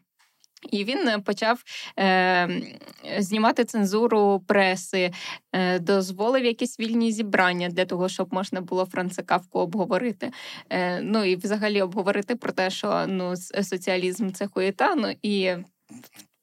І 0.71 0.83
він 0.83 1.21
почав 1.21 1.63
е, 1.99 2.61
знімати 3.19 3.65
цензуру 3.65 4.43
преси, 4.47 5.11
е, 5.53 5.79
дозволив 5.79 6.45
якісь 6.45 6.79
вільні 6.79 7.11
зібрання 7.11 7.69
для 7.69 7.85
того, 7.85 8.09
щоб 8.09 8.33
можна 8.33 8.61
було 8.61 8.85
францикавку 8.85 9.59
обговорити. 9.59 10.31
Е, 10.69 11.01
ну 11.01 11.23
і 11.23 11.35
взагалі 11.35 11.81
обговорити 11.81 12.35
про 12.35 12.51
те, 12.51 12.69
що 12.69 13.05
ну 13.07 13.35
соціалізм 13.63 14.31
це 14.31 14.47
хуєта. 14.47 14.95
Ну 14.95 15.13
і 15.21 15.51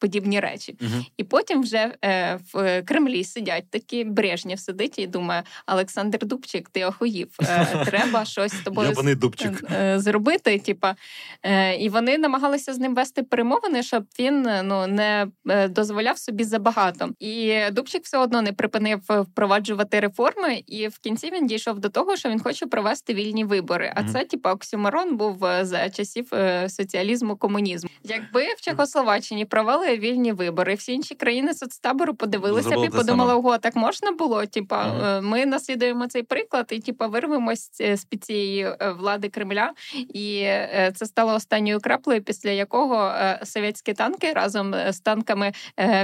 подібні 0.01 0.41
речі. 0.41 0.77
Угу. 0.81 1.05
І 1.17 1.25
потім 1.25 1.63
вже 1.63 1.95
е, 2.05 2.39
в 2.53 2.83
Кремлі 2.83 3.25
сидять 3.25 3.65
такі 3.71 4.05
Брежнєв 4.05 4.59
сидить 4.61 4.99
і 4.99 5.07
думає: 5.07 5.43
Олександр 5.67 6.19
Дубчик, 6.27 6.69
ти 6.69 6.85
охуїв. 6.85 7.29
Е, 7.43 7.85
треба 7.87 8.25
щось 8.25 8.53
з 8.53 8.61
тобою 8.61 8.95
дубчик. 9.15 9.65
е, 9.73 10.01
зробити. 10.01 10.59
Типа, 10.59 10.97
е, 11.43 11.77
і 11.77 11.89
вони 11.89 12.19
намагалися 12.19 12.75
з 12.75 12.79
ним 12.79 12.95
вести 12.95 13.23
перемовини, 13.23 13.83
щоб 13.83 14.05
він 14.19 14.49
ну 14.65 14.87
не 14.87 15.27
е, 15.49 15.69
дозволяв 15.69 16.19
собі 16.19 16.45
забагато. 16.45 17.09
І 17.19 17.61
Дубчик 17.73 18.05
все 18.05 18.19
одно 18.19 18.43
не 18.43 18.53
припинив 18.53 19.01
впроваджувати 19.09 20.01
реформи, 20.01 20.63
і 20.67 20.89
в 20.89 20.99
кінці 20.99 21.31
він 21.33 21.47
дійшов 21.47 21.81
до 21.81 21.89
того, 21.89 22.17
що 22.17 22.29
він 22.29 22.41
хоче 22.41 22.67
провести 22.67 23.15
вільні 23.15 23.45
вибори. 23.45 23.93
А 23.97 24.01
Мгм. 24.03 24.13
це 24.13 24.25
типа 24.25 24.53
оксюмарон 24.53 25.17
був 25.17 25.45
е, 25.45 25.65
за 25.65 25.91
часів 25.91 26.29
е, 26.33 26.69
соціалізму, 26.69 27.37
комунізму. 27.37 27.91
Якби 28.05 28.45
в 28.55 28.61
Чехословаччині 28.61 29.45
провели 29.45 29.90
вільні 29.97 30.33
вибори, 30.33 30.75
всі 30.75 30.93
інші 30.93 31.15
країни 31.15 31.55
соцтабору 31.55 32.15
подивилися 32.15 32.75
і 32.85 32.89
подумали, 32.89 33.35
ого, 33.35 33.59
так 33.59 33.77
можна 33.77 34.13
було? 34.13 34.47
Типа, 34.47 34.87
е, 34.87 35.21
ми 35.21 35.47
наслідуємо 35.47 36.07
цей 36.07 36.23
приклад, 36.23 36.67
і 36.71 36.81
типа 36.81 37.07
вирвемось 37.07 37.71
е, 37.81 37.97
з 37.97 38.05
під 38.05 38.25
цієї 38.25 38.63
е, 38.63 38.95
влади 38.99 39.29
Кремля. 39.29 39.73
І 40.15 40.47
це 40.95 41.07
стало 41.07 41.35
останньою 41.35 41.81
краплею, 41.81 42.23
після 42.23 42.51
якого 42.51 43.13
совєтські 43.45 43.93
танки 43.93 44.33
разом 44.33 44.75
з 44.89 45.01
танками 45.01 45.53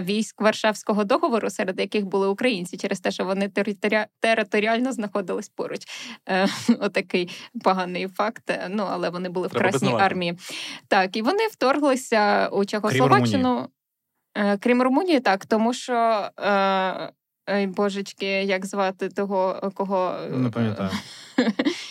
військ 0.01 0.41
Варшавського 0.41 1.05
договору, 1.05 1.51
серед 1.51 1.81
яких 1.81 2.07
були 2.07 2.29
українці, 2.29 2.77
через 2.77 3.01
те, 3.01 3.11
що 3.11 3.25
вони 3.25 3.49
територі- 3.49 4.07
територіально 4.21 4.93
знаходились 4.93 5.49
поруч. 5.49 5.81
Отакий 6.81 7.31
поганий 7.65 8.09
факт. 8.09 8.59
Ну 8.69 8.87
але 8.91 9.11
вони 9.11 9.29
були 9.29 9.47
в 9.49 9.51
Треба 9.51 9.71
Красній 9.71 9.95
армії. 9.99 10.39
Так, 10.89 11.17
і 11.17 11.23
вони 11.23 11.47
вторглися 11.47 12.49
у 12.53 12.65
Чехословаччину. 12.65 13.69
Е, 14.37 14.59
Крім 14.59 14.83
Румунії, 14.83 15.21
так, 15.21 15.47
тому 15.47 15.75
що. 15.75 16.29
Е, 16.41 17.13
божечки, 17.67 18.27
як 18.27 18.67
звати 18.67 19.09
того, 19.09 19.71
кого 19.75 20.15
Не 20.31 20.51
пам'ятаю. 20.51 20.91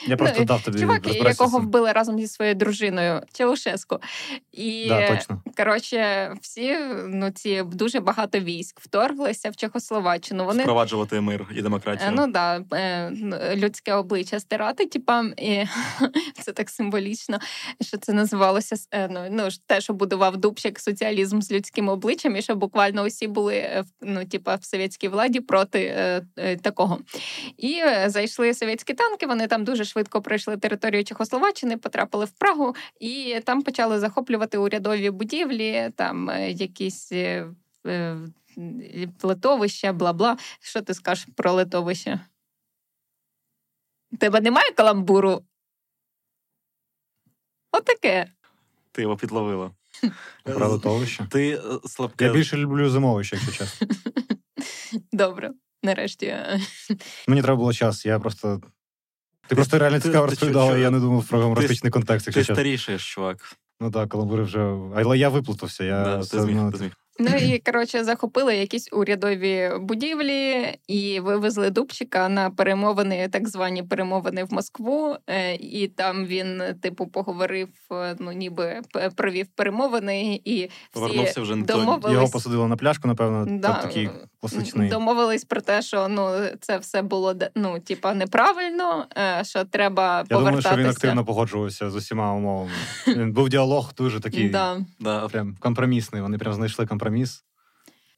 Я 0.08 0.18
просто 0.18 0.36
Ну, 0.40 0.46
дав 0.46 0.62
тобі 0.64 0.80
чувак, 0.80 1.08
якого 1.16 1.60
вбили 1.60 1.92
разом 1.92 2.20
зі 2.20 2.28
своєю 2.28 2.56
дружиною 2.56 3.22
Чаушеску. 3.34 4.00
І 4.52 4.88
Да, 4.88 5.16
точно. 5.16 5.42
коротше, 5.58 6.32
всі 6.42 6.78
ну 7.08 7.32
ці 7.32 7.64
дуже 7.64 8.00
багато 8.00 8.40
військ 8.40 8.80
вторглися 8.80 9.50
в 9.50 9.56
Чехословаччину. 9.56 10.46
Вони 10.46 10.64
Впроваджувати 10.64 11.22
мир 11.22 11.48
і 11.56 11.62
демократію. 11.62 12.10
Е, 12.10 12.14
Ну 12.16 12.28
да, 12.28 12.64
е, 12.74 13.12
людське 13.56 13.94
обличчя 13.94 14.40
стирати, 14.40 14.86
типа, 14.86 15.24
і 15.38 15.64
це 16.42 16.52
так 16.52 16.70
символічно, 16.70 17.40
що 17.82 17.98
це 17.98 18.14
називалося 18.14 18.76
е, 18.92 19.08
ну, 19.12 19.20
ну, 19.32 19.48
те, 19.68 19.82
що 19.82 19.94
будував 19.94 20.38
Дубчик 20.38 20.80
соціалізм 20.80 21.42
з 21.42 21.52
людським 21.52 21.90
обличчям, 21.90 22.36
і 22.36 22.42
що 22.42 22.56
буквально 22.56 23.04
усі 23.04 23.28
були 23.28 23.84
в- 23.86 23.92
ну, 24.02 24.26
типа, 24.26 24.56
в 24.56 24.64
совєтській 24.66 25.08
владі 25.08 25.40
проти 25.40 25.80
е, 25.98 26.22
е, 26.38 26.56
такого. 26.58 27.00
І 27.58 27.82
зайшли 28.06 28.54
совєтські 28.54 28.94
танки. 28.94 29.28
Вони 29.36 29.48
там 29.48 29.64
дуже 29.64 29.86
швидко 29.86 30.22
пройшли 30.22 30.58
територію 30.58 31.04
Чехословаччини, 31.04 31.78
потрапили 31.78 32.26
в 32.26 32.32
Прагу, 32.32 32.76
і 33.00 33.40
там 33.46 33.62
почали 33.62 34.00
захоплювати 34.00 34.58
урядові 34.58 35.10
будівлі, 35.10 35.92
там 35.96 36.30
е, 36.30 36.52
якісь. 36.52 37.12
е, 37.12 37.48
е, 37.88 38.18
Литовища, 39.24 39.94
бла-бла. 39.94 40.38
Що 40.60 40.82
ти 40.82 40.94
скажеш 40.94 41.28
про 41.36 41.52
литовище? 41.52 42.20
Тебе 44.20 44.42
немає 44.42 44.72
каламбуру? 44.72 45.44
Отаке. 47.72 48.32
Ти 48.92 49.02
його 49.02 49.18
підловила. 49.18 49.72
Про 50.44 50.68
литовище. 50.68 51.28
Ти 51.32 51.62
слабке. 51.86 52.26
Я 52.26 52.34
більше 52.34 52.58
люблю 52.58 52.90
зимовище, 52.90 53.36
якщо 53.36 53.52
чесно. 53.52 53.88
Добре, 55.12 55.52
нарешті. 55.84 56.36
Мені 57.28 57.42
треба 57.42 57.56
було 57.58 57.74
час, 57.74 58.06
я 58.06 58.20
просто. 58.20 58.62
Ти 59.48 59.56
просто 59.56 59.80
реально 59.80 60.00
цікаво 60.00 60.26
розповідала, 60.26 60.78
я 60.78 60.90
не 60.90 61.00
думав 61.00 61.28
про 61.28 61.42
гумористичний 61.42 61.92
контекст, 61.92 62.32
Ти 62.34 62.44
старішаєш, 62.44 63.14
чувак. 63.14 63.38
Ну 63.82 63.92
так, 63.92 64.10
каламбури 64.10 64.44
вже. 64.44 64.60
Але 64.96 65.18
я 65.18 65.30
виплутався. 65.30 65.84
Я 65.84 66.18
ти 66.18 66.42
зміг, 66.42 66.72
ти 66.72 66.78
зміг. 66.78 66.92
Ну 67.20 67.30
і 67.36 67.60
коротше 67.60 68.04
захопили 68.04 68.56
якісь 68.56 68.90
урядові 68.92 69.72
будівлі 69.80 70.68
і 70.88 71.20
вивезли 71.20 71.70
Дубчика 71.70 72.30
на 72.30 72.50
перемовини, 72.50 73.30
так 73.32 73.48
звані 73.48 73.84
перемовини 73.84 74.44
в 74.44 74.54
Москву. 74.54 75.16
Е, 75.28 75.56
І 75.56 75.88
там 75.88 76.26
він, 76.26 76.62
типу, 76.82 77.08
поговорив, 77.08 77.70
е, 77.92 78.16
ну 78.20 78.32
ніби 78.32 78.82
провів 79.16 79.48
перемовини, 79.48 80.42
і 80.46 80.70
Повернувся 80.92 81.42
вже 81.42 81.56
домовились. 81.56 82.14
Його 82.14 82.30
посадили 82.30 82.68
на 82.68 82.76
пляшку, 82.78 83.08
напевно, 83.08 83.46
Да. 83.60 83.68
так, 83.68 83.82
такий 83.82 84.10
класичний. 84.42 84.90
Домовились 84.90 85.46
про 85.46 85.62
те, 85.62 85.82
що 85.82 86.08
ну 86.08 86.30
це 86.62 86.78
все 86.78 87.02
було 87.02 87.36
ну, 87.56 87.80
типа, 87.80 88.14
неправильно, 88.14 89.06
е, 89.18 89.44
що 89.44 89.64
треба 89.64 90.26
Я 90.30 90.38
думаю, 90.38 90.62
що 90.62 90.76
він 90.76 90.86
активно 90.86 91.26
погоджувався 91.26 91.90
з 91.90 91.96
усіма 91.96 92.34
умовами. 92.34 92.72
Він 93.08 93.34
був 93.34 93.50
діалог 93.50 93.94
дуже 93.98 94.20
такий 94.20 94.50
Да. 94.56 94.78
Да, 95.00 95.28
прям 95.28 95.56
компромісний. 95.60 96.22
Вони 96.22 96.38
прям 96.38 96.54
знайшли 96.54 96.86
компроміс. 96.86 97.05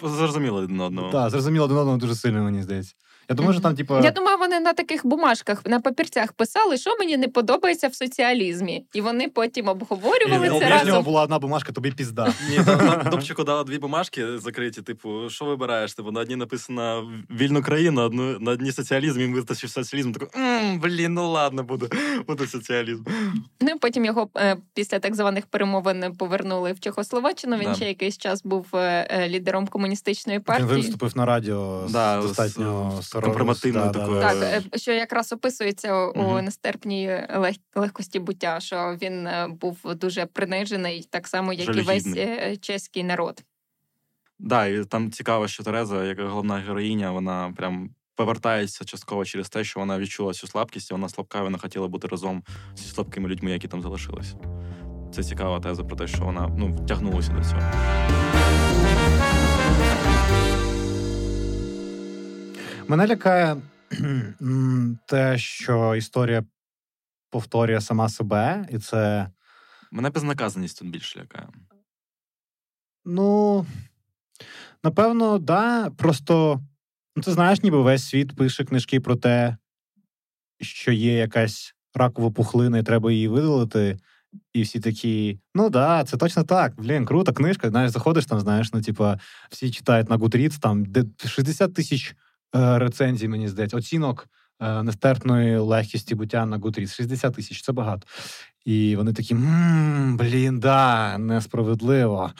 Зрозуміло 0.03 0.57
один 0.57 0.81
одного. 0.81 1.11
Так, 1.11 1.29
зрозуміло 1.29 1.65
один 1.65 1.77
одного 1.77 1.97
дуже 1.97 2.15
сильно, 2.15 2.43
мені 2.43 2.63
здається. 2.63 2.93
Я 3.29 3.35
думаю, 3.35 3.53
що 3.53 3.61
там, 3.61 3.75
типу, 3.75 3.99
Я 3.99 4.11
думаю, 4.11 4.37
вони 4.37 4.59
на 4.59 4.73
таких 4.73 5.05
бумажках, 5.05 5.61
на 5.65 5.79
папірцях 5.79 6.31
писали, 6.33 6.77
що 6.77 6.95
мені 6.99 7.17
не 7.17 7.27
подобається 7.27 7.87
в 7.87 7.95
соціалізмі. 7.95 8.85
І 8.93 9.01
вони 9.01 9.27
потім 9.29 9.67
обговорювали 9.67 10.47
І 10.47 10.49
це 10.49 10.55
у 10.55 10.59
разом. 10.69 10.87
нього 10.87 11.01
була 11.01 11.23
одна 11.23 11.39
бумажка, 11.39 11.71
тобі 11.71 11.91
пізда. 11.91 12.33
Ні, 12.49 12.59
там, 12.65 12.79
там 12.79 13.09
Добчику 13.11 13.43
дали 13.43 13.63
дві 13.63 13.77
бумажки 13.77 14.37
закриті. 14.37 14.71
Типу, 14.71 15.29
що 15.29 15.45
вибираєш? 15.45 15.93
Типу, 15.93 16.11
на 16.11 16.19
одній 16.19 16.35
написано 16.35 17.11
вільну 17.31 17.61
країну, 17.61 18.01
одну 18.01 18.39
на 18.39 18.51
одній 18.51 18.71
соціалізм, 18.71 19.19
він 19.19 19.33
витащив 19.33 19.69
соціалізм. 19.69 20.11
Такий, 20.11 20.41
«М, 20.41 20.79
блін, 20.79 21.13
ну 21.13 21.31
ладно, 21.31 21.63
буде, 21.63 21.87
буде 22.27 22.47
соціалізм. 22.47 23.03
Ну 23.61 23.79
потім 23.81 24.05
його 24.05 24.29
е, 24.37 24.57
після 24.73 24.99
так 24.99 25.15
званих 25.15 25.45
перемовин 25.45 26.15
повернули 26.17 26.73
в 26.73 26.79
Чехословаччину. 26.79 27.57
Він 27.57 27.75
ще 27.75 27.85
якийсь 27.85 28.17
час 28.17 28.43
був 28.43 28.65
е, 28.73 29.07
е, 29.11 29.29
лідером 29.29 29.67
комуністичної 29.67 30.37
Він 30.39 30.43
партії. 30.43 30.69
виступив 30.69 31.17
на 31.17 31.25
радіо 31.25 31.87
достатньо 32.21 32.99
да, 33.21 33.85
да, 33.85 33.89
такою. 33.99 34.21
да, 34.21 34.29
Так, 34.29 34.39
да. 34.39 34.45
е, 34.75 34.79
що 34.79 34.91
якраз 34.91 35.33
описується 35.33 36.05
у 36.05 36.19
Мгм. 36.33 36.45
нестерпній 36.45 37.07
лег- 37.35 37.59
легкості 37.75 38.19
буття, 38.19 38.59
що 38.59 38.97
він 39.01 39.27
е, 39.27 39.47
був 39.61 39.77
дуже 39.95 40.25
принижений, 40.25 41.07
так 41.09 41.27
само, 41.27 41.53
як 41.53 41.75
і 41.75 41.81
весь 41.81 42.07
е, 42.17 42.57
чеський 42.57 43.03
народ. 43.03 43.43
Да, 44.39 44.67
і 44.67 44.85
там 44.85 45.11
цікаво, 45.11 45.47
що 45.47 45.63
Тереза, 45.63 46.03
як 46.05 46.19
головна 46.19 46.55
героїня, 46.57 47.11
вона 47.11 47.53
прям 47.57 47.89
повертається 48.15 48.85
частково 48.85 49.25
через 49.25 49.49
те, 49.49 49.63
що 49.63 49.79
вона 49.79 49.99
відчула 49.99 50.33
цю 50.33 50.47
слабкість, 50.47 50.91
і 50.91 50.93
вона 50.93 51.09
слабка, 51.09 51.39
і 51.39 51.41
вона 51.41 51.57
хотіла 51.57 51.87
бути 51.87 52.07
разом 52.07 52.43
зі 52.75 52.89
слабкими 52.89 53.29
людьми, 53.29 53.51
які 53.51 53.67
там 53.67 53.81
залишились. 53.81 54.33
Це 55.15 55.23
цікава 55.23 55.59
теза 55.59 55.83
про 55.83 55.95
те, 55.95 56.07
що 56.07 56.23
вона 56.25 56.47
ну, 56.57 56.75
втягнулася 56.75 57.31
до 57.31 57.43
цього. 57.43 57.61
Мене 62.87 63.07
лякає 63.07 63.57
те, 65.07 65.37
що 65.37 65.95
історія 65.95 66.43
повторює 67.29 67.81
сама 67.81 68.09
себе, 68.09 68.67
і 68.71 68.79
це. 68.79 69.31
Мене 69.91 70.09
безнаказаність 70.09 70.79
тут 70.79 70.89
більше 70.89 71.19
лякає. 71.19 71.47
Ну, 73.05 73.65
напевно, 74.83 75.39
да. 75.39 75.89
Просто, 75.89 76.61
ну, 77.15 77.23
ти 77.23 77.31
знаєш, 77.31 77.63
ніби 77.63 77.81
весь 77.81 78.09
світ 78.09 78.35
пише 78.35 78.65
книжки 78.65 78.99
про 78.99 79.15
те, 79.15 79.57
що 80.61 80.91
є 80.91 81.17
якась 81.17 81.75
ракова 81.93 82.31
пухлина, 82.31 82.77
і 82.77 82.83
треба 82.83 83.11
її 83.11 83.27
видалити. 83.27 83.99
І 84.53 84.61
всі 84.61 84.79
такі, 84.79 85.39
ну 85.55 85.69
да, 85.69 86.03
це 86.03 86.17
точно 86.17 86.43
так. 86.43 86.73
Блін, 86.77 87.05
крута 87.05 87.33
книжка. 87.33 87.69
Знаєш, 87.69 87.91
заходиш 87.91 88.25
там, 88.25 88.39
знаєш, 88.39 88.73
ну, 88.73 88.81
типа, 88.81 89.19
всі 89.49 89.71
читають 89.71 90.09
на 90.09 90.17
Goodreads, 90.17 90.59
там 90.59 90.85
де 90.85 91.03
60 91.25 91.73
тисяч 91.73 92.15
рецензій, 92.53 93.27
мені 93.27 93.47
здається, 93.47 93.77
оцінок 93.77 94.27
е, 94.61 94.83
нестерпної 94.83 95.57
легкості 95.57 96.15
буття 96.15 96.45
на 96.45 96.57
Goodreads. 96.59 96.95
60 96.95 97.35
тисяч, 97.35 97.61
це 97.61 97.71
багато. 97.71 98.07
І 98.65 98.95
вони 98.95 99.13
такі: 99.13 99.33
«М, 99.33 100.17
блін, 100.17 100.59
да, 100.59 101.17
несправедливо. 101.17 102.31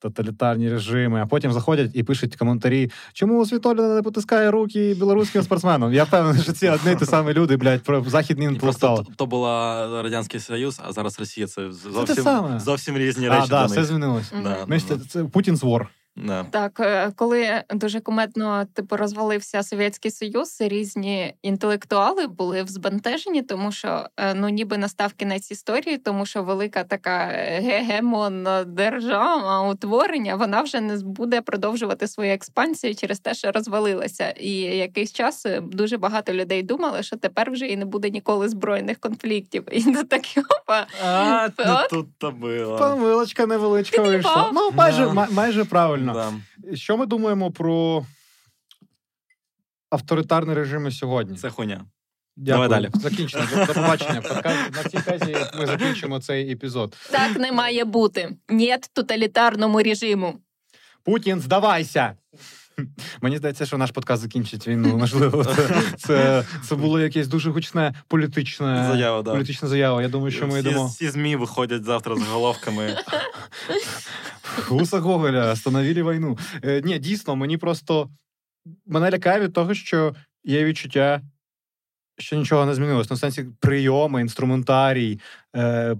Тоталітарні 0.00 0.70
режими. 0.70 1.20
А 1.20 1.26
потім 1.26 1.52
заходять 1.52 1.90
і 1.94 2.02
пишуть 2.02 2.36
коментарі, 2.36 2.90
чому 3.12 3.46
Світоліна 3.46 3.94
не 3.94 4.02
потискає 4.02 4.50
руки 4.50 4.94
білоруським 4.94 5.42
спортсменам. 5.42 5.92
Я 5.94 6.04
впевнений, 6.04 6.42
що 6.42 6.52
ці 6.52 6.68
одні 6.68 6.96
ті 6.96 7.04
самі 7.04 7.32
люди, 7.32 7.56
блядь, 7.56 7.82
про 7.82 8.04
західні 8.04 8.50
пластали. 8.50 9.04
то, 9.04 9.12
то 9.16 9.26
була 9.26 10.02
Радянський 10.02 10.40
Союз, 10.40 10.80
а 10.88 10.92
зараз 10.92 11.18
Росія 11.18 11.46
це 11.46 11.62
те 11.62 11.72
зовсім, 11.72 12.24
саме. 12.24 12.60
зовсім 12.60 12.96
різні 12.98 13.26
А, 13.26 13.30
речі. 13.36 13.48
да, 13.50 13.60
до 13.66 13.72
все 13.72 13.84
змінилось. 13.84 14.32
Да. 14.42 14.56
Ми 14.66 14.80
це, 14.80 14.96
це 15.08 15.22
Путін's 15.22 15.60
War. 15.60 15.86
Да. 16.26 16.46
Так, 16.50 16.80
е, 16.80 17.12
коли 17.16 17.62
дуже 17.70 18.00
куметно 18.00 18.66
типу 18.74 18.96
розвалився 18.96 19.62
Совєтський 19.62 20.10
Союз, 20.10 20.56
різні 20.60 21.34
інтелектуали 21.42 22.26
були 22.26 22.62
взбентежені, 22.62 23.42
тому 23.42 23.72
що 23.72 24.06
е, 24.16 24.34
ну 24.34 24.48
ніби 24.48 24.78
настав 24.78 25.12
кінець 25.12 25.50
історії, 25.50 25.98
тому 25.98 26.26
що 26.26 26.42
велика 26.42 26.84
така 26.84 27.28
е, 27.30 27.60
гегемонна 27.60 28.64
держава 28.64 29.70
утворення 29.70 30.36
вона 30.36 30.62
вже 30.62 30.80
не 30.80 30.96
буде 30.96 31.40
продовжувати 31.40 32.08
свою 32.08 32.32
експансію 32.32 32.94
через 32.94 33.20
те, 33.20 33.34
що 33.34 33.52
розвалилася. 33.52 34.30
І 34.30 34.52
якийсь 34.60 35.12
час 35.12 35.46
дуже 35.62 35.96
багато 35.96 36.32
людей 36.32 36.62
думали, 36.62 37.02
що 37.02 37.16
тепер 37.16 37.50
вже 37.50 37.66
і 37.66 37.76
не 37.76 37.84
буде 37.84 38.10
ніколи 38.10 38.48
збройних 38.48 38.98
конфліктів. 38.98 39.64
І 39.72 39.82
до 39.92 40.04
такі 40.04 40.40
опа. 40.40 40.86
А, 41.06 41.48
тут 41.90 42.06
то 42.18 42.30
було. 42.30 42.76
Помилочка 42.78 43.46
невеличка 43.46 44.02
вийшла. 44.02 44.50
Ну, 44.54 44.70
майже, 44.74 45.06
май- 45.06 45.32
майже 45.32 45.64
правильно. 45.64 46.07
Да. 46.12 46.32
Що 46.76 46.96
ми 46.96 47.06
думаємо 47.06 47.50
про 47.50 48.06
авторитарні 49.90 50.54
режими 50.54 50.90
сьогодні? 50.90 51.36
Це 51.36 51.50
хуйня. 51.50 51.84
Дякую. 52.36 52.68
Давай 52.68 52.82
далі. 52.82 53.02
Закінчено. 53.02 53.46
До, 53.50 53.66
до 53.66 53.74
побачення. 53.74 54.22
На 54.74 54.84
цій 54.84 54.98
тезі 54.98 55.36
ми 55.58 55.66
закінчимо 55.66 56.20
цей 56.20 56.52
епізод. 56.52 56.96
Так 57.10 57.36
не 57.36 57.52
має 57.52 57.84
бути. 57.84 58.36
Нєт 58.48 58.90
тоталітарному 58.92 59.82
режиму. 59.82 60.38
Путін, 61.02 61.40
здавайся! 61.40 62.16
Мені 63.22 63.36
здається, 63.36 63.66
що 63.66 63.78
наш 63.78 63.90
подкаст 63.90 64.22
закінчить 64.22 64.68
війну. 64.68 64.96
Можливо, 64.96 65.44
це, 65.44 65.82
це, 65.98 66.44
це 66.64 66.74
було 66.74 67.00
якесь 67.00 67.28
дуже 67.28 67.50
гучне 67.50 67.94
політичне 68.08 68.86
Заява, 68.92 69.22
да. 69.22 69.30
політична 69.32 69.68
заява. 69.68 70.02
Я 70.02 70.08
думаю, 70.08 70.30
що 70.30 70.46
ми 70.46 70.60
всі, 70.60 70.68
йдемо. 70.68 70.86
всі 70.86 71.10
ЗМІ 71.10 71.36
виходять 71.36 71.84
завтра 71.84 72.16
з 72.16 72.22
головками. 72.22 72.96
Гуса 74.68 74.98
Гоголя, 74.98 75.52
остановили 75.52 76.02
війну. 76.02 76.38
Е, 76.64 76.82
ні, 76.84 76.98
дійсно, 76.98 77.36
мені 77.36 77.56
просто 77.56 78.10
мене 78.86 79.10
лякає 79.10 79.40
від 79.40 79.52
того, 79.52 79.74
що 79.74 80.14
є 80.44 80.64
відчуття, 80.64 81.20
що 82.18 82.36
нічого 82.36 82.66
не 82.66 82.74
змінилось. 82.74 83.10
Ну, 83.10 83.16
в 83.16 83.18
сенсі 83.18 83.46
прийоми, 83.60 84.20
інструментарій, 84.20 85.20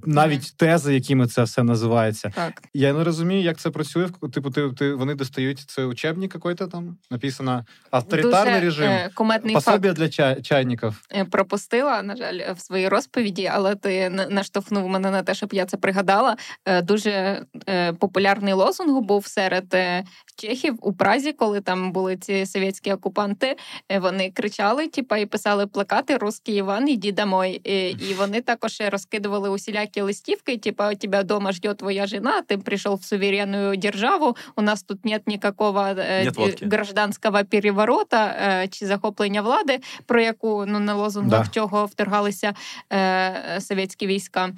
навіть 0.05 0.57
тези, 0.57 0.95
якими 0.95 1.27
це 1.27 1.43
все 1.43 1.63
називається. 1.63 2.33
Так. 2.35 2.63
Я 2.75 2.93
не 2.93 3.05
розумію, 3.05 3.43
як 3.43 3.59
це 3.59 3.71
працює. 3.71 4.09
Типу, 4.33 4.51
ти, 4.51 4.71
ти, 4.71 4.95
вони 4.95 5.15
достають 5.15 5.59
це 5.61 5.85
учебник 5.85 6.35
який-то 6.35 6.67
там, 6.67 6.97
написано 7.11 7.65
авторитарний 7.91 8.55
Дуже, 8.55 8.65
режим. 8.65 8.91
е, 8.91 9.11
куметний 9.15 9.55
факт. 9.61 9.81
Для 9.81 10.09
чай, 10.09 10.43
чайників. 10.43 11.03
е, 11.15 11.25
пропустила, 11.25 12.03
на 12.03 12.17
жаль, 12.17 12.41
в 12.55 12.61
своїй 12.61 12.89
розповіді, 12.89 13.51
але 13.55 13.75
ти 13.75 14.11
на- 14.11 14.29
наштовхнув 14.29 14.89
мене 14.89 15.11
на 15.11 15.23
те, 15.23 15.35
щоб 15.35 15.53
я 15.55 15.67
це 15.67 15.77
пригадала. 15.77 16.37
Е, 16.65 16.83
Дуже 16.83 17.43
е, 17.69 17.93
популярний 17.93 18.53
лозунг 18.53 19.01
був 19.01 19.27
серед 19.27 19.75
е, 19.75 20.05
чехів 20.37 20.79
у 20.81 20.93
Празі, 20.93 21.33
коли 21.33 21.61
там 21.61 21.93
були 21.93 22.17
ці 22.17 22.47
совєтські 22.47 22.93
окупанти. 22.93 23.57
Е, 23.89 23.99
Вони 23.99 24.31
кричали, 24.31 24.89
типа, 24.89 25.17
і 25.19 25.27
писали 25.27 25.67
плакати 25.67 26.17
Русський 26.17 26.55
Іван, 26.57 26.89
іди 26.89 27.13
домой. 27.13 27.61
Е, 27.67 27.91
І 27.91 28.15
вони 28.19 28.41
також 28.41 28.81
розкидували 28.91 29.38
усілякі 29.47 30.01
листівки, 30.01 30.57
типа, 30.59 30.93
у 30.93 30.95
тебе 30.95 31.23
дома 31.25 31.53
жде 31.53 31.75
твоя 31.75 32.07
жена, 32.07 32.43
ти 32.43 32.59
прийшов 32.59 32.99
в 32.99 33.05
суверенну 33.05 33.77
державу, 33.77 34.37
у 34.57 34.63
нас 34.63 34.83
тут 34.83 35.05
нет 35.05 35.27
никакого 35.27 35.81
е, 35.99 36.25
Нет 36.25 36.37
водки. 36.37 36.67
гражданського 36.67 37.45
переворота 37.45 38.27
е, 38.63 38.69
чи 38.69 38.87
захоплення 38.87 39.43
влади, 39.43 39.79
про 40.07 40.21
яку 40.21 40.65
ну 40.67 40.79
на 40.79 40.95
лозунгах 40.95 41.45
Да. 41.45 41.51
чого 41.55 41.87
вторгалися 41.87 42.55
е, 42.93 43.61
совєтські 43.61 44.07
війська. 44.07 44.51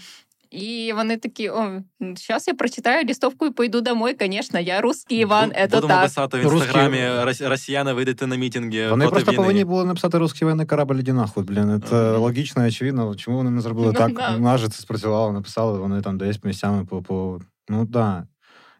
І 0.52 0.94
вони 0.96 1.18
такі: 1.18 1.50
о, 1.50 1.82
зараз 2.28 2.48
я 2.48 2.54
прочитаю 2.54 3.08
листовку 3.08 3.46
і 3.46 3.52
пойду 3.52 3.82
домой. 3.82 4.16
Звісно, 4.22 4.60
я 4.60 4.82
русський 4.82 5.18
Іван, 5.20 5.50
Бу- 5.50 5.56
це 5.56 5.68
Будемо 5.68 5.88
так. 5.88 6.04
писати 6.04 6.38
в 6.38 6.44
Русські- 6.44 6.56
інстаграмі 6.56 6.98
«Рос- 6.98 7.50
росіяни, 7.50 7.94
вийдете 7.94 8.28
на 8.28 8.36
мітинги. 8.36 8.90
Вони 8.90 9.06
проти 9.06 9.12
просто 9.16 9.32
війни». 9.32 9.44
повинні 9.44 9.64
були 9.66 9.86
написати 9.86 10.18
русський 10.18 10.46
воєнний 10.46 10.66
корабль 10.68 10.96
іди 10.96 11.14
нахуй, 11.14 11.44
блін. 11.44 11.84
Це 11.90 11.96
Ага. 11.96 12.18
логічно 12.18 12.66
і 12.66 12.68
очевидно. 12.68 13.16
Чому 13.16 13.38
вони 13.38 13.52
не 13.52 13.62
зробили 13.62 13.88
Ну, 13.88 13.94
так? 13.94 14.14
да. 14.14 14.36
У 14.36 14.40
нас 14.40 14.62
же 14.62 14.70
це 14.70 14.82
спрацювало, 14.82 15.32
написали, 15.32 15.80
вони 15.80 16.02
там 16.02 16.18
десь 16.18 16.44
місцями 16.44 16.86
по. 16.86 17.02
по... 17.02 17.40
Ну 17.70 17.86
да. 17.86 18.28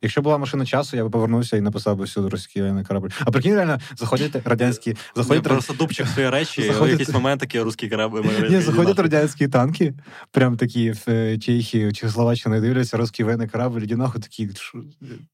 Якщо 0.03 0.23
була 0.23 0.39
машина 0.39 0.67
часу, 0.67 0.97
я 0.97 1.05
би 1.05 1.11
повернувся 1.11 1.57
і 1.57 1.61
написав 1.61 1.97
би 1.97 2.05
всюди 2.05 2.29
російський 2.29 2.63
воєнний 2.63 2.85
корабль. 2.85 3.09
А 3.21 3.31
прикинь, 3.31 3.55
реально, 3.55 3.79
заходять 3.97 4.37
радянські, 4.45 4.97
заходять 5.17 5.43
просто 5.43 5.75
дубчик 5.75 6.07
свої 6.07 6.31
речі, 6.31 6.71
в 6.81 6.89
якийсь 6.89 7.09
момент 7.09 7.41
такий 7.41 7.61
русський 7.61 7.89
корабль. 7.89 8.21
Ні, 8.51 8.61
заходять 8.61 8.99
радянські 8.99 9.49
танки, 9.49 9.95
прям 10.31 10.57
такі 10.57 10.91
в 10.91 11.05
е, 11.09 11.39
Чехії, 11.39 11.93
Чехословаччини, 11.93 12.59
і 12.59 12.61
дивляться 12.61 12.97
русський 12.97 13.25
воєнний 13.25 13.49
корабль, 13.49 13.81
іди 13.81 13.97
нахуй 13.97 14.21
такі. 14.21 14.51
«Що? 14.55 14.79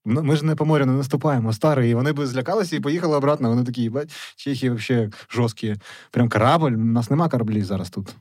Ну, 0.04 0.22
Ми 0.22 0.36
ж 0.36 0.44
не 0.44 0.54
по 0.54 0.64
морю 0.64 0.86
не 0.86 0.92
наступаємо, 0.92 1.52
старий. 1.52 1.90
І 1.90 1.94
вони 1.94 2.12
би 2.12 2.26
злякалися 2.26 2.76
і 2.76 2.80
поїхали 2.80 3.16
обратно. 3.16 3.48
Вони 3.48 3.64
такі, 3.64 3.90
бать, 3.90 4.12
Чехії 4.36 4.70
взагалі 4.70 5.10
жорсткі. 5.30 5.76
Прям 6.10 6.28
корабль. 6.28 6.72
У 6.72 6.76
нас 6.76 7.10
нема 7.10 7.28
кораблів 7.28 7.64
зараз 7.64 7.90
тут. 7.90 8.16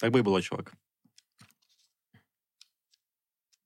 Так 0.00 0.12
би 0.12 0.22
було, 0.22 0.40
чувак. 0.40 0.72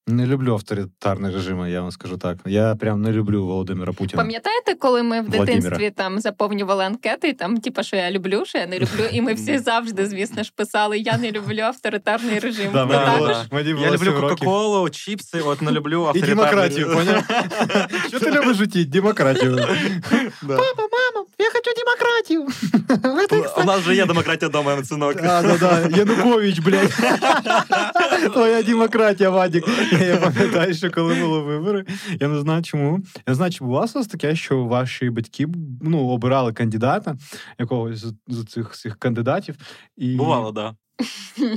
Не 0.06 0.26
люблю 0.26 0.52
авторитарні 0.52 1.30
режими, 1.30 1.70
я 1.70 1.80
вам 1.80 1.90
скажу 1.90 2.16
так. 2.16 2.38
Я 2.46 2.74
прям 2.74 3.02
не 3.02 3.12
люблю 3.12 3.46
Володимира 3.46 3.92
Путіна. 3.92 4.22
Пам'ятаєте, 4.22 4.74
коли 4.74 5.02
ми 5.02 5.20
в 5.20 5.24
Владимира. 5.24 5.46
дитинстві 5.46 5.90
там 5.90 6.20
заповнювали 6.20 6.84
анкети, 6.84 7.28
і 7.28 7.32
там, 7.32 7.56
типа, 7.56 7.82
що 7.82 7.96
я 7.96 8.10
люблю, 8.10 8.42
що 8.46 8.58
я 8.58 8.66
не 8.66 8.78
люблю, 8.78 9.04
і 9.12 9.20
ми 9.22 9.34
всі 9.34 9.58
завжди, 9.58 10.06
звісно 10.06 10.42
ж, 10.42 10.52
писали 10.56 10.98
Я 10.98 11.18
не 11.18 11.30
люблю 11.32 11.60
авторитарний 11.60 12.38
режим. 12.38 12.70
Да, 12.72 12.86
мені 12.86 13.18
було- 13.18 13.36
мені 13.50 13.74
було 13.74 13.86
Я 13.86 13.92
люблю. 13.92 14.20
Кока-Колу, 14.20 14.90
чіпси, 14.90 15.40
от 15.40 15.62
не 15.62 15.70
люблю 15.70 16.12
І 16.14 16.20
демократію, 16.20 16.86
поняв? 16.94 17.24
Що 18.08 18.20
ти 18.20 18.30
любиш 18.30 18.56
в 18.56 18.58
житті? 18.58 18.84
Демократію. 18.84 19.56
Папа, 20.40 20.82
мама, 20.92 21.26
я 21.38 21.46
хочу 21.52 21.72
демократію. 21.76 22.46
У 23.62 23.64
нас 23.64 23.80
вже 23.80 23.94
є 23.94 24.06
демократія 24.06 24.48
вдома, 24.48 24.84
синок. 24.84 25.16
А, 25.22 25.42
да, 25.42 25.56
да, 25.58 25.96
Янукович, 25.98 26.58
блядь. 26.58 26.92
Твоя 28.32 28.62
демократія, 28.62 29.30
Вадік. 29.30 29.64
Я 30.06 30.16
пам'ятаю, 30.16 30.74
що 30.74 30.90
коли 30.90 31.14
були 31.14 31.40
вибори, 31.40 31.84
я 32.20 32.28
не 32.28 32.40
знаю 32.40 32.62
чому. 32.62 33.00
Я 33.16 33.22
не 33.26 33.34
знаю, 33.34 33.52
чи 33.52 33.64
було 33.64 33.80
вас 33.80 34.06
таке, 34.06 34.36
що 34.36 34.64
ваші 34.64 35.10
батьки 35.10 35.46
ну, 35.82 36.08
обирали 36.08 36.52
кандидата, 36.52 37.16
якогось 37.58 38.06
з 38.28 38.44
цих 38.44 38.70
всіх 38.70 38.98
кандидатів. 38.98 39.56
І, 39.96 40.16
Бувало, 40.16 40.52
да. 40.52 40.74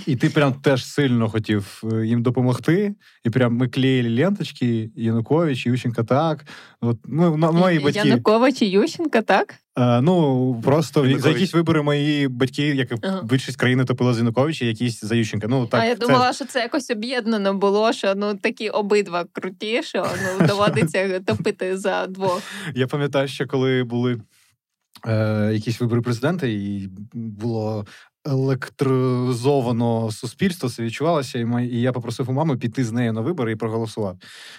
І 0.08 0.16
ти 0.16 0.30
прям 0.30 0.54
теж 0.54 0.86
сильно 0.86 1.30
хотів 1.30 1.82
е, 1.94 2.06
їм 2.06 2.24
допомогти. 2.24 2.96
І 3.24 3.30
прям 3.30 3.56
ми 3.56 3.68
клеїли 3.68 4.24
ленточки, 4.24 4.90
Янукович, 4.96 5.66
Ющенко 5.66 6.04
так. 6.04 6.46
От, 6.82 6.98
ну, 7.06 7.38
на- 7.38 7.52
мої 7.52 7.80
батьки. 7.80 8.08
Янукович 8.08 8.62
і 8.62 8.66
Ющенка, 8.66 9.22
так? 9.22 9.56
Е, 9.80 10.02
ну, 10.02 10.62
просто 10.64 11.02
в- 11.04 11.20
за 11.20 11.30
якісь 11.30 11.54
вибори 11.54 11.82
мої 11.82 12.28
батьки, 12.28 12.68
як 12.68 12.88
Ага. 13.02 13.22
більшість 13.24 13.58
країни 13.58 13.86
топила 13.86 14.14
за 14.14 14.20
Януковича, 14.20 14.66
якісь 14.66 15.02
за 15.04 15.16
Ющенка. 15.16 15.48
Ну, 15.48 15.68
так, 15.68 15.82
а 15.82 15.86
я 15.86 15.96
це- 15.96 16.08
думала, 16.08 16.34
що 16.34 16.46
це 16.46 16.60
якось 16.60 16.90
об'єднано 16.90 17.54
було, 17.54 17.94
що 17.94 18.14
ну 18.16 18.36
такі 18.36 18.70
обидва 18.70 19.26
круті, 19.32 19.84
що 19.84 20.08
ну 20.40 20.48
доводиться 20.48 21.20
топити 21.20 21.78
за 21.78 22.08
двох. 22.08 22.42
Я 22.76 22.88
пам'ятаю, 22.88 23.28
що 23.28 23.48
коли 23.48 23.84
були 23.84 24.22
е, 25.08 25.50
якісь 25.54 25.82
вибори 25.82 26.02
президента, 26.02 26.48
і 26.48 26.90
було 27.14 27.86
електризовано 28.26 30.12
суспільство, 30.12 30.70
це 30.70 30.84
відчувалося, 30.84 31.40
і, 31.40 31.46
мої- 31.46 31.74
і 31.76 31.82
я 31.82 31.92
попросив 31.92 32.30
у 32.30 32.34
мами 32.34 32.58
піти 32.58 32.84
з 32.86 32.92
нею 32.92 33.14
на 33.14 33.22
вибори 33.22 33.52
і 33.52 33.56
проголосувати. 33.56 34.18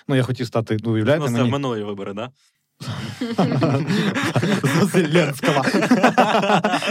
Ну, 0.08 0.16
я 0.16 0.22
хотів 0.22 0.46
стати, 0.46 0.76
ну, 0.84 0.92
уявляєте, 0.92 1.26
Ну, 1.30 1.36
це 1.38 1.44
минулі 1.44 1.82
вибори, 1.82 2.12
да? 2.14 2.30
За 4.62 4.86
Зеленського. 4.86 5.62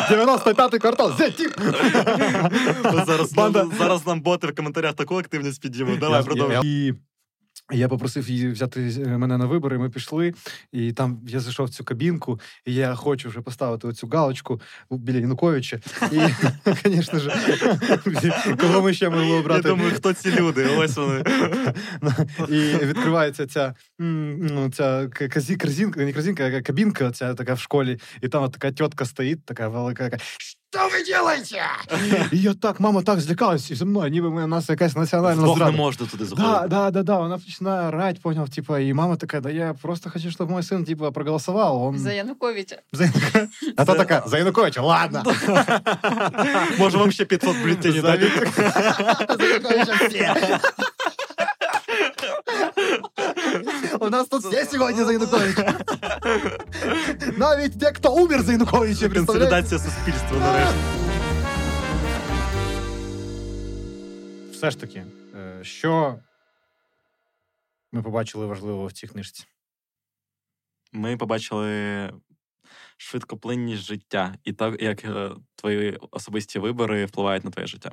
95-й 0.09 0.79
квартал. 0.79 1.11
Зараз, 3.05 3.33
Банда. 3.33 3.67
зараз 3.77 4.07
нам 4.07 4.21
боти 4.21 4.47
в 4.47 4.55
коментарях 4.55 4.93
таку 4.93 5.15
активність 5.17 5.61
підіймуть. 5.61 5.99
Давай, 5.99 6.23
продовжуй. 6.23 6.57
І 6.63 6.93
я 7.71 7.87
попросив 7.87 8.29
її 8.29 8.49
взяти 8.49 8.93
е, 9.05 9.17
мене 9.17 9.37
на 9.37 9.45
вибори, 9.45 9.77
ми 9.77 9.89
пішли, 9.89 10.33
і 10.71 10.91
там 10.93 11.21
я 11.27 11.39
зайшов 11.39 11.65
в 11.65 11.69
цю 11.69 11.83
кабінку, 11.83 12.39
і 12.65 12.73
я 12.73 12.95
хочу 12.95 13.29
вже 13.29 13.41
поставити 13.41 13.87
оцю 13.87 14.07
галочку 14.07 14.61
біля 14.91 15.17
Януковича. 15.17 15.79
І, 16.11 16.19
звісно 16.89 17.19
ж, 17.19 17.31
кого 18.59 18.81
ми 18.81 18.93
ще 18.93 19.09
могли 19.09 19.37
обрати? 19.37 19.69
Я 19.69 19.75
думаю, 19.75 19.95
хто 19.95 20.13
ці 20.13 20.31
люди? 20.31 20.65
Ось 20.65 20.95
вони. 20.95 21.23
І 22.49 22.85
відкривається 22.85 23.47
ця, 23.47 23.75
ну, 23.99 24.71
ця 24.71 25.07
казі- 25.07 25.57
корзинка, 25.57 25.99
не 25.99 26.13
корзинка, 26.13 26.47
а 26.57 26.61
кабінка, 26.61 27.11
ця 27.11 27.33
така 27.33 27.53
в 27.53 27.59
школі, 27.59 27.99
і 28.21 28.27
там 28.27 28.49
така 28.49 28.71
тітка 28.71 29.05
стоїть, 29.05 29.45
така 29.45 29.67
велика, 29.67 30.09
така. 30.09 30.23
Що 30.64 30.88
ви 30.88 31.18
робите? 31.18 31.62
І 32.32 32.38
я 32.40 32.54
так, 32.54 32.80
мама 32.80 33.02
так 33.02 33.20
злякалась 33.20 33.70
і 33.70 33.74
зі 33.74 33.84
мною, 33.84 34.10
ніби 34.10 34.30
ми- 34.30 34.44
у 34.44 34.46
нас 34.46 34.68
якась 34.68 34.96
національна 34.96 35.42
Вдвох 35.42 35.58
не 35.58 35.64
зрада. 35.64 35.76
можна 35.76 36.06
туди 36.06 36.24
Да, 36.24 36.30
заходити. 36.30 36.68
да, 36.68 36.90
да, 36.90 37.02
да, 37.02 37.18
вона 37.18 37.38
починає 37.38 37.88
орать, 37.88 38.22
понял, 38.22 38.48
типа, 38.48 38.80
и 38.80 38.94
мама 38.94 39.16
такая, 39.16 39.40
да 39.42 39.50
я 39.50 39.74
просто 39.82 40.10
хочу, 40.10 40.28
чтобы 40.28 40.48
мой 40.50 40.62
сын, 40.62 40.84
типа, 40.84 41.10
проголосовал, 41.10 41.82
он... 41.86 41.98
За 41.98 42.12
Януковича. 42.12 42.76
За- 42.92 43.10
А 43.76 43.84
то 43.84 43.94
така, 43.94 44.22
за 44.26 44.38
Януковича, 44.38 44.82
ладно. 44.82 45.22
Може, 46.78 46.98
вам 46.98 47.12
ще 47.12 47.24
500 47.24 47.56
бюлетенів 47.62 48.02
За 48.02 48.02
дати? 48.02 48.24
Вік- 48.24 49.36
За 49.38 49.44
Януковича 49.46 50.06
всі. 50.08 50.26
У 53.99 54.09
нас 54.09 54.27
тут 54.27 54.43
всі 54.43 54.65
сьогодні 54.65 55.03
за 55.03 55.11
Януковича. 55.11 55.79
Навіть 57.37 57.79
ті, 57.79 57.85
хто 57.85 58.13
умер 58.13 58.41
за 58.41 58.51
Януковича? 58.51 59.09
Консолідація 59.09 59.79
суспільства 59.79 60.37
нарешті. 60.39 60.75
Все 64.51 64.71
ж 64.71 64.79
таки, 64.79 65.05
е, 65.35 65.59
що 65.63 66.19
ми 67.91 68.03
побачили 68.03 68.45
важливого 68.45 68.87
в 68.87 68.91
цій 68.91 69.07
книжці? 69.07 69.45
Ми 70.91 71.17
побачили 71.17 72.11
швидкоплинність 72.97 73.83
життя 73.83 74.35
і 74.43 74.53
так, 74.53 74.81
як 74.81 75.05
е, 75.05 75.31
твої 75.55 75.97
особисті 76.11 76.59
вибори 76.59 77.05
впливають 77.05 77.43
на 77.43 77.51
твоє 77.51 77.67
життя. 77.67 77.91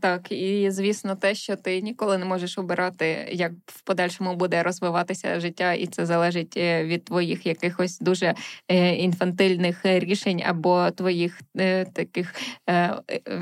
Так, 0.00 0.32
і 0.32 0.70
звісно, 0.70 1.16
те, 1.16 1.34
що 1.34 1.56
ти 1.56 1.80
ніколи 1.80 2.18
не 2.18 2.24
можеш 2.24 2.58
обирати, 2.58 3.28
як 3.32 3.52
в 3.66 3.80
подальшому 3.80 4.36
буде 4.36 4.62
розвиватися 4.62 5.40
життя, 5.40 5.72
і 5.72 5.86
це 5.86 6.06
залежить 6.06 6.56
е, 6.56 6.84
від 6.84 7.04
твоїх 7.04 7.46
якихось 7.46 7.98
дуже 7.98 8.34
е, 8.68 8.94
інфантильних 8.94 9.80
рішень 9.84 10.42
або 10.46 10.90
твоїх 10.90 11.40
е, 11.58 11.84
таких 11.84 12.34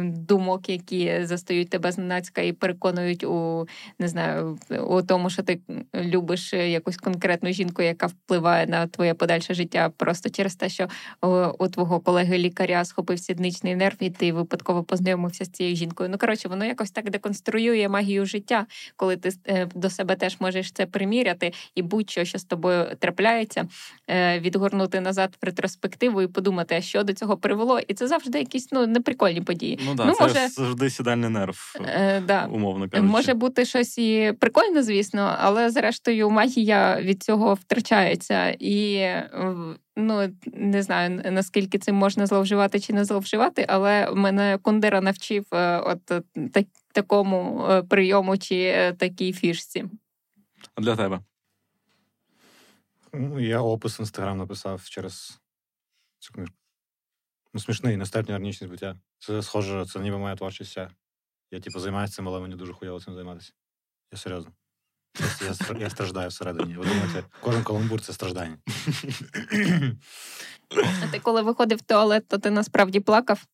думок, 0.03 0.69
які 0.69 1.25
застають 1.25 1.71
тебе 1.71 1.93
зненацька 1.93 2.43
і 2.43 2.53
переконують 2.53 3.25
у 3.25 3.67
не 3.99 4.09
знаю, 4.09 4.59
у 4.89 5.03
тому, 5.03 5.31
що 5.31 5.43
ти 5.43 5.61
любиш 5.95 6.53
якусь 6.53 6.97
конкретну 6.97 7.53
жінку, 7.53 7.83
яка 7.83 8.07
впливає 8.07 8.67
на 8.67 8.87
твоє 8.87 9.15
подальше 9.15 9.55
життя, 9.55 9.91
просто 9.97 10.31
через 10.31 10.55
те, 10.55 10.69
що 10.69 10.89
у 11.59 11.69
твого 11.69 12.01
колеги 12.01 12.39
лікаря 12.39 12.85
схопив 12.85 13.19
сідничний 13.19 13.77
нерв, 13.77 13.97
і 14.01 14.11
ти 14.11 14.33
випадково 14.33 14.85
познайомився 14.85 15.45
з 15.45 15.51
цією 15.51 15.77
жінкою. 15.77 16.09
Ну 16.09 16.19
коротше, 16.19 16.36
воно 16.45 16.65
якось 16.65 16.91
так 16.91 17.11
деконструює 17.11 17.89
магію 17.89 18.27
життя, 18.27 18.67
коли 18.97 19.17
ти 19.17 19.31
е, 19.49 19.69
до 19.75 19.91
себе 19.91 20.17
теж 20.17 20.37
можеш 20.41 20.73
це 20.73 20.87
приміряти, 20.87 21.53
і 21.75 21.83
будь-що, 21.83 22.25
що 22.25 22.39
з 22.39 22.45
тобою 22.45 22.97
трапляється, 22.99 23.69
е, 24.11 24.41
відгорнути 24.41 25.01
назад 25.01 25.37
в 25.43 25.45
ретроспективу 25.45 26.23
і 26.23 26.27
подумати, 26.27 26.83
що 26.83 27.03
до 27.03 27.13
цього 27.13 27.37
привело. 27.37 27.81
І 27.89 27.95
це 27.95 28.09
завжди 28.09 28.39
якісь 28.39 28.69
ну 28.73 28.87
неприкольні 28.87 29.41
події. 29.41 29.79
Ну 29.87 29.95
да, 29.95 30.05
ну, 30.05 30.13
це 30.13 30.23
може... 30.23 30.49
завжди 30.49 30.91
сідальний 30.91 31.31
нерв, 31.31 31.77
е, 31.81 32.21
да. 32.21 32.47
умовно 32.47 32.89
кажучи. 32.89 33.13
Може 33.13 33.35
бути 33.35 33.65
щось 33.65 33.99
і 33.99 34.33
прикольне, 34.41 34.83
звісно, 34.83 35.37
але 35.39 35.71
зрештою 35.71 36.31
магія 36.31 37.01
від 37.01 37.23
цього 37.23 37.55
втрачається 37.55 38.57
і 38.59 39.07
ну 39.97 40.37
не 40.53 40.83
знаю 40.83 41.23
наскільки 41.31 41.79
цим 41.79 41.95
можна 41.95 42.27
зловживати 42.27 42.81
чи 42.81 42.93
не 42.93 43.05
зловживати, 43.05 43.67
але 43.69 44.11
мене 44.11 44.59
Кундера 44.63 45.01
навчив 45.01 45.47
е, 45.53 45.79
от 45.79 46.11
е, 46.11 46.23
так, 46.53 46.67
такому 46.93 47.67
е, 47.71 47.83
прийому 47.83 48.39
чи 48.39 48.93
такій 48.99 49.33
фішці. 49.33 49.85
А 50.75 50.81
для 50.81 50.97
тебе? 50.97 51.21
Ну, 53.13 53.41
я 53.41 53.61
опис 53.61 53.99
в 53.99 54.01
інстаграм 54.01 54.39
написав 54.39 54.85
через 54.85 55.41
цю 56.19 56.33
книжку. 56.33 56.57
Ну, 57.55 57.61
смішний, 57.61 57.97
нестерпні 57.97 58.35
органічні 58.35 58.67
збиття. 58.67 58.97
Це 59.19 59.43
схоже, 59.43 59.87
це 59.87 60.01
ніби 60.01 60.19
моя 60.19 60.37
творчість. 60.37 60.77
Я, 61.51 61.61
типу, 61.61 61.79
займаюся 61.79 62.15
цим, 62.15 62.29
але 62.29 62.41
мені 62.41 62.55
дуже 62.55 62.73
хуйово 62.73 63.01
цим 63.01 63.15
займатися. 63.15 63.53
Я 64.13 64.19
серйозно. 64.19 64.53
Я 65.21 65.79
я 65.81 65.91
страждаю 65.91 66.29
всередині. 66.29 66.75
Ви 66.75 66.85
думаєте, 66.85 67.25
кожен 67.41 67.65
каламбур 67.65 68.01
це 68.01 68.13
страждання. 68.13 68.59
А 70.77 71.07
ти 71.13 71.19
коли 71.19 71.43
виходив 71.43 71.79
в 71.79 71.83
туалет, 71.83 72.29
то 72.29 72.39
ти 72.39 72.51
насправді 72.51 73.01
плакав? 73.01 73.45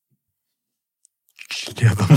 Членом. 1.49 2.09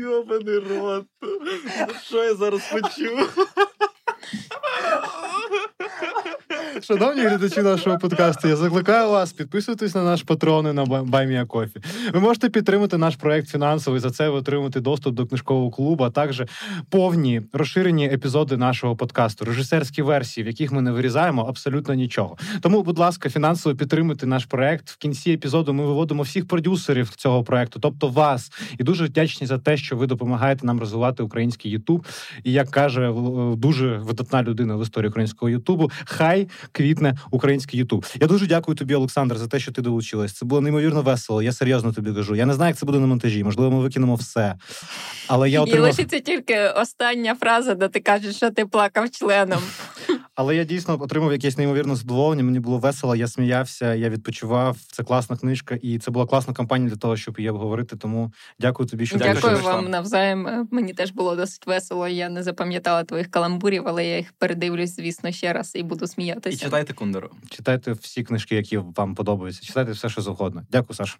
Йобаний 0.00 0.58
рот. 0.58 1.06
Що 2.02 2.24
я 2.24 2.34
зараз 2.34 2.60
почув? 2.72 3.46
Шановні 6.86 7.22
глядачі 7.22 7.62
нашого 7.62 7.98
подкасту, 7.98 8.48
я 8.48 8.56
закликаю 8.56 9.10
вас 9.10 9.32
підписуйтесь 9.32 9.94
на 9.94 10.04
наш 10.04 10.22
патрони 10.22 10.72
на 10.72 11.46
Кофі. 11.46 11.80
Ви 12.14 12.20
можете 12.20 12.48
підтримати 12.48 12.98
наш 12.98 13.16
проект 13.16 13.48
фінансово 13.48 13.96
і 13.96 14.00
за 14.00 14.10
це 14.10 14.28
ви 14.28 14.38
отримати 14.38 14.80
доступ 14.80 15.14
до 15.14 15.26
книжкового 15.26 15.70
клубу, 15.70 16.04
а 16.04 16.10
також 16.10 16.42
повні 16.90 17.42
розширені 17.52 18.06
епізоди 18.06 18.56
нашого 18.56 18.96
подкасту, 18.96 19.44
режисерські 19.44 20.02
версії, 20.02 20.44
в 20.44 20.46
яких 20.46 20.72
ми 20.72 20.82
не 20.82 20.92
вирізаємо 20.92 21.42
абсолютно 21.42 21.94
нічого. 21.94 22.36
Тому, 22.60 22.82
будь 22.82 22.98
ласка, 22.98 23.30
фінансово 23.30 23.76
підтримуйте 23.76 24.26
наш 24.26 24.44
проект. 24.44 24.90
В 24.90 24.96
кінці 24.96 25.30
епізоду 25.30 25.72
ми 25.72 25.86
виводимо 25.86 26.22
всіх 26.22 26.48
продюсерів 26.48 27.10
цього 27.10 27.44
проекту, 27.44 27.80
тобто 27.80 28.08
вас, 28.08 28.52
і 28.78 28.82
дуже 28.82 29.04
вдячні 29.04 29.46
за 29.46 29.58
те, 29.58 29.76
що 29.76 29.96
ви 29.96 30.06
допомагаєте 30.06 30.66
нам 30.66 30.80
розвивати 30.80 31.22
український 31.22 31.70
Ютуб. 31.70 32.06
І 32.44 32.52
як 32.52 32.70
каже 32.70 33.12
дуже 33.56 33.96
видатна 33.96 34.42
людина 34.42 34.76
в 34.76 34.82
історії 34.82 35.08
українського 35.08 35.50
Ютубу, 35.50 35.90
хай 36.04 36.48
квітне 36.74 37.16
український 37.30 37.80
Ютуб. 37.80 38.06
Я 38.20 38.26
дуже 38.26 38.46
дякую 38.46 38.76
тобі, 38.76 38.94
Олександр, 38.94 39.38
за 39.38 39.46
те, 39.46 39.60
що 39.60 39.72
ти 39.72 39.82
долучилась. 39.82 40.32
Це 40.32 40.46
було 40.46 40.60
неймовірно 40.60 41.02
весело. 41.02 41.42
Я 41.42 41.52
серйозно 41.52 41.92
тобі 41.92 42.12
кажу. 42.12 42.34
Я 42.34 42.46
не 42.46 42.54
знаю, 42.54 42.70
як 42.70 42.76
це 42.76 42.86
буде 42.86 42.98
на 42.98 43.06
монтажі. 43.06 43.44
Можливо, 43.44 43.70
ми 43.70 43.82
викинемо 43.82 44.14
все. 44.14 44.54
Але 45.28 45.50
я 45.50 45.60
отримав... 45.60 45.80
І 45.80 45.90
лишиться 45.90 46.20
тільки 46.20 46.58
остання 46.58 47.34
фраза, 47.34 47.74
де 47.74 47.88
ти 47.88 48.00
кажеш, 48.00 48.36
що 48.36 48.50
ти 48.50 48.66
плакав 48.66 49.10
членом. 49.10 49.60
Але 50.34 50.56
я 50.56 50.64
дійсно 50.64 51.02
отримав 51.02 51.32
якесь 51.32 51.58
неймовірне 51.58 51.96
задоволення. 51.96 52.42
Мені 52.42 52.60
було 52.60 52.78
весело, 52.78 53.16
я 53.16 53.28
сміявся, 53.28 53.94
я 53.94 54.08
відпочивав. 54.08 54.76
Це 54.92 55.04
класна 55.04 55.36
книжка, 55.36 55.74
і 55.82 55.98
це 55.98 56.10
була 56.10 56.26
класна 56.26 56.54
кампанія 56.54 56.90
для 56.90 56.96
того, 56.96 57.16
щоб 57.16 57.38
її 57.38 57.50
обговорити. 57.50 57.96
Тому 57.96 58.32
дякую 58.58 58.88
тобі, 58.88 59.06
що 59.06 59.18
дякую 59.18 59.34
Дякую 59.34 59.58
вам 59.58 59.90
навзаєм. 59.90 60.68
Мені 60.70 60.94
теж 60.94 61.10
було 61.10 61.36
досить 61.36 61.66
весело. 61.66 62.08
Я 62.08 62.28
не 62.28 62.42
запам'ятала 62.42 63.04
твоїх 63.04 63.30
каламбурів, 63.30 63.82
але 63.86 64.06
я 64.06 64.16
їх 64.16 64.32
передивлюсь, 64.38 64.96
звісно, 64.96 65.32
ще 65.32 65.52
раз 65.52 65.72
і 65.74 65.82
буду 65.82 66.06
сміятися. 66.06 66.56
І 66.56 66.60
читайте 66.64 66.92
Кундеру. 66.92 67.30
Читайте 67.50 67.92
всі 67.92 68.22
книжки, 68.22 68.56
які 68.56 68.78
вам 68.78 69.14
подобаються. 69.14 69.62
Читайте 69.62 69.92
все, 69.92 70.08
що 70.08 70.20
завгодно. 70.20 70.66
Дякую, 70.70 70.96
Саш. 70.96 71.18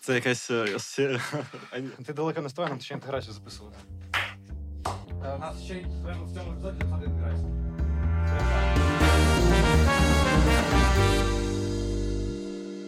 Це 0.00 0.14
якась. 0.14 0.50
Е, 0.50 1.20
ти 2.06 2.12
далеко 2.12 2.42
не 2.42 2.48
стоїш, 2.48 2.70
нам 2.70 2.80
ще 2.80 2.94
інтеграцію 2.94 3.34
записувати. 3.34 3.76
У 5.24 5.38
нас 5.38 5.62
ще 5.64 5.74
в 5.74 6.34
цьому 6.34 6.52
епізоді 6.52 6.84
один 6.94 7.12
грає. 7.18 7.36